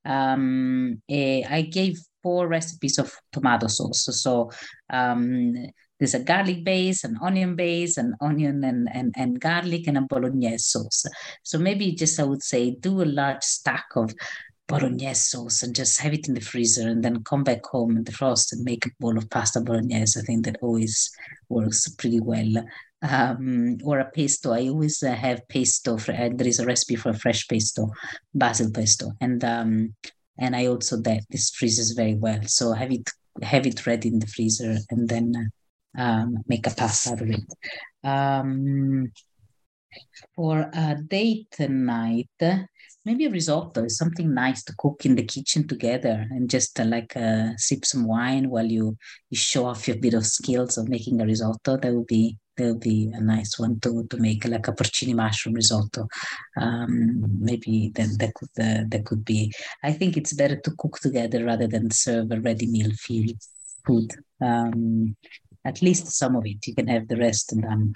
Um, 0.04 1.02
eh, 1.08 1.42
I 1.48 1.62
gave 1.62 1.98
four 2.22 2.48
recipes 2.48 2.98
of 2.98 3.14
tomato 3.32 3.66
sauce. 3.66 4.08
So 4.22 4.50
um, 4.90 5.54
there's 5.98 6.14
a 6.14 6.22
garlic 6.22 6.64
base, 6.64 7.04
an 7.04 7.16
onion 7.22 7.56
base, 7.56 7.96
an 7.96 8.14
onion 8.20 8.62
and, 8.64 8.88
and, 8.92 9.14
and 9.16 9.40
garlic, 9.40 9.86
and 9.86 9.98
a 9.98 10.02
bolognese 10.02 10.58
sauce. 10.58 11.06
So 11.42 11.58
maybe 11.58 11.92
just 11.92 12.20
I 12.20 12.24
would 12.24 12.42
say 12.42 12.72
do 12.72 13.02
a 13.02 13.04
large 13.04 13.42
stack 13.42 13.86
of 13.96 14.14
bolognese 14.68 15.14
sauce 15.14 15.62
and 15.62 15.74
just 15.74 16.00
have 16.00 16.12
it 16.12 16.28
in 16.28 16.34
the 16.34 16.40
freezer 16.40 16.88
and 16.88 17.02
then 17.02 17.22
come 17.22 17.44
back 17.44 17.64
home 17.64 17.96
and 17.96 18.04
defrost 18.04 18.52
and 18.52 18.64
make 18.64 18.84
a 18.84 18.90
bowl 19.00 19.16
of 19.16 19.30
pasta 19.30 19.60
bolognese. 19.60 20.18
I 20.18 20.22
think 20.24 20.44
that 20.44 20.58
always 20.60 21.10
works 21.48 21.88
pretty 21.88 22.20
well. 22.20 22.64
Um, 23.02 23.76
or 23.84 24.00
a 24.00 24.10
pesto. 24.10 24.52
I 24.52 24.68
always 24.68 25.02
uh, 25.02 25.12
have 25.12 25.46
pesto. 25.48 25.98
For, 25.98 26.12
uh, 26.12 26.30
there 26.34 26.46
is 26.46 26.58
a 26.58 26.66
recipe 26.66 26.96
for 26.96 27.10
a 27.10 27.18
fresh 27.18 27.46
pesto, 27.46 27.90
basil 28.34 28.72
pesto, 28.72 29.12
and 29.20 29.44
um, 29.44 29.94
and 30.38 30.56
I 30.56 30.66
also 30.66 30.96
that 31.02 31.20
this 31.30 31.50
freezes 31.50 31.92
very 31.92 32.14
well. 32.14 32.40
So 32.46 32.72
have 32.72 32.90
it 32.90 33.08
have 33.42 33.66
it 33.66 33.86
ready 33.86 34.08
in 34.08 34.18
the 34.18 34.26
freezer 34.26 34.78
and 34.90 35.08
then 35.08 35.34
uh, 35.36 35.44
um, 35.96 36.38
make 36.46 36.66
a 36.66 36.70
pasta 36.70 37.10
out 37.12 37.22
of 37.22 37.30
it. 37.30 37.44
Um, 38.04 39.12
for 40.34 40.70
a 40.72 40.96
date 41.08 41.56
night, 41.58 42.28
maybe 43.04 43.24
a 43.24 43.30
risotto 43.30 43.84
is 43.84 43.96
something 43.96 44.34
nice 44.34 44.62
to 44.64 44.74
cook 44.76 45.06
in 45.06 45.14
the 45.14 45.24
kitchen 45.24 45.66
together 45.66 46.26
and 46.30 46.50
just 46.50 46.78
uh, 46.78 46.84
like 46.84 47.16
uh, 47.16 47.50
sip 47.56 47.84
some 47.84 48.06
wine 48.06 48.50
while 48.50 48.66
you, 48.66 48.96
you 49.30 49.36
show 49.36 49.66
off 49.66 49.88
your 49.88 49.96
bit 49.96 50.14
of 50.14 50.26
skills 50.26 50.76
of 50.76 50.88
making 50.88 51.20
a 51.20 51.24
risotto. 51.24 51.76
That 51.76 51.94
would 51.94 52.06
be 52.06 52.36
that 52.56 52.68
would 52.68 52.80
be 52.80 53.10
a 53.12 53.20
nice 53.20 53.58
one 53.58 53.78
to 53.80 54.06
to 54.08 54.16
make 54.16 54.44
like 54.46 54.66
a 54.66 54.72
porcini 54.72 55.14
mushroom 55.14 55.54
risotto. 55.54 56.08
Um, 56.58 57.22
maybe 57.38 57.92
then 57.94 58.16
that 58.18 58.34
could 58.34 58.48
uh, 58.58 58.84
that 58.88 59.04
could 59.04 59.24
be. 59.24 59.52
I 59.84 59.92
think 59.92 60.16
it's 60.16 60.32
better 60.32 60.56
to 60.56 60.70
cook 60.78 60.98
together 60.98 61.44
rather 61.44 61.66
than 61.66 61.90
serve 61.90 62.32
a 62.32 62.40
ready 62.40 62.66
meal 62.66 62.92
food. 63.86 64.10
Um, 64.40 65.16
at 65.66 65.82
least 65.82 66.06
some 66.12 66.36
of 66.36 66.46
it. 66.46 66.66
You 66.66 66.74
can 66.74 66.86
have 66.86 67.08
the 67.08 67.16
rest 67.16 67.52
and 67.52 67.64
then. 67.64 67.94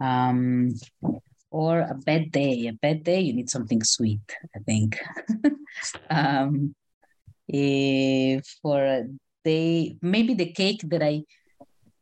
Um, 0.00 0.74
or 1.50 1.80
a 1.80 1.94
bad 1.94 2.32
day. 2.32 2.66
A 2.66 2.72
bad 2.72 3.04
day, 3.04 3.20
you 3.20 3.32
need 3.32 3.50
something 3.50 3.82
sweet, 3.82 4.26
I 4.56 4.60
think. 4.60 5.00
um, 6.10 6.74
if 7.48 8.44
for 8.62 8.84
a 8.84 9.04
day, 9.44 9.96
maybe 10.00 10.34
the 10.34 10.52
cake 10.52 10.82
that 10.88 11.02
I 11.02 11.24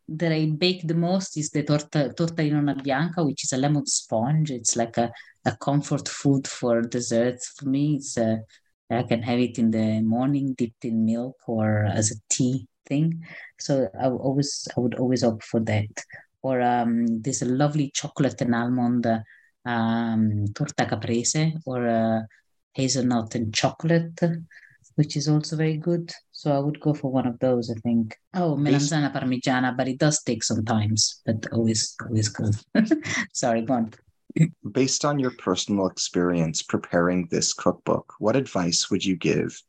that 0.09 0.33
I 0.33 0.47
bake 0.47 0.87
the 0.87 0.95
most 0.95 1.37
is 1.39 1.51
the 1.51 1.63
torta 1.63 2.13
torta 2.17 2.43
di 2.43 2.51
nonna 2.51 2.75
bianca, 2.75 3.25
which 3.25 3.45
is 3.45 3.53
a 3.53 3.57
lemon 3.57 3.87
sponge. 3.87 4.51
It's 4.51 4.77
like 4.77 4.97
a, 4.99 5.11
a 5.47 5.57
comfort 5.57 6.09
food 6.09 6.47
for 6.47 6.83
desserts 6.83 7.49
for 7.57 7.67
me. 7.67 7.97
It's 7.97 8.17
a, 8.19 8.41
I 8.91 9.05
can 9.05 9.23
have 9.23 9.39
it 9.39 9.59
in 9.59 9.71
the 9.71 10.03
morning 10.03 10.55
dipped 10.55 10.85
in 10.85 11.07
milk 11.07 11.37
or 11.47 11.85
as 11.85 12.11
a 12.11 12.17
tea 12.29 12.67
thing. 12.87 13.25
So 13.59 13.89
I 14.01 14.09
always 14.09 14.69
I 14.77 14.81
would 14.81 14.95
always 14.95 15.25
opt 15.25 15.45
for 15.45 15.61
that. 15.61 15.91
Or 16.43 16.61
um, 16.61 17.23
there's 17.23 17.43
a 17.43 17.47
lovely 17.47 17.91
chocolate 17.95 18.41
and 18.41 18.55
almond 18.55 19.07
um, 19.65 20.47
torta 20.55 20.87
caprese 20.87 21.55
or 21.65 21.87
uh, 21.87 22.21
hazelnut 22.73 23.35
and 23.35 23.55
chocolate, 23.55 24.19
which 24.97 25.17
is 25.17 25.29
also 25.29 25.57
very 25.57 25.77
good. 25.77 26.11
So 26.33 26.53
I 26.53 26.59
would 26.59 26.81
go 26.81 26.95
for 26.95 27.11
one 27.11 27.27
of 27.27 27.39
those, 27.39 27.71
I 27.71 27.79
think. 27.81 28.17
Oh, 28.35 28.57
melanzana 28.57 29.13
parmigiana, 29.13 29.77
but 29.77 29.89
it 29.89 29.99
does 29.99 30.23
take 30.23 30.43
some 30.43 30.65
times, 30.65 31.21
but 31.25 31.47
always, 31.53 31.95
always 32.05 32.29
good. 32.29 32.57
Sorry, 33.33 33.63
go 33.63 33.75
on. 33.75 33.93
Based 34.73 35.05
on 35.05 35.19
your 35.19 35.33
personal 35.33 35.87
experience 35.87 36.63
preparing 36.63 37.29
this 37.31 37.53
cookbook, 37.53 38.15
what 38.19 38.35
advice 38.35 38.91
would 38.91 39.05
you 39.05 39.15
give 39.15 39.61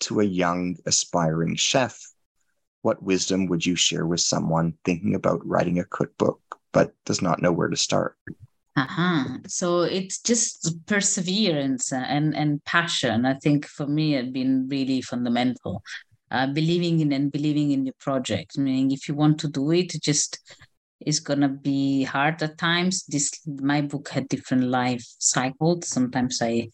to 0.00 0.20
a 0.20 0.24
young 0.24 0.76
aspiring 0.86 1.56
chef? 1.56 1.98
What 2.82 3.02
wisdom 3.02 3.46
would 3.46 3.64
you 3.64 3.76
share 3.76 4.06
with 4.06 4.20
someone 4.20 4.74
thinking 4.84 5.14
about 5.14 5.46
writing 5.46 5.78
a 5.78 5.84
cookbook 5.84 6.40
but 6.72 6.94
does 7.04 7.20
not 7.20 7.42
know 7.42 7.52
where 7.52 7.68
to 7.68 7.76
start? 7.76 8.16
Uh-huh. 8.76 9.38
So 9.46 9.82
it's 9.82 10.20
just 10.20 10.74
perseverance 10.86 11.92
and, 11.92 12.34
and 12.34 12.64
passion. 12.64 13.26
I 13.26 13.34
think 13.34 13.66
for 13.66 13.86
me, 13.86 14.12
have 14.12 14.32
been 14.32 14.68
really 14.68 15.02
fundamental. 15.02 15.82
Uh, 16.30 16.46
believing 16.46 17.00
in 17.00 17.12
and 17.12 17.32
believing 17.32 17.72
in 17.72 17.84
your 17.84 17.94
project. 17.98 18.56
Meaning, 18.56 18.92
if 18.92 19.08
you 19.08 19.14
want 19.16 19.40
to 19.40 19.48
do 19.48 19.72
it, 19.72 19.92
just 20.00 20.38
it's 21.00 21.18
gonna 21.18 21.48
be 21.48 22.04
hard 22.04 22.40
at 22.42 22.56
times. 22.56 23.04
This 23.06 23.32
my 23.46 23.80
book 23.80 24.10
had 24.10 24.28
different 24.28 24.64
life 24.64 25.04
cycles. 25.18 25.88
Sometimes 25.88 26.40
I 26.40 26.70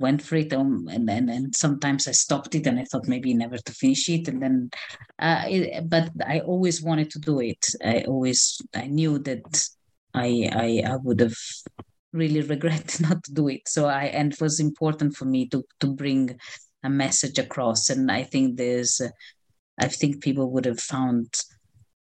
went 0.00 0.20
for 0.20 0.36
it 0.36 0.52
um, 0.52 0.88
and 0.90 1.08
then 1.08 1.28
and 1.28 1.54
sometimes 1.54 2.08
I 2.08 2.12
stopped 2.12 2.54
it 2.54 2.66
and 2.66 2.78
I 2.80 2.84
thought 2.84 3.06
maybe 3.06 3.32
never 3.32 3.58
to 3.58 3.72
finish 3.72 4.08
it 4.08 4.28
and 4.28 4.42
then 4.42 4.70
uh, 5.18 5.44
it, 5.48 5.88
but 5.88 6.10
I 6.26 6.40
always 6.40 6.82
wanted 6.82 7.10
to 7.10 7.18
do 7.20 7.40
it 7.40 7.64
I 7.84 8.02
always 8.08 8.60
I 8.74 8.86
knew 8.86 9.18
that 9.20 9.68
I, 10.14 10.50
I 10.52 10.92
I 10.92 10.96
would 10.96 11.20
have 11.20 11.36
really 12.14 12.40
regretted 12.40 13.00
not 13.08 13.22
to 13.24 13.34
do 13.34 13.48
it. 13.48 13.68
So 13.68 13.86
I 13.86 14.04
and 14.04 14.32
it 14.32 14.40
was 14.40 14.60
important 14.60 15.16
for 15.16 15.26
me 15.26 15.48
to 15.48 15.64
to 15.80 15.88
bring 15.88 16.38
a 16.82 16.88
message 16.88 17.38
across. 17.38 17.90
And 17.90 18.10
I 18.10 18.22
think 18.22 18.56
there's 18.56 19.02
I 19.78 19.88
think 19.88 20.22
people 20.22 20.50
would 20.52 20.64
have 20.64 20.80
found 20.80 21.34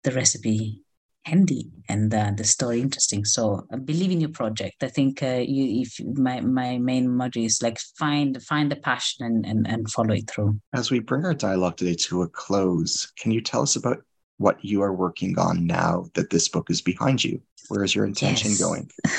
the 0.05 0.13
recipe 0.13 0.84
handy 1.25 1.71
and 1.89 2.13
uh, 2.15 2.33
the 2.37 2.45
story 2.45 2.81
interesting. 2.81 3.25
So 3.25 3.67
I 3.73 3.77
believe 3.77 4.11
in 4.11 4.21
your 4.21 4.31
project. 4.31 4.83
I 4.83 4.89
think 4.89 5.23
uh, 5.23 5.43
you, 5.47 5.83
if 5.83 6.01
my 6.17 6.41
my 6.41 6.79
main 6.79 7.09
motto 7.09 7.41
is 7.41 7.61
like 7.63 7.79
find 7.99 8.43
find 8.43 8.71
the 8.71 8.77
passion 8.77 9.27
and, 9.27 9.47
and 9.47 9.67
and 9.67 9.91
follow 9.91 10.15
it 10.15 10.31
through. 10.31 10.61
As 10.75 10.91
we 10.91 11.01
bring 11.01 11.25
our 11.25 11.35
dialogue 11.35 11.77
today 11.77 11.95
to 11.95 12.23
a 12.23 12.29
close, 12.29 13.13
can 13.19 13.33
you 13.33 13.41
tell 13.41 13.63
us 13.63 13.77
about 13.77 14.03
what 14.39 14.63
you 14.65 14.83
are 14.83 14.93
working 14.93 15.39
on 15.39 15.67
now 15.67 16.07
that 16.15 16.31
this 16.31 16.49
book 16.49 16.71
is 16.71 16.81
behind 16.81 17.23
you? 17.23 17.41
Where 17.69 17.85
is 17.85 17.95
your 17.95 18.05
intention 18.05 18.51
Yes. 18.51 18.61
going? 18.61 18.91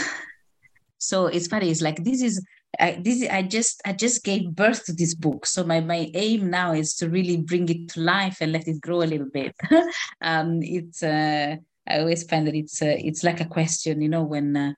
so 0.98 1.28
it's 1.28 1.48
funny 1.48 1.70
it's 1.70 1.82
like 1.82 2.04
this 2.04 2.22
is 2.22 2.44
I, 2.80 3.00
this 3.02 3.28
i 3.30 3.42
just 3.42 3.82
i 3.86 3.94
just 3.94 4.24
gave 4.24 4.56
birth 4.56 4.86
to 4.86 4.94
this 4.94 5.14
book 5.14 5.46
so 5.46 5.64
my 5.64 5.80
my 5.80 6.10
aim 6.14 6.50
now 6.50 6.74
is 6.74 6.96
to 6.96 7.10
really 7.10 7.38
bring 7.38 7.70
it 7.70 7.90
to 7.90 8.02
life 8.02 8.38
and 8.42 8.52
let 8.52 8.68
it 8.68 8.82
grow 8.82 9.02
a 9.04 9.12
little 9.14 9.30
bit 9.32 9.56
um 10.22 10.60
it's 10.62 11.04
uh 11.04 11.58
i 11.88 12.00
always 12.00 12.24
find 12.24 12.48
that 12.48 12.56
it's 12.56 12.82
uh, 12.82 12.96
it's 13.00 13.24
like 13.24 13.42
a 13.42 13.46
question 13.46 14.02
you 14.02 14.10
know 14.10 14.24
when 14.24 14.56
uh, 14.56 14.74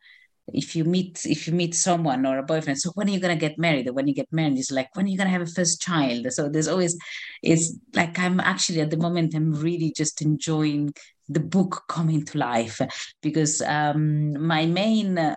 if 0.53 0.75
you 0.75 0.83
meet 0.83 1.25
if 1.25 1.47
you 1.47 1.53
meet 1.53 1.75
someone 1.75 2.25
or 2.25 2.37
a 2.37 2.43
boyfriend 2.43 2.79
so 2.79 2.91
when 2.95 3.07
are 3.07 3.11
you 3.11 3.19
going 3.19 3.37
to 3.37 3.39
get 3.39 3.57
married 3.57 3.87
or 3.87 3.93
when 3.93 4.07
you 4.07 4.13
get 4.13 4.31
married 4.31 4.57
it's 4.57 4.71
like 4.71 4.89
when 4.95 5.05
are 5.05 5.09
you 5.09 5.17
going 5.17 5.27
to 5.27 5.31
have 5.31 5.41
a 5.41 5.45
first 5.51 5.81
child 5.81 6.25
so 6.31 6.47
there's 6.49 6.67
always 6.67 6.97
it's 7.43 7.77
like 7.93 8.17
i'm 8.19 8.39
actually 8.39 8.79
at 8.81 8.89
the 8.89 8.97
moment 8.97 9.35
i'm 9.35 9.53
really 9.53 9.93
just 9.95 10.21
enjoying 10.21 10.93
the 11.29 11.39
book 11.39 11.83
coming 11.89 12.23
to 12.23 12.37
life 12.37 12.79
because 13.21 13.61
um, 13.63 14.41
my 14.41 14.65
main 14.65 15.17
uh, 15.17 15.35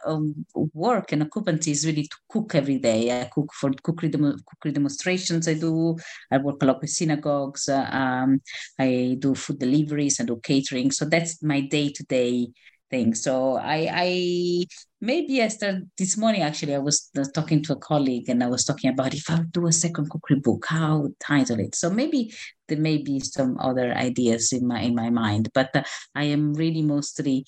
work 0.72 1.12
and 1.12 1.22
occupancy 1.22 1.72
is 1.72 1.84
really 1.84 2.04
to 2.04 2.16
cook 2.28 2.54
every 2.54 2.78
day. 2.78 3.20
I 3.20 3.24
cook 3.24 3.52
for 3.52 3.72
cookery, 3.82 4.08
demo- 4.08 4.36
cookery 4.46 4.72
demonstrations. 4.72 5.48
I 5.48 5.54
do. 5.54 5.96
I 6.30 6.38
work 6.38 6.62
a 6.62 6.66
lot 6.66 6.80
with 6.80 6.90
synagogues. 6.90 7.68
Uh, 7.68 7.88
um, 7.90 8.40
I 8.78 9.16
do 9.18 9.34
food 9.34 9.58
deliveries. 9.58 10.20
I 10.20 10.24
do 10.24 10.40
catering. 10.42 10.92
So 10.92 11.06
that's 11.06 11.42
my 11.42 11.60
day 11.60 11.90
to 11.90 12.04
day 12.04 12.52
thing. 12.90 13.14
So 13.14 13.56
I, 13.56 13.88
I 13.92 14.64
maybe 15.00 15.42
I 15.42 15.48
started 15.48 15.90
this 15.96 16.16
morning. 16.16 16.42
Actually, 16.42 16.74
I 16.74 16.78
was 16.78 17.08
uh, 17.16 17.24
talking 17.34 17.62
to 17.64 17.72
a 17.72 17.76
colleague 17.76 18.28
and 18.28 18.42
I 18.42 18.48
was 18.48 18.64
talking 18.64 18.90
about 18.90 19.14
if 19.14 19.30
I 19.30 19.42
do 19.50 19.66
a 19.66 19.72
second 19.72 20.10
cookery 20.10 20.40
book, 20.40 20.66
how 20.68 21.08
title 21.20 21.60
it. 21.60 21.74
So 21.74 21.90
maybe 21.90 22.34
there 22.68 22.78
may 22.78 22.98
be 22.98 23.20
some 23.20 23.56
other 23.60 23.92
ideas 23.94 24.52
in 24.52 24.66
my 24.66 24.80
in 24.80 24.94
my 24.94 25.10
mind, 25.10 25.50
but 25.54 25.74
uh, 25.74 25.82
I 26.14 26.24
am 26.24 26.54
really 26.54 26.82
mostly 26.82 27.46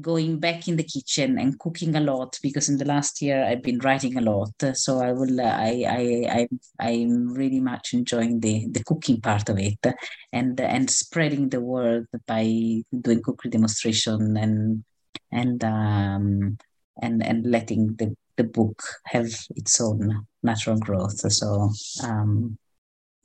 going 0.00 0.38
back 0.38 0.68
in 0.68 0.76
the 0.76 0.84
kitchen 0.84 1.38
and 1.38 1.58
cooking 1.58 1.94
a 1.96 2.00
lot 2.00 2.38
because 2.42 2.68
in 2.68 2.78
the 2.78 2.84
last 2.84 3.20
year 3.20 3.44
I've 3.44 3.62
been 3.62 3.78
writing 3.78 4.16
a 4.16 4.20
lot. 4.20 4.52
So 4.74 5.00
I 5.00 5.12
will, 5.12 5.40
uh, 5.40 5.44
I, 5.44 5.84
I, 5.88 6.48
I, 6.80 6.88
I'm 6.88 7.32
really 7.34 7.60
much 7.60 7.92
enjoying 7.92 8.40
the 8.40 8.66
the 8.70 8.84
cooking 8.84 9.20
part 9.20 9.48
of 9.48 9.58
it, 9.58 9.84
and 10.32 10.60
and 10.60 10.90
spreading 10.90 11.50
the 11.50 11.60
word 11.60 12.06
by 12.26 12.82
doing 13.00 13.22
cookery 13.22 13.50
demonstration 13.50 14.36
and 14.36 14.84
and 15.30 15.62
um 15.64 16.58
and 17.02 17.22
and 17.22 17.46
letting 17.46 17.96
the 17.96 18.16
the 18.36 18.44
book 18.44 18.82
have 19.04 19.28
its 19.56 19.80
own 19.80 20.26
natural 20.42 20.78
growth. 20.78 21.20
So 21.32 21.70
um 22.02 22.58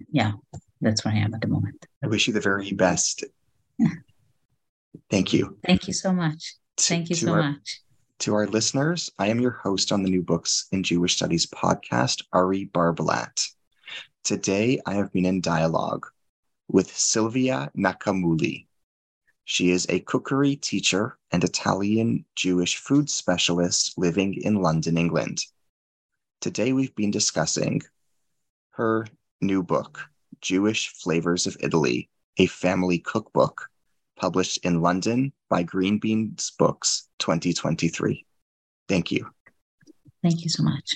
yeah, 0.09 0.33
that's 0.81 1.05
where 1.05 1.13
I 1.13 1.17
am 1.17 1.33
at 1.33 1.41
the 1.41 1.47
moment. 1.47 1.85
I 2.03 2.07
wish 2.07 2.27
you 2.27 2.33
the 2.33 2.41
very 2.41 2.71
best. 2.73 3.23
Thank 5.09 5.33
you. 5.33 5.57
Thank 5.65 5.87
you 5.87 5.93
so 5.93 6.11
much. 6.13 6.55
To- 6.77 6.83
Thank 6.83 7.09
you 7.09 7.15
so 7.15 7.31
our- 7.31 7.43
much. 7.51 7.81
To 8.19 8.35
our 8.35 8.45
listeners, 8.45 9.09
I 9.17 9.29
am 9.29 9.39
your 9.39 9.51
host 9.51 9.91
on 9.91 10.03
the 10.03 10.09
New 10.09 10.21
Books 10.21 10.67
in 10.71 10.83
Jewish 10.83 11.15
Studies 11.15 11.47
podcast, 11.47 12.23
Ari 12.33 12.67
Barbalat. 12.67 13.47
Today, 14.23 14.79
I 14.85 14.93
have 14.93 15.11
been 15.11 15.25
in 15.25 15.41
dialogue 15.41 16.05
with 16.67 16.95
Silvia 16.95 17.71
Nacamulli. 17.75 18.67
She 19.45 19.71
is 19.71 19.87
a 19.89 20.01
cookery 20.01 20.55
teacher 20.55 21.17
and 21.31 21.43
Italian 21.43 22.25
Jewish 22.35 22.77
food 22.77 23.09
specialist 23.09 23.97
living 23.97 24.35
in 24.35 24.61
London, 24.61 24.99
England. 24.99 25.43
Today, 26.41 26.73
we've 26.73 26.95
been 26.95 27.09
discussing 27.09 27.81
her 28.71 29.07
new 29.41 29.63
book, 29.63 29.99
Jewish 30.41 30.89
Flavors 30.89 31.47
of 31.47 31.57
Italy, 31.59 32.07
a 32.37 32.45
family 32.45 32.99
cookbook 32.99 33.70
published 34.21 34.63
in 34.63 34.81
London 34.81 35.33
by 35.49 35.63
Green 35.63 35.97
Beans 35.97 36.53
Books 36.59 37.07
2023. 37.17 38.23
Thank 38.87 39.11
you. 39.11 39.27
Thank 40.21 40.43
you 40.43 40.49
so 40.49 40.61
much. 40.61 40.95